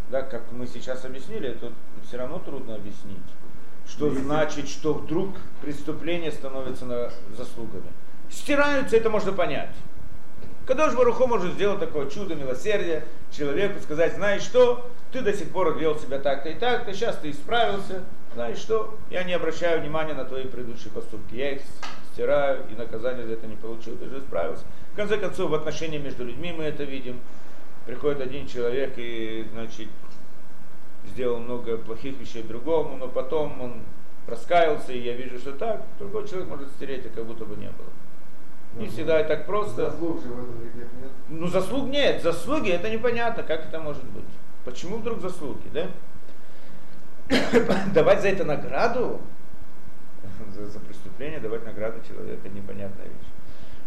Да, 0.09 0.21
как 0.21 0.51
мы 0.51 0.67
сейчас 0.67 1.05
объяснили, 1.05 1.49
это 1.49 1.71
все 2.07 2.17
равно 2.17 2.39
трудно 2.39 2.76
объяснить. 2.76 3.17
Что 3.88 4.09
значит, 4.09 4.67
что 4.67 4.93
вдруг 4.95 5.30
преступление 5.61 6.32
становится 6.32 7.11
заслугами. 7.38 7.91
Стираются, 8.32 8.97
это 8.97 9.09
можно 9.11 9.32
понять. 9.32 9.76
Кадош 10.66 10.95
Баруху 10.95 11.28
может 11.28 11.53
сделать 11.53 11.80
такое 11.80 12.09
чудо 12.09 12.34
милосердия 12.34 13.05
человеку, 13.32 13.80
сказать, 13.82 14.16
знаешь 14.16 14.41
что, 14.41 14.89
ты 15.11 15.22
до 15.22 15.32
сих 15.32 15.51
пор 15.51 15.78
вел 15.78 15.99
себя 15.99 16.18
так-то 16.18 16.49
и 16.49 16.55
так-то, 16.55 16.91
сейчас 16.91 17.18
ты 17.18 17.30
исправился, 17.30 18.03
знаешь 18.34 18.57
что, 18.57 18.97
я 19.11 19.24
не 19.24 19.34
обращаю 19.34 19.82
внимания 19.82 20.16
на 20.16 20.26
твои 20.26 20.45
предыдущие 20.45 20.91
поступки, 20.91 21.36
я 21.36 21.51
их 21.51 21.61
стираю 22.11 22.63
и 22.72 22.76
наказание 22.76 23.28
за 23.28 23.34
это 23.34 23.45
не 23.45 23.55
получил, 23.55 23.95
ты 23.97 24.09
же 24.09 24.18
исправился. 24.18 24.63
В 24.93 24.95
конце 24.95 25.18
концов, 25.18 25.51
в 25.51 25.53
отношении 25.53 25.99
между 25.99 26.26
людьми 26.26 26.51
мы 26.51 26.63
это 26.63 26.84
видим. 26.84 27.20
Приходит 27.86 28.22
один 28.22 28.47
человек 28.47 28.93
и, 28.97 29.45
значит, 29.53 29.89
сделал 31.05 31.38
много 31.38 31.78
плохих 31.78 32.18
вещей 32.18 32.41
другому, 32.41 32.97
но 32.97 33.07
потом 33.07 33.61
он 33.61 33.84
раскаялся, 34.28 34.93
и 34.93 34.99
я 34.99 35.13
вижу, 35.13 35.38
что 35.38 35.51
так, 35.51 35.84
другой 35.99 36.28
человек 36.28 36.49
может 36.49 36.70
стереть, 36.72 37.05
и 37.05 37.09
как 37.09 37.24
будто 37.26 37.45
бы 37.45 37.55
не 37.55 37.68
было. 37.68 37.89
Не 38.76 38.88
всегда 38.88 39.21
и 39.21 39.28
так 39.28 39.45
просто. 39.45 39.89
Заслуг 39.89 40.21
же 40.21 40.30
в 40.30 40.43
этом 40.43 40.78
нет. 40.78 40.88
Ну, 41.30 41.47
заслуг 41.47 41.89
нет. 41.89 42.21
Заслуги 42.21 42.71
это 42.71 42.89
непонятно, 42.89 43.43
как 43.43 43.65
это 43.65 43.80
может 43.80 44.03
быть. 44.03 44.26
Почему 44.65 44.97
вдруг 44.97 45.21
заслуги, 45.21 45.67
да? 45.73 45.88
давать 47.93 48.21
за 48.21 48.30
это 48.30 48.43
награду, 48.43 49.19
за, 50.53 50.67
за 50.67 50.80
преступление 50.80 51.39
давать 51.39 51.65
награду 51.65 51.99
человеку, 52.07 52.39
это 52.45 52.49
непонятная 52.49 53.05
вещь. 53.05 53.30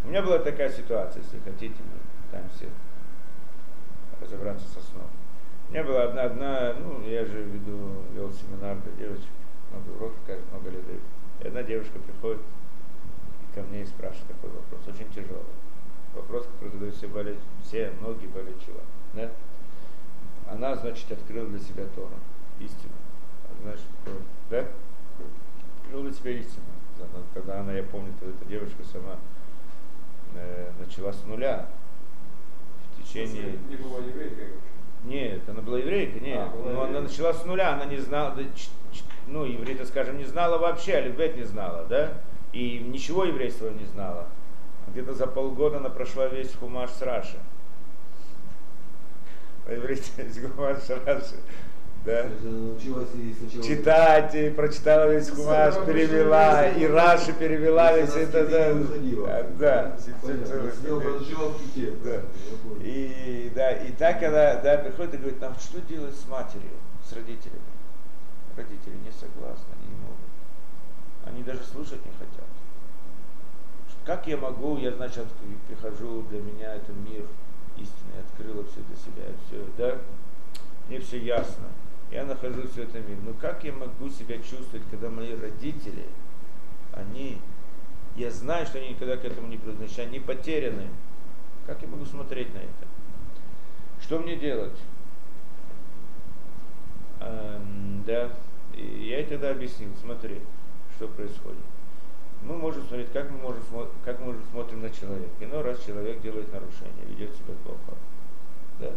У 0.05 0.09
меня 0.09 0.23
была 0.23 0.39
такая 0.39 0.71
ситуация, 0.71 1.23
если 1.23 1.39
хотите, 1.45 1.77
мы 1.79 2.27
пытаемся 2.27 2.67
разобраться 4.21 4.67
со 4.69 4.81
сном. 4.81 5.07
У 5.69 5.73
меня 5.73 5.85
была 5.85 6.05
одна, 6.05 6.23
одна, 6.23 6.75
ну, 6.75 7.07
я 7.07 7.25
же 7.25 7.43
веду, 7.43 8.03
вел 8.15 8.33
семинар 8.33 8.77
для 8.79 9.07
девочек, 9.07 9.29
много 9.71 9.97
уроков, 9.97 10.19
кажется, 10.27 10.51
много 10.53 10.71
лет. 10.71 10.83
И 11.41 11.47
одна 11.47 11.63
девушка 11.63 11.99
приходит 11.99 12.41
ко 13.55 13.63
мне 13.63 13.83
и 13.83 13.87
спрашивает 13.87 14.29
такой 14.29 14.51
вопрос, 14.51 14.81
очень 14.89 15.09
тяжелый. 15.11 15.43
Вопрос, 16.15 16.47
который 16.47 16.73
задают 16.73 16.95
все, 16.97 17.07
болеч... 17.09 17.37
все 17.63 17.93
многие 18.01 18.27
болеют 18.27 18.61
чего. 18.65 18.81
Да? 19.15 19.31
Она, 20.51 20.75
значит, 20.77 21.11
открыла 21.13 21.47
для 21.49 21.59
себя 21.59 21.85
Тору, 21.95 22.11
истину. 22.61 22.93
А 23.45 23.63
Знаешь, 23.63 23.81
что, 23.81 24.13
да? 24.51 24.65
Открыла 25.83 26.05
для 26.05 26.13
себя 26.13 26.31
истину. 26.33 26.65
Она- 26.99 27.25
Когда 27.35 27.61
она, 27.61 27.73
я 27.73 27.83
помню, 27.83 28.13
эта 28.21 28.49
девушка 28.49 28.83
сама 28.91 29.17
э, 30.35 30.71
начала 30.81 31.13
с 31.13 31.23
нуля 31.25 31.69
в 32.97 33.03
течение... 33.03 33.57
Не 33.69 33.77
была 33.77 34.01
вообще. 34.01 34.49
Нет, 35.05 35.49
она 35.49 35.61
была 35.63 35.79
еврейка, 35.79 36.19
нет. 36.19 36.39
А, 36.41 36.49
была 36.51 36.65
но 36.65 36.71
она 36.71 36.89
еврейка. 36.99 37.09
начала 37.09 37.33
с 37.35 37.45
нуля, 37.45 37.75
она 37.75 37.85
не 37.85 37.99
знала, 37.99 38.37
ну, 39.29 39.45
еврей-то, 39.45 39.85
скажем, 39.87 40.19
не 40.19 40.25
знала 40.25 40.59
вообще, 40.59 40.95
Алифбет 40.95 41.37
не 41.37 41.45
знала, 41.45 41.85
да? 41.85 42.15
И 42.53 42.79
ничего 42.79 43.25
еврейства 43.25 43.71
не 43.71 43.85
знала. 43.87 44.27
Где-то 44.89 45.15
за 45.15 45.27
полгода 45.27 45.79
она 45.79 45.91
прошла 45.91 46.27
весь 46.29 46.55
хумаш 46.55 46.91
с 46.91 47.03
Раши. 47.03 47.39
Весь 49.69 50.39
хумаш 50.39 50.79
с 50.79 50.91
Раши. 50.91 51.37
Да? 52.05 52.27
Читать, 53.63 54.35
и 54.35 54.51
прочитала 54.51 55.13
весь 55.13 55.29
хумаш, 55.29 55.75
перевела, 55.85 56.67
и 56.69 56.87
Раши 56.87 57.35
перевела 57.35 57.93
весь 57.93 58.15
это, 58.15 58.47
она 58.47 58.83
с 58.83 58.89
да, 59.59 59.97
да. 62.05 62.23
И, 62.83 63.53
да, 63.55 63.73
и 63.73 63.93
так 63.93 64.23
она 64.23 64.55
да, 64.63 64.79
приходит 64.79 65.15
и 65.15 65.17
говорит, 65.19 65.41
нам 65.41 65.55
что 65.59 65.81
делать 65.81 66.15
с 66.15 66.27
матерью, 66.29 66.71
с 67.07 67.13
родителями? 67.13 67.61
Родители 68.57 68.95
не 69.05 69.13
согласны, 69.13 69.67
они 69.79 69.89
не 69.93 70.01
могут. 70.01 70.08
Они 71.29 71.43
даже 71.43 71.63
слушать 71.63 72.05
не 72.05 72.13
хотят. 72.13 72.47
Как 74.05 74.27
я 74.27 74.39
могу, 74.39 74.79
я, 74.79 74.93
значит, 74.93 75.27
прихожу, 75.69 76.23
для 76.31 76.41
меня 76.41 76.75
это 76.75 76.93
мир 76.93 77.25
истинный, 77.77 78.21
открыла 78.27 78.65
все 78.65 78.81
для 78.81 78.97
себя, 78.97 79.25
все, 79.47 79.65
да, 79.77 79.99
мне 80.89 80.99
все 80.99 81.19
ясно. 81.19 81.67
Я 82.11 82.25
нахожусь 82.25 82.71
в 82.71 82.79
этом 82.79 83.03
мире. 83.03 83.19
Но 83.23 83.35
как 83.35 83.65
я 83.65 83.73
могу 83.73 84.09
себя 84.09 84.39
чувствовать, 84.39 84.83
когда 84.91 85.11
мои 85.11 85.35
родители, 85.35 86.07
они, 86.95 87.39
я 88.17 88.31
знаю, 88.31 88.65
что 88.65 88.79
они 88.79 88.91
никогда 88.91 89.19
к 89.19 89.25
этому 89.27 89.47
не 89.47 89.59
придут, 89.59 89.99
они 89.99 90.21
потеряны. 90.21 90.89
Как 91.67 91.83
я 91.83 91.89
могу 91.89 92.07
смотреть 92.07 92.53
на 92.55 92.59
это? 92.59 92.89
Что 94.01 94.19
мне 94.21 94.37
делать? 94.37 94.79
Эм, 97.21 98.05
да, 98.07 98.31
и 98.75 99.11
я 99.11 99.23
тогда 99.25 99.51
объяснил, 99.51 99.91
смотри, 100.01 100.41
что 100.99 101.07
происходит. 101.07 101.63
Мы 102.43 102.57
можем 102.57 102.87
смотреть, 102.87 103.13
как 103.13 103.31
мы 103.31 103.39
можем, 103.39 103.63
как 104.05 104.19
мы 104.19 104.27
можем 104.27 104.43
смотрим 104.51 104.83
на 104.83 104.91
человека. 104.91 105.31
Иной 105.41 105.63
раз 105.63 105.85
человек 105.85 106.21
делает 106.21 106.53
нарушение, 106.53 107.05
ведет 107.07 107.35
себя 107.35 107.55
плохо. 107.65 107.99
Да. 108.81 108.91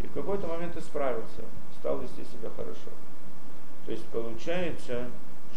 И 0.00 0.06
в 0.06 0.12
какой-то 0.12 0.46
момент 0.46 0.76
исправился, 0.76 1.42
стал 1.78 2.00
вести 2.00 2.24
себя 2.24 2.50
хорошо. 2.56 2.90
То 3.84 3.92
есть 3.92 4.04
получается, 4.06 5.10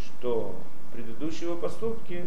что 0.04 0.56
предыдущие 0.92 1.50
его 1.50 1.58
поступки, 1.58 2.26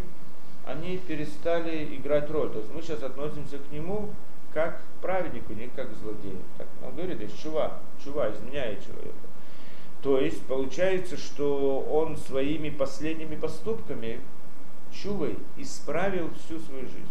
они 0.67 0.99
перестали 0.99 1.97
играть 1.97 2.31
роль. 2.31 2.51
То 2.51 2.59
есть 2.59 2.73
мы 2.73 2.83
сейчас 2.83 3.03
относимся 3.03 3.59
к 3.59 3.71
нему 3.71 4.11
как 4.53 4.81
к 4.81 5.03
праведнику, 5.03 5.53
не 5.53 5.69
как 5.69 5.91
к 5.91 5.97
злодею. 5.97 6.39
Так 6.57 6.67
он 6.83 6.95
говорит, 6.95 7.21
есть 7.21 7.41
чува, 7.41 7.79
чува, 8.03 8.31
изменяет 8.33 8.85
человека. 8.85 9.28
То 10.03 10.21
есть 10.21 10.43
получается, 10.47 11.17
что 11.17 11.81
он 11.81 12.17
своими 12.17 12.71
последними 12.71 13.35
поступками, 13.35 14.21
чувой, 14.93 15.37
исправил 15.57 16.31
всю 16.45 16.61
свою 16.61 16.83
жизнь. 16.83 17.09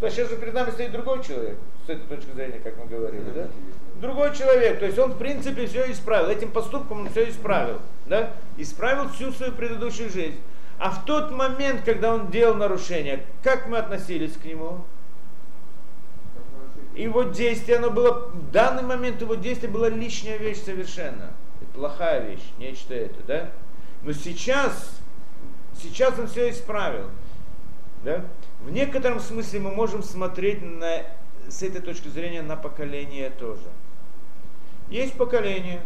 То 0.00 0.06
есть 0.06 0.16
сейчас 0.16 0.28
же 0.28 0.36
перед 0.36 0.52
нами 0.52 0.70
стоит 0.70 0.92
другой 0.92 1.22
человек, 1.22 1.56
с 1.86 1.88
этой 1.88 2.06
точки 2.06 2.30
зрения, 2.32 2.60
как 2.62 2.76
мы 2.76 2.86
говорили, 2.86 3.30
да? 3.34 3.48
Другой 4.00 4.34
человек, 4.36 4.80
то 4.80 4.86
есть 4.86 4.98
он 4.98 5.12
в 5.12 5.18
принципе 5.18 5.66
все 5.66 5.90
исправил, 5.90 6.28
этим 6.28 6.50
поступком 6.50 7.00
он 7.00 7.10
все 7.10 7.28
исправил, 7.28 7.80
да? 8.06 8.34
Исправил 8.58 9.08
всю 9.08 9.32
свою 9.32 9.52
предыдущую 9.52 10.10
жизнь. 10.10 10.38
А 10.78 10.90
в 10.90 11.04
тот 11.04 11.30
момент, 11.30 11.82
когда 11.84 12.14
он 12.14 12.30
делал 12.30 12.54
нарушение, 12.54 13.24
как 13.42 13.68
мы 13.68 13.78
относились 13.78 14.36
к 14.36 14.44
нему? 14.44 14.84
Его 16.94 17.24
действие, 17.24 17.78
оно 17.78 17.90
было, 17.90 18.28
в 18.28 18.50
данный 18.50 18.82
момент 18.82 19.20
его 19.20 19.34
действие 19.34 19.70
было 19.70 19.86
лишняя 19.86 20.36
вещь 20.36 20.62
совершенно. 20.62 21.32
Плохая 21.74 22.24
вещь, 22.28 22.44
нечто 22.58 22.94
это, 22.94 23.20
да? 23.26 23.50
Но 24.02 24.12
сейчас, 24.12 25.00
сейчас 25.82 26.16
он 26.18 26.28
все 26.28 26.50
исправил. 26.50 27.10
Да? 28.04 28.24
В 28.60 28.70
некотором 28.70 29.18
смысле 29.18 29.60
мы 29.60 29.72
можем 29.72 30.02
смотреть 30.02 30.62
на, 30.62 31.02
с 31.48 31.62
этой 31.62 31.80
точки 31.80 32.08
зрения 32.08 32.42
на 32.42 32.56
поколение 32.56 33.30
тоже. 33.30 33.64
Есть 34.88 35.14
поколение, 35.14 35.80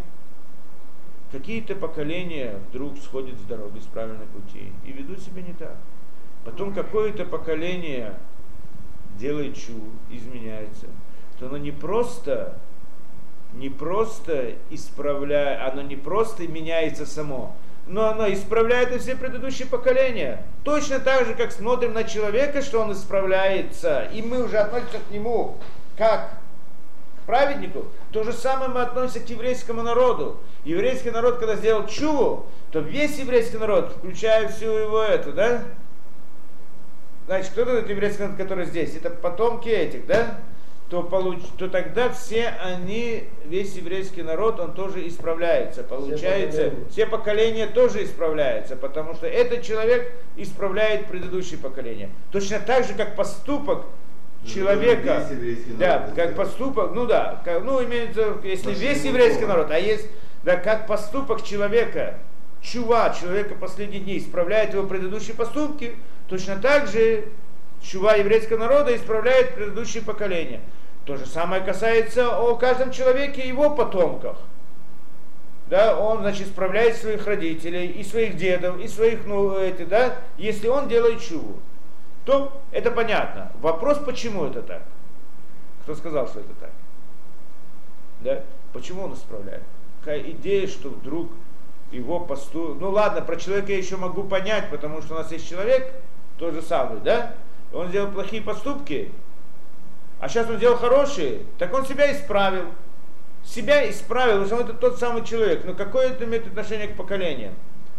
какие-то 1.33 1.75
поколения 1.75 2.59
вдруг 2.69 2.99
сходят 2.99 3.39
с 3.39 3.43
дороги, 3.43 3.79
с 3.79 3.87
правильной 3.87 4.27
пути 4.27 4.73
и 4.85 4.93
ведут 4.93 5.21
себя 5.21 5.43
не 5.43 5.55
так. 5.55 5.77
Потом 6.45 6.75
какое-то 6.75 7.25
поколение 7.25 8.19
делает 9.19 9.57
чу, 9.57 9.75
изменяется, 10.11 10.87
то 11.39 11.47
оно 11.47 11.57
не 11.59 11.73
просто, 11.73 12.55
не 13.55 13.69
просто 13.69 14.55
исправляет, 14.71 15.73
оно 15.73 15.83
не 15.83 15.97
просто 15.97 16.47
меняется 16.47 17.07
само, 17.07 17.55
но 17.87 18.09
оно 18.09 18.31
исправляет 18.33 18.95
и 18.95 18.99
все 18.99 19.17
предыдущие 19.17 19.67
поколения. 19.67 20.45
Точно 20.65 21.01
так 21.01 21.27
же, 21.27 21.35
как 21.35 21.53
смотрим 21.53 21.95
на 21.95 22.05
человека, 22.05 22.63
что 22.63 22.81
он 22.81 22.93
исправляется, 22.93 24.09
и 24.13 24.23
мы 24.23 24.45
уже 24.45 24.59
относимся 24.59 24.99
к 25.09 25.11
нему 25.11 25.57
как 25.97 26.31
к 27.23 27.27
праведнику, 27.27 27.87
то 28.13 28.23
же 28.25 28.33
самое 28.33 28.71
мы 28.71 28.83
относимся 28.83 29.21
к 29.21 29.31
еврейскому 29.31 29.83
народу. 29.83 30.39
Еврейский 30.65 31.11
народ, 31.11 31.39
когда 31.39 31.57
сделал 31.57 31.87
чуву, 31.87 32.47
то 32.71 32.81
весь 32.81 33.19
еврейский 33.19 33.57
народ, 33.57 33.95
включая 33.99 34.49
всю 34.49 34.71
его 34.71 35.03
эту, 35.03 35.33
да? 35.33 35.63
Значит, 37.29 37.51
кто 37.51 37.61
этот 37.61 37.91
еврейский 37.91 38.23
народ, 38.23 38.39
который 38.39 38.65
здесь? 38.65 38.97
Это 38.97 39.11
потомки 39.11 39.69
этих, 39.69 40.07
да? 40.07 40.39
то, 40.89 41.03
получ, 41.03 41.41
то 41.59 41.69
тогда 41.69 42.09
все 42.09 42.49
они, 42.65 43.25
весь 43.45 43.75
еврейский 43.75 44.23
народ, 44.23 44.59
он 44.59 44.73
тоже 44.73 45.07
исправляется. 45.07 45.83
Получается, 45.83 46.51
все 46.51 46.71
поколения. 46.71 46.91
все 46.91 47.07
поколения 47.07 47.67
тоже 47.67 48.05
исправляются, 48.05 48.77
потому 48.77 49.13
что 49.13 49.27
этот 49.27 49.63
человек 49.63 50.11
исправляет 50.37 51.07
предыдущее 51.09 51.59
поколение. 51.59 52.09
Точно 52.33 52.61
так 52.61 52.87
же, 52.87 52.95
как 52.95 53.15
поступок 53.15 53.85
человека, 54.47 55.29
да, 55.79 56.11
как 56.17 56.35
поступок, 56.35 56.93
ну 56.95 57.05
да, 57.05 57.43
как, 57.45 57.63
ну 57.63 57.85
имеется, 57.85 58.39
если 58.43 58.73
весь 58.73 59.05
еврейский 59.05 59.45
народ, 59.45 59.71
а 59.71 59.79
есть, 59.79 60.07
да, 60.45 60.57
как 60.57 60.87
поступок 60.87 61.45
человека, 61.45 62.15
чува, 62.63 63.11
человека 63.11 63.55
последних 63.55 64.05
дней, 64.05 64.17
исправляет 64.17 64.73
его 64.73 64.87
предыдущие 64.87 65.37
поступки, 65.37 65.97
точно 66.29 66.57
так 66.57 66.87
же 66.89 67.25
чува 67.83 68.15
еврейского 68.17 68.59
народа 68.59 68.95
исправляет 68.97 69.55
предыдущие 69.55 70.03
поколения. 70.03 70.61
То 71.05 71.17
же 71.17 71.27
самое 71.27 71.63
касается 71.63 72.39
о 72.39 72.55
каждом 72.57 72.93
человеке 72.93 73.43
и 73.43 73.49
его 73.49 73.71
потомках. 73.71 74.37
Да, 75.69 75.99
он, 75.99 76.21
значит, 76.21 76.49
исправляет 76.49 76.97
своих 76.97 77.27
родителей, 77.27 77.89
и 77.89 78.03
своих 78.03 78.37
дедов, 78.37 78.79
и 78.81 78.89
своих, 78.89 79.27
ну, 79.27 79.55
эти, 79.59 79.85
да, 79.85 80.17
если 80.39 80.67
он 80.69 80.89
делает 80.89 81.21
чуву, 81.21 81.59
то 82.25 82.61
это 82.73 82.91
понятно. 82.91 83.53
Вопрос, 83.61 83.99
почему 83.99 84.47
это 84.47 84.63
так? 84.63 84.83
Кто 85.83 85.95
сказал, 85.95 86.27
что 86.29 86.41
это 86.41 86.55
так? 86.61 86.71
Да? 88.21 88.43
Почему 88.73 89.05
он 89.05 89.15
исправляет? 89.15 89.63
Какая 90.01 90.21
идея, 90.31 90.67
что 90.67 90.89
вдруг 90.89 91.31
его 91.91 92.21
посту... 92.21 92.75
Ну 92.75 92.91
ладно, 92.91 93.23
про 93.23 93.37
человека 93.37 93.73
я 93.73 93.79
еще 93.79 93.97
могу 93.97 94.25
понять, 94.25 94.71
потому 94.71 95.03
что 95.03 95.15
у 95.15 95.19
нас 95.19 95.33
есть 95.33 95.49
человек, 95.49 95.93
тот 96.39 96.55
же 96.55 96.63
самый, 96.63 97.01
да? 97.01 97.35
Он 97.73 97.89
сделал 97.89 98.11
плохие 98.11 98.43
поступки, 98.43 99.13
а 100.21 100.29
сейчас 100.29 100.49
он 100.49 100.57
сделал 100.57 100.77
хорошие, 100.77 101.43
так 101.59 101.73
он 101.75 101.87
себя 101.87 102.13
исправил. 102.13 102.67
Себя 103.45 103.89
исправил, 103.89 104.43
потому 104.43 104.47
что 104.47 104.57
он 104.57 104.63
это 104.63 104.75
тот 104.75 104.99
самый 104.99 105.25
человек. 105.25 105.65
Но 105.65 105.75
какое 105.75 106.11
это 106.11 106.25
имеет 106.25 106.47
отношение 106.47 106.89
к 106.89 106.97
поколениям? 106.97 107.55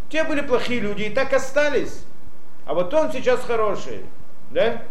Те 0.10 0.24
были 0.24 0.42
плохие 0.42 0.80
люди 0.80 1.04
и 1.04 1.10
так 1.10 1.34
остались. 1.34 2.04
А 2.66 2.74
вот 2.74 2.94
он 2.94 3.12
сейчас 3.12 3.42
хороший. 3.42 4.06
Да? 4.52 4.84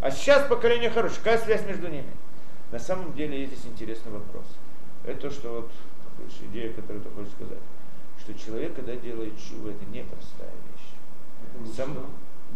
А 0.00 0.10
сейчас 0.10 0.46
поколение 0.46 0.88
хорошее. 0.90 1.18
Какая 1.18 1.38
связь 1.38 1.66
между 1.66 1.88
ними? 1.88 2.10
На 2.70 2.78
самом 2.78 3.12
деле 3.12 3.40
есть 3.40 3.52
здесь 3.52 3.70
интересный 3.70 4.12
вопрос. 4.12 4.46
Это 5.04 5.22
то, 5.22 5.30
что 5.30 5.48
вот 5.50 5.70
идея, 6.42 6.72
которую 6.72 7.02
ты 7.02 7.10
хочешь 7.10 7.32
сказать. 7.32 7.58
Что 8.20 8.34
человек, 8.34 8.74
когда 8.76 8.94
делает 8.94 9.34
чуву, 9.36 9.68
это 9.68 9.84
непростая 9.86 10.50
вещь. 10.70 11.74
Сам, 11.76 11.96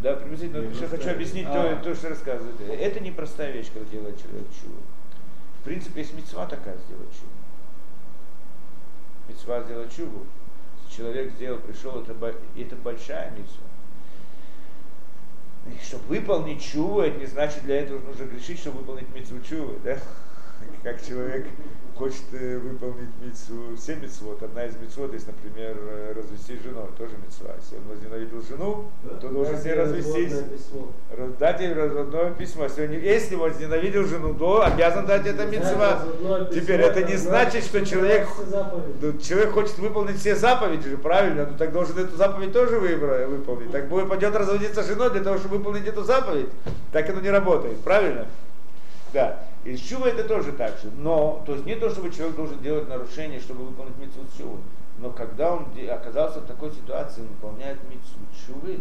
да, 0.07 0.15
приблизительно. 0.15 0.73
Я 0.73 0.89
хочу 0.89 1.11
объяснить 1.11 1.47
а. 1.49 1.77
то, 1.77 1.83
то, 1.83 1.95
что 1.97 2.11
рассказывает. 2.11 2.55
Это 2.61 3.01
непростая 3.01 3.51
вещь, 3.51 3.71
когда 3.75 3.91
делает 3.91 4.17
человек 4.23 4.47
чуву. 4.61 4.81
В 5.61 5.65
принципе, 5.65 6.01
есть 6.01 6.15
мецва 6.15 6.47
такая 6.47 6.77
сделать 6.87 7.11
чуву. 7.11 7.33
Мецва 9.29 9.65
сделать. 9.65 9.91
Если 9.99 10.97
человек 10.97 11.33
сделал, 11.33 11.59
пришел, 11.59 12.01
это, 12.01 12.15
это 12.57 12.77
большая 12.77 13.33
мецва. 13.33 13.67
И 15.67 15.85
чтобы 15.85 16.05
выполнить 16.05 16.63
чуву, 16.63 17.01
это 17.01 17.19
не 17.19 17.27
значит 17.27 17.65
для 17.65 17.81
этого 17.81 17.99
нужно 17.99 18.25
грешить, 18.27 18.61
чтобы 18.61 18.79
выполнить 18.79 19.13
мецву 19.13 19.41
чувы, 19.41 19.75
да? 19.83 19.99
Как 20.85 21.05
человек 21.05 21.49
хочет 21.99 22.25
э, 22.33 22.59
выполнить 22.59 23.09
митцву, 23.23 23.75
все 23.77 23.97
митцвот. 23.97 24.43
Одна 24.43 24.65
из 24.67 24.77
митцвот 24.77 25.13
есть, 25.15 25.27
например, 25.27 25.77
э, 25.81 26.13
развестись 26.17 26.63
женой, 26.63 26.85
тоже 26.99 27.15
митцва. 27.25 27.51
Если 27.59 27.77
он 27.77 27.83
возненавидел 27.89 28.43
жену, 28.43 28.85
да, 29.03 29.17
то 29.17 29.29
должен 29.29 29.57
с 29.57 29.65
ней 29.65 29.75
развестись. 29.75 30.33
Дать 31.39 31.61
ей 31.61 31.73
разводное 31.73 32.33
письмо. 32.33 32.65
Если, 32.65 32.87
он, 32.87 32.93
если 32.93 33.35
возненавидел 33.35 34.05
жену, 34.05 34.35
то 34.35 34.65
обязан 34.65 35.07
дать 35.07 35.27
это 35.27 35.47
митцва. 35.47 36.03
Теперь 36.53 36.81
это 36.81 37.03
не 37.03 37.17
значит, 37.17 37.65
что 37.65 37.85
человек, 37.85 38.29
человек 39.23 39.53
хочет 39.53 39.79
выполнить 39.79 40.19
все 40.19 40.37
заповеди 40.37 40.91
же, 40.91 40.99
правильно? 40.99 41.47
Ну 41.51 41.57
так 41.57 41.73
должен 41.73 41.99
эту 41.99 42.17
заповедь 42.17 42.53
тоже 42.53 42.79
выполнить. 42.79 43.73
Так 43.73 43.89
будет 43.89 44.09
пойдет 44.09 44.37
разводиться 44.37 44.83
с 44.83 44.87
женой 44.87 45.11
для 45.11 45.23
того, 45.23 45.39
чтобы 45.39 45.59
выполнить 45.59 45.87
эту 45.87 46.05
заповедь. 46.05 46.49
Так 46.93 47.09
оно 47.09 47.21
не 47.21 47.31
работает, 47.31 47.79
правильно? 47.81 48.27
Да. 49.13 49.47
И 49.67 49.77
с 49.77 49.81
чува 49.81 50.07
это 50.07 50.23
тоже 50.23 50.53
так 50.53 50.79
же. 50.79 50.93
Но, 50.97 51.43
то 51.45 51.55
есть 51.55 51.67
не 51.67 51.75
то, 51.75 51.91
чтобы 51.91 52.13
человек 52.13 52.37
должен 52.37 52.63
делать 52.63 52.89
нарушение, 52.89 53.41
чтобы 53.41 53.65
выполнить 53.65 53.99
митцву 53.99 54.23
чувы. 54.39 54.61
Но 54.99 55.11
когда 55.11 55.55
он 55.55 55.67
оказался 55.91 56.39
в 56.39 56.47
такой 56.47 56.71
ситуации, 56.71 57.23
он 57.23 57.27
выполняет 57.27 57.79
митцву 57.91 58.21
чувы, 58.47 58.79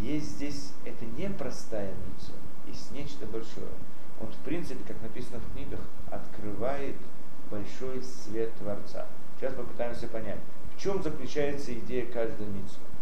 есть 0.00 0.30
здесь, 0.30 0.72
это 0.86 1.04
не 1.04 1.28
простая 1.28 1.90
митцва, 2.06 2.36
есть 2.66 2.90
нечто 2.92 3.26
большое. 3.26 3.68
Он, 4.18 4.28
в 4.28 4.36
принципе, 4.46 4.80
как 4.88 5.00
написано 5.02 5.40
в 5.40 5.52
книгах, 5.52 5.80
открывает 6.10 6.96
большой 7.50 8.02
свет 8.02 8.50
Творца. 8.54 9.06
Сейчас 9.38 9.52
попытаемся 9.52 10.08
понять, 10.08 10.40
в 10.74 10.80
чем 10.80 11.02
заключается 11.02 11.74
идея 11.74 12.06
каждой 12.06 12.46
митцвы. 12.46 12.93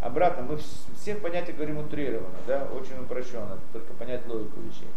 Обратно, 0.00 0.44
мы 0.44 0.58
всех 0.98 1.20
понятия 1.20 1.52
говорим 1.52 1.78
утрированно, 1.78 2.38
да, 2.46 2.66
очень 2.74 2.98
упрощенно, 3.02 3.58
только 3.72 3.92
понять 3.92 4.26
логику 4.26 4.60
вещей. 4.60 4.88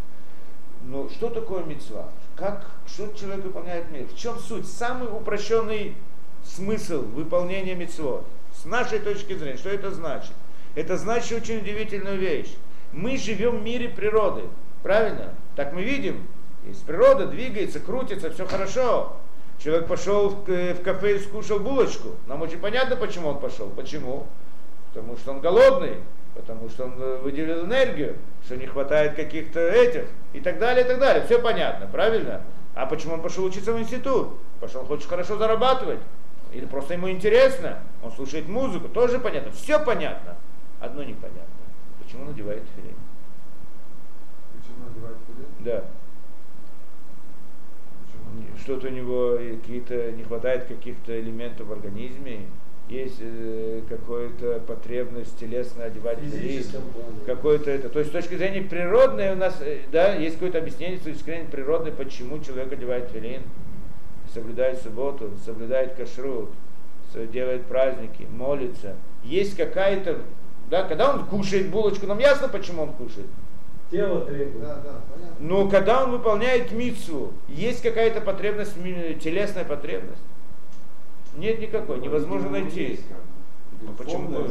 Но 0.83 1.09
что 1.09 1.29
такое 1.29 1.63
мецва? 1.63 2.09
Как, 2.35 2.65
что 2.87 3.11
человек 3.13 3.43
выполняет 3.45 3.89
мир? 3.91 4.05
В 4.05 4.17
чем 4.17 4.37
суть? 4.39 4.67
Самый 4.67 5.07
упрощенный 5.07 5.95
смысл 6.43 7.01
выполнения 7.01 7.75
мецвод. 7.75 8.25
С 8.53 8.65
нашей 8.65 8.99
точки 8.99 9.33
зрения, 9.33 9.57
что 9.57 9.69
это 9.69 9.91
значит? 9.91 10.31
Это 10.75 10.97
значит 10.97 11.41
очень 11.41 11.59
удивительную 11.59 12.17
вещь. 12.17 12.55
Мы 12.91 13.17
живем 13.17 13.59
в 13.59 13.63
мире 13.63 13.89
природы, 13.89 14.43
правильно? 14.83 15.33
Так 15.55 15.73
мы 15.73 15.83
видим, 15.83 16.27
есть 16.65 16.85
природа, 16.85 17.27
двигается, 17.27 17.79
крутится, 17.79 18.31
все 18.31 18.45
хорошо. 18.45 19.17
Человек 19.61 19.87
пошел 19.87 20.29
в 20.29 20.83
кафе 20.83 21.17
и 21.17 21.19
скушал 21.19 21.59
булочку. 21.59 22.09
Нам 22.27 22.41
очень 22.41 22.59
понятно, 22.59 22.95
почему 22.95 23.29
он 23.29 23.39
пошел. 23.39 23.69
Почему? 23.69 24.27
Потому 24.93 25.17
что 25.17 25.31
он 25.31 25.41
голодный, 25.41 25.97
потому 26.35 26.69
что 26.69 26.85
он 26.85 26.93
э, 26.97 27.17
выделил 27.17 27.65
энергию, 27.65 28.17
что 28.45 28.55
не 28.55 28.67
хватает 28.67 29.15
каких-то 29.15 29.59
этих 29.59 30.05
и 30.33 30.39
так 30.39 30.59
далее, 30.59 30.85
и 30.85 30.87
так 30.87 30.99
далее. 30.99 31.25
Все 31.25 31.39
понятно, 31.39 31.87
правильно? 31.87 32.41
А 32.75 32.85
почему 32.85 33.15
он 33.15 33.21
пошел 33.21 33.43
учиться 33.43 33.73
в 33.73 33.79
институт? 33.79 34.35
Пошел, 34.59 34.85
хочет 34.85 35.07
хорошо 35.07 35.37
зарабатывать. 35.37 35.99
Или 36.51 36.65
просто 36.65 36.93
ему 36.93 37.09
интересно, 37.09 37.79
он 38.03 38.11
слушает 38.11 38.47
музыку, 38.47 38.87
тоже 38.87 39.19
понятно. 39.19 39.51
Все 39.51 39.83
понятно. 39.83 40.35
Одно 40.79 41.03
непонятно. 41.03 41.43
Почему 42.03 42.23
он 42.23 42.27
надевает 42.29 42.63
филин? 42.75 42.95
Почему 44.53 44.89
надевает 44.89 45.17
филин? 45.27 45.47
Да. 45.59 45.83
Что-то 48.59 48.87
у 48.87 48.91
него 48.91 49.37
какие-то 49.37 50.11
не 50.11 50.23
хватает 50.23 50.65
каких-то 50.65 51.19
элементов 51.19 51.67
в 51.67 51.71
организме, 51.71 52.47
есть 52.89 53.17
э, 53.21 53.81
какая-то 53.87 54.59
потребность 54.67 55.37
телесная 55.39 55.87
одевать 55.87 56.19
какой-то 57.25 57.71
это. 57.71 57.89
То 57.89 57.99
есть 57.99 58.11
с 58.11 58.13
точки 58.13 58.35
зрения 58.35 58.61
природной 58.61 59.31
у 59.31 59.35
нас, 59.35 59.57
э, 59.61 59.79
да, 59.91 60.13
есть 60.13 60.35
какое-то 60.35 60.59
объяснение 60.59 60.97
с 60.97 61.03
точки 61.03 61.23
зрения 61.23 61.47
природной, 61.49 61.91
почему 61.91 62.39
человек 62.39 62.73
одевает 62.73 63.09
филин, 63.09 63.41
соблюдает 64.33 64.81
субботу, 64.81 65.31
соблюдает 65.45 65.93
кашрут, 65.93 66.49
делает 67.31 67.65
праздники, 67.65 68.27
молится. 68.29 68.95
Есть 69.23 69.55
какая-то, 69.55 70.19
да, 70.69 70.83
когда 70.83 71.13
он 71.13 71.25
кушает 71.25 71.69
булочку, 71.69 72.05
нам 72.07 72.19
ясно, 72.19 72.49
почему 72.49 72.83
он 72.83 72.93
кушает. 72.93 73.27
Тело 73.91 74.25
требует. 74.25 74.61
Да, 74.61 74.75
да, 74.83 75.01
понятно. 75.13 75.35
Но 75.39 75.69
когда 75.69 76.03
он 76.03 76.11
выполняет 76.11 76.71
мицу, 76.71 77.31
есть 77.47 77.83
какая-то 77.83 78.21
потребность, 78.21 78.73
телесная 79.21 79.65
потребность. 79.65 80.21
Нет 81.37 81.59
никакой, 81.59 81.99
невозможно 81.99 82.49
найти. 82.49 82.99
Ну, 83.81 83.91
почему. 83.97 84.47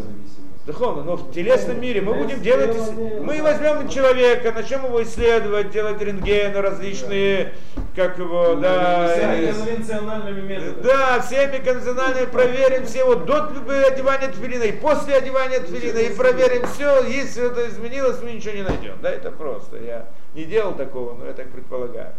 Духовно, 0.64 1.02
но 1.02 1.16
в 1.16 1.32
телесном 1.32 1.80
мире 1.80 2.00
мы 2.02 2.14
будем 2.14 2.40
делать, 2.40 2.76
мы 3.20 3.42
возьмем 3.42 3.88
человека, 3.88 4.52
начнем 4.52 4.84
его 4.84 5.02
исследовать, 5.02 5.70
делать 5.70 6.00
рентгены 6.00 6.60
различные, 6.60 7.54
как 7.96 8.16
его, 8.16 8.54
да, 8.54 9.08
Всеми 9.08 9.50
конвенциональными 9.50 10.40
методами. 10.42 10.82
да, 10.84 11.20
всеми 11.20 11.56
конвенциональными 11.64 12.26
проверим 12.26 12.86
все, 12.86 13.04
вот 13.04 13.26
до 13.26 13.48
одевания 13.88 14.28
тфилина 14.28 14.62
и 14.62 14.72
после 14.72 15.16
одевания 15.16 15.58
тфилина, 15.58 15.98
и 15.98 16.14
проверим 16.14 16.64
все, 16.68 17.02
если 17.06 17.50
это 17.50 17.68
изменилось, 17.68 18.22
мы 18.22 18.30
ничего 18.30 18.54
не 18.54 18.62
найдем, 18.62 18.94
да, 19.02 19.10
это 19.10 19.32
просто, 19.32 19.78
я 19.78 20.06
не 20.36 20.44
делал 20.44 20.74
такого, 20.74 21.14
но 21.14 21.26
я 21.26 21.32
так 21.32 21.48
предполагаю. 21.50 22.12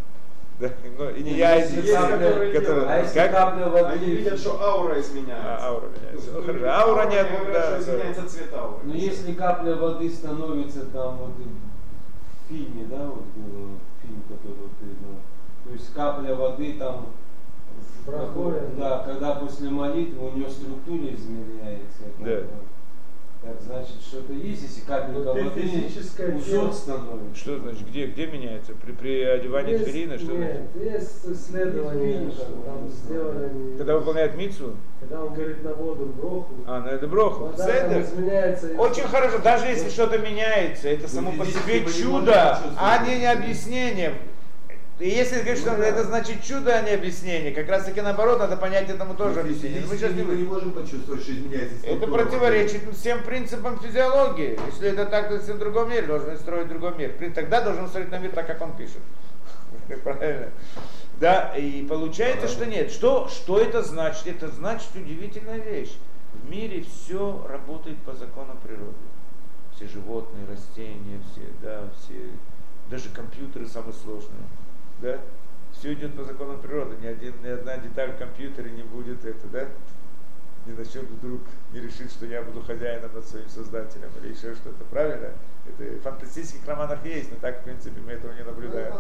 Да, 0.60 0.70
ну, 0.98 1.10
и 1.10 1.24
не 1.24 1.34
я, 1.34 1.56
и 1.58 1.62
Если 1.62 1.82
не 1.82 1.94
которые 1.94 2.54
которые-. 2.54 2.88
А 2.88 3.00
если 3.00 3.14
Как? 3.16 3.32
капля 3.32 3.66
воды? 3.68 3.94
Они 3.94 4.06
видят, 4.06 4.40
что 4.40 4.62
аура 4.62 5.00
изменяется. 5.00 5.58
А, 5.58 5.68
аура 5.70 5.90
меняется. 5.90 6.32
Ну, 6.32 6.42
хорошо. 6.44 6.66
Аура 6.70 7.06
говорят, 7.06 7.28
да, 7.52 7.64
что 7.64 7.72
да. 7.72 7.80
изменяется 7.80 8.30
цвет 8.30 8.54
ауры. 8.54 8.80
Ну 8.84 8.94
если 8.94 9.34
капля 9.34 9.76
воды 9.76 10.10
становится 10.10 10.86
там 10.86 11.18
вот 11.18 11.32
и 11.40 11.44
в 11.44 12.50
фильме, 12.50 12.86
да, 12.86 13.06
вот 13.06 13.26
было 13.36 13.80
фильм, 14.02 14.22
который 14.30 14.58
вот 14.62 14.72
ты, 14.80 14.86
ну, 15.02 15.18
то 15.66 15.74
есть 15.74 15.94
капля 15.94 16.36
воды 16.36 16.76
там 16.78 17.08
Проходит. 18.06 18.78
Да, 18.78 19.04
когда 19.06 19.36
после 19.36 19.70
молитвы 19.70 20.28
у 20.28 20.32
нее 20.32 20.50
структура 20.50 21.14
изменяется. 21.14 22.04
Да. 22.20 22.42
Так 23.44 23.60
значит, 23.62 23.96
что-то 24.02 24.32
есть, 24.32 24.62
если 24.62 24.82
капелька 24.88 25.20
Ну, 25.20 25.44
воды 25.44 25.60
физическое 25.62 26.40
тело. 26.40 26.68
кусок 26.70 26.74
становится. 26.74 27.36
Что 27.36 27.60
значит, 27.60 27.88
где, 27.90 28.06
где 28.08 28.26
меняется? 28.28 28.72
При, 28.74 28.94
при 28.94 29.22
одевании 29.24 29.74
Есть- 29.74 29.86
тфилина, 29.86 30.18
что 30.18 30.28
значит? 30.38 30.62
Нет, 30.76 30.94
есть 30.94 31.26
исследования, 31.30 32.24
Есть 32.24 32.36
что 32.38 32.46
фильм, 32.46 32.64
там 32.64 32.88
что 32.88 32.96
сделали. 33.06 33.78
Когда 33.78 33.98
выполняет 33.98 34.36
мицу? 34.38 34.76
Когда 35.02 35.26
он 35.26 35.34
говорит 35.34 35.62
на 35.62 35.74
воду 35.74 36.06
броху, 36.06 36.54
А, 36.66 36.80
на 36.80 36.88
это 36.88 37.06
броху. 37.08 37.46
вода 37.48 37.66
там 37.90 38.02
изменяется. 38.02 38.68
Очень 38.78 39.04
хорошо, 39.04 39.40
даже 39.40 39.66
если 39.66 39.90
что-то 39.90 40.20
меняется, 40.20 40.88
это 40.88 41.10
само 41.10 41.34
по 41.34 41.46
себе 41.46 41.84
чудо, 41.92 42.58
а 42.78 43.06
не, 43.06 43.18
не 43.20 43.26
объяснение. 43.26 44.14
И 45.04 45.10
если 45.10 45.42
говоришь, 45.42 45.60
что 45.60 45.72
это 45.72 46.06
значит 46.06 46.42
чудо, 46.44 46.74
а 46.74 46.82
не 46.82 46.92
объяснение, 46.92 47.52
как 47.52 47.68
раз 47.68 47.84
таки 47.84 48.00
наоборот, 48.00 48.40
надо 48.40 48.56
понять 48.56 48.90
этому 48.90 49.16
тоже 49.16 49.42
объяснение. 49.42 49.84
Мы 49.86 49.98
сейчас 49.98 50.14
не 50.14 50.24
мы 50.24 50.34
не 50.36 50.46
можем 50.46 50.72
почувствовать, 50.72 51.24
что 51.24 51.34
изменяется 51.34 51.86
Это 51.86 52.08
противоречит 52.08 52.84
всем 52.96 53.22
принципам 53.22 53.78
физиологии. 53.82 54.58
Если 54.66 54.88
это 54.88 55.06
так, 55.06 55.28
то 55.28 55.36
в 55.36 55.60
другом 55.60 55.90
мире 55.90 56.04
должны 56.04 56.38
строить 56.38 56.70
другой 56.70 56.96
мир. 56.96 57.16
Тогда 57.36 57.60
должен 57.60 57.90
строить 57.90 58.12
на 58.12 58.20
мир 58.20 58.32
так, 58.32 58.48
как 58.48 58.62
он 58.62 58.78
пишет. 58.78 59.02
Правильно? 60.06 60.52
Да, 61.20 61.54
и 61.58 61.86
получается, 61.86 62.48
что 62.48 62.66
нет. 62.66 62.90
Что, 62.90 63.28
что 63.28 63.60
это 63.60 63.82
значит? 63.82 64.26
Это 64.28 64.48
значит 64.48 64.88
удивительная 64.96 65.58
вещь. 65.58 65.92
В 66.32 66.50
мире 66.50 66.82
все 66.82 67.46
работает 67.50 67.98
по 68.04 68.14
законам 68.14 68.58
природы. 68.64 68.96
Все 69.76 69.86
животные, 69.86 70.46
растения, 70.50 71.20
все, 71.30 71.42
да, 71.62 71.90
все, 72.00 72.14
даже 72.90 73.10
компьютеры 73.10 73.68
самые 73.68 73.96
сложные. 73.96 74.44
Да? 75.04 75.20
Все 75.74 75.94
идет 75.94 76.16
по 76.16 76.24
законам 76.24 76.62
природы. 76.62 76.96
Ни, 77.02 77.08
один, 77.08 77.34
ни 77.44 77.48
одна 77.50 77.78
деталь 77.78 78.14
в 78.14 78.18
компьютере 78.18 78.72
не 78.72 78.84
будет 78.84 79.26
это, 79.26 79.48
да? 79.48 79.68
ни 80.66 80.72
на 80.72 80.86
чем 80.86 81.06
вдруг 81.08 81.42
не 81.74 81.82
решит, 81.82 82.10
что 82.10 82.26
я 82.26 82.42
буду 82.42 82.62
хозяином 82.62 83.14
над 83.14 83.28
своим 83.28 83.50
создателем 83.50 84.10
или 84.22 84.32
еще 84.32 84.56
что-то. 84.56 84.84
Правильно? 84.90 85.32
Это 85.68 85.84
в 85.98 86.02
фантастических 86.02 86.66
романах 86.66 87.06
есть, 87.06 87.32
но 87.32 87.38
так, 87.42 87.60
в 87.60 87.64
принципе, 87.66 88.00
мы 88.00 88.14
этого 88.14 88.32
не 88.34 88.44
наблюдаем. 88.44 88.94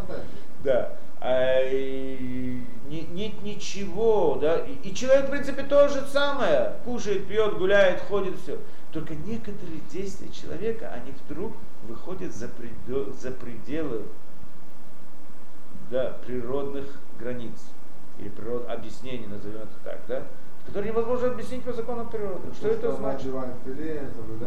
Да. 0.63 0.97
А, 1.21 1.61
и 1.63 2.63
не- 2.89 3.07
нет 3.07 3.41
ничего, 3.43 4.37
да. 4.41 4.57
И, 4.59 4.89
и 4.89 4.93
человек, 4.93 5.27
в 5.27 5.31
принципе, 5.31 5.63
то 5.63 5.87
же 5.87 6.05
самое. 6.11 6.73
Кушает, 6.83 7.27
пьет, 7.27 7.57
гуляет, 7.57 8.01
ходит, 8.01 8.37
все. 8.43 8.59
Только 8.91 9.15
некоторые 9.15 9.79
действия 9.89 10.29
человека, 10.31 10.91
они 10.91 11.13
вдруг 11.25 11.53
выходят 11.87 12.33
за, 12.35 12.49
предел- 12.49 13.13
за 13.13 13.31
пределы 13.31 14.03
да, 15.93 16.17
природных 16.25 16.85
границ. 17.19 17.53
Или 18.19 18.29
природ, 18.29 18.67
объяснений, 18.67 19.27
назовем 19.27 19.61
это 19.61 19.75
так, 19.83 19.99
да? 20.07 20.23
Которые 20.65 20.91
невозможно 20.91 21.27
объяснить 21.27 21.63
по 21.63 21.73
законам 21.73 22.09
природы. 22.09 22.53
Что 22.53 22.69
это 22.69 22.93
значит? 22.93 23.29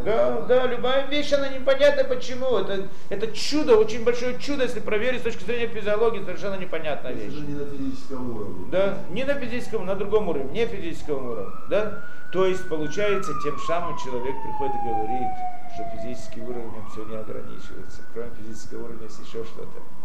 Да, 0.03 0.41
да, 0.41 0.65
любая 0.65 1.07
вещь, 1.07 1.31
она 1.31 1.47
непонятна 1.49 2.03
почему. 2.03 2.57
Это, 2.57 2.87
это 3.09 3.27
чудо, 3.27 3.77
очень 3.77 4.03
большое 4.03 4.37
чудо, 4.39 4.63
если 4.63 4.79
проверить 4.79 5.21
с 5.21 5.23
точки 5.23 5.43
зрения 5.43 5.67
физиологии, 5.67 6.23
совершенно 6.23 6.55
непонятная 6.55 7.11
Это 7.11 7.21
вещь. 7.21 7.33
же 7.33 7.45
не 7.45 7.53
на 7.53 7.65
физическом 7.65 8.35
уровне. 8.35 8.65
Да, 8.71 8.97
не 9.11 9.23
на 9.25 9.35
физическом, 9.35 9.85
на 9.85 9.95
другом 9.95 10.27
уровне, 10.27 10.51
не 10.51 10.65
физическом 10.65 11.27
уровне, 11.27 11.53
да. 11.69 12.03
То 12.33 12.45
есть, 12.45 12.67
получается, 12.67 13.31
тем 13.43 13.57
самым 13.59 13.95
человек 13.97 14.35
приходит 14.43 14.75
и 14.75 14.87
говорит, 14.89 15.27
что 15.75 15.83
физический 15.97 16.41
уровень 16.41 16.71
все 16.91 17.05
не 17.05 17.15
ограничивается. 17.15 18.01
Кроме 18.13 18.31
физического 18.41 18.85
уровня 18.85 19.03
есть 19.03 19.19
еще 19.19 19.43
что-то. 19.45 19.96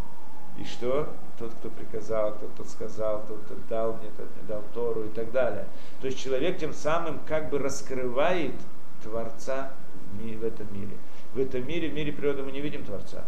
И 0.57 0.63
что? 0.65 1.09
Тот, 1.39 1.51
кто 1.53 1.69
приказал, 1.69 2.37
тот, 2.37 2.51
кто 2.53 2.63
сказал, 2.63 3.23
тот, 3.27 3.39
кто 3.45 3.55
дал 3.69 3.93
мне, 3.93 4.09
тот 4.15 4.27
мне 4.35 4.47
дал 4.47 4.63
Тору 4.73 5.05
и 5.05 5.09
так 5.09 5.31
далее. 5.31 5.65
То 5.99 6.07
есть 6.07 6.19
человек 6.19 6.57
тем 6.57 6.73
самым 6.73 7.19
как 7.27 7.49
бы 7.49 7.57
раскрывает 7.57 8.53
Творца 9.03 9.71
в, 10.13 10.43
этом 10.43 10.67
мире. 10.73 10.95
В 11.33 11.39
этом 11.39 11.67
мире, 11.67 11.89
в 11.89 11.93
мире 11.93 12.11
природы 12.11 12.43
мы 12.43 12.51
не 12.51 12.61
видим 12.61 12.83
Творца. 12.83 13.23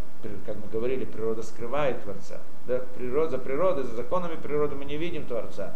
Как 0.45 0.55
мы 0.55 0.67
говорили, 0.71 1.05
природа 1.05 1.41
скрывает 1.41 2.03
Творца. 2.03 2.39
Да? 2.67 2.79
Природа, 2.95 3.31
за 3.31 3.37
природой, 3.39 3.83
за 3.83 3.95
законами 3.95 4.35
природы 4.35 4.75
мы 4.75 4.85
не 4.85 4.97
видим 4.97 5.25
Творца. 5.25 5.73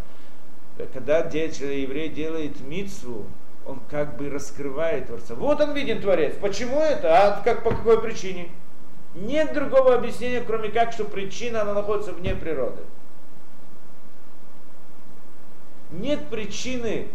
Да, 0.77 0.85
Когда 0.93 1.23
де- 1.23 1.47
еврей 1.47 2.09
делает 2.09 2.61
мицву, 2.61 3.25
он 3.65 3.79
как 3.89 4.17
бы 4.17 4.29
раскрывает 4.29 5.07
Творца. 5.07 5.35
Вот 5.35 5.59
он 5.61 5.73
виден 5.73 6.01
Творец. 6.01 6.35
Почему 6.39 6.79
это? 6.79 7.15
А 7.15 7.41
как, 7.41 7.63
по 7.63 7.71
какой 7.71 8.01
причине? 8.01 8.49
Нет 9.15 9.53
другого 9.53 9.95
объяснения, 9.95 10.41
кроме 10.41 10.69
как, 10.69 10.91
что 10.93 11.05
причина, 11.05 11.61
она 11.61 11.73
находится 11.73 12.13
вне 12.13 12.35
природы. 12.35 12.81
Нет 15.91 16.27
причины 16.29 17.07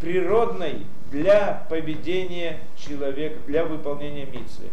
природной 0.00 0.86
для 1.10 1.64
поведения 1.68 2.60
человека, 2.76 3.38
для 3.46 3.64
выполнения 3.64 4.26
митцвы. 4.26 4.66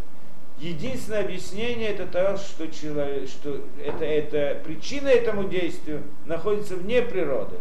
Единственное 0.58 1.24
объяснение 1.24 1.90
это 1.90 2.06
то, 2.06 2.36
что, 2.36 2.68
человек, 2.68 3.28
что 3.28 3.60
это, 3.84 4.04
это 4.04 4.60
причина 4.64 5.08
этому 5.08 5.44
действию 5.48 6.02
находится 6.26 6.76
вне 6.76 7.02
природы. 7.02 7.56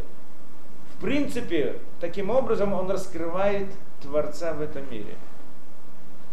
В 0.95 1.01
принципе, 1.01 1.77
таким 1.99 2.29
образом 2.29 2.73
он 2.73 2.89
раскрывает 2.89 3.67
Творца 4.01 4.53
в 4.53 4.61
этом 4.61 4.89
мире. 4.91 5.15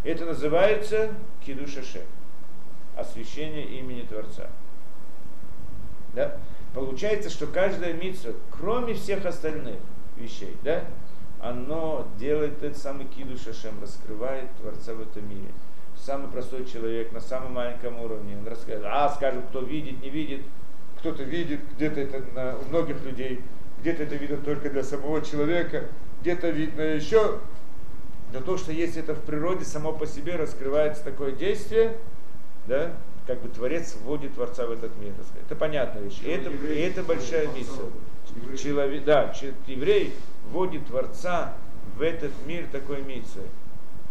Это 0.04 0.24
называется 0.26 1.10
кидушаше, 1.44 2.04
освящение 3.01 3.64
имени 3.64 4.03
Творца. 4.03 4.48
Да? 6.14 6.36
Получается, 6.74 7.30
что 7.30 7.46
каждая 7.46 7.92
митсва, 7.94 8.32
кроме 8.51 8.94
всех 8.94 9.26
остальных 9.26 9.76
вещей, 10.16 10.57
да, 10.62 10.84
оно 11.40 12.07
делает 12.18 12.62
этот 12.62 12.76
самый 12.76 13.07
кидуш 13.07 13.46
Ашем, 13.46 13.80
раскрывает 13.80 14.51
Творца 14.61 14.94
в 14.94 15.01
этом 15.01 15.28
мире. 15.28 15.48
Самый 15.96 16.30
простой 16.30 16.64
человек 16.64 17.12
на 17.12 17.20
самом 17.20 17.55
маленьком 17.55 18.01
уровне, 18.01 18.36
он 18.38 18.46
рассказывает, 18.46 18.84
а, 18.86 19.09
скажем, 19.11 19.42
кто 19.48 19.61
видит, 19.61 20.01
не 20.03 20.11
видит, 20.11 20.42
кто-то 20.98 21.22
видит, 21.22 21.61
где-то 21.76 22.01
это 22.01 22.22
на, 22.34 22.57
у 22.57 22.64
многих 22.68 23.03
людей, 23.05 23.40
где-то 23.80 24.03
это 24.05 24.14
видно 24.16 24.36
только 24.38 24.70
для 24.70 24.84
самого 24.84 25.22
человека, 25.22 25.84
где-то 26.20 26.51
видно 26.51 26.82
еще. 26.82 27.38
Но 28.32 28.40
то, 28.40 28.57
что 28.57 28.72
есть 28.72 28.96
это 28.96 29.14
в 29.14 29.20
природе, 29.22 29.64
само 29.64 29.92
по 29.92 30.07
себе 30.07 30.36
раскрывается 30.36 31.03
такое 31.03 31.32
действие, 31.32 31.96
да, 32.70 32.92
как 33.26 33.42
бы 33.42 33.48
Творец 33.48 33.96
вводит 33.96 34.34
Творца 34.34 34.64
в 34.64 34.70
этот 34.70 34.96
мир. 34.96 35.12
Это 35.44 35.56
понятная 35.56 36.02
вещь. 36.02 36.20
И 36.22 36.28
это, 36.28 36.50
и 36.50 36.78
это 36.78 37.02
большая 37.02 37.48
миссия. 37.48 37.90
Человек, 38.56 39.04
да, 39.04 39.34
еврей 39.66 40.14
вводит 40.50 40.86
Творца 40.86 41.54
в 41.96 42.00
этот 42.00 42.30
мир 42.46 42.68
такой 42.70 43.02
миссией. 43.02 43.48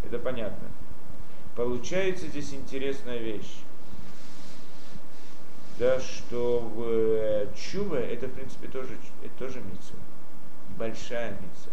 Это 0.04 0.20
понятно. 0.20 0.68
Получается 1.56 2.28
здесь 2.28 2.54
интересная 2.54 3.18
вещь. 3.18 3.62
Да, 5.80 6.02
что 6.02 6.70
э, 6.86 7.48
чува 7.56 7.96
это, 7.96 8.28
в 8.28 8.34
принципе, 8.34 8.68
тоже, 8.68 8.98
это 9.24 9.34
тоже 9.40 9.62
миссия. 9.62 9.96
Большая 10.78 11.32
миссия. 11.32 11.72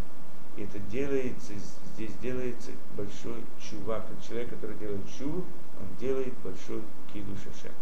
И 0.56 0.62
это 0.62 0.78
делается, 0.90 1.52
здесь 1.94 2.12
делается 2.22 2.70
большой 2.96 3.42
чувак. 3.60 4.04
Человек, 4.26 4.50
который 4.50 4.76
делает 4.76 5.00
чуву, 5.18 5.44
он 5.80 5.86
делает 5.98 6.32
большой 6.44 6.82
кидуш 7.12 7.38
Ашем. 7.46 7.72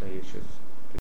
Я 0.00 0.22
сейчас 0.22 0.44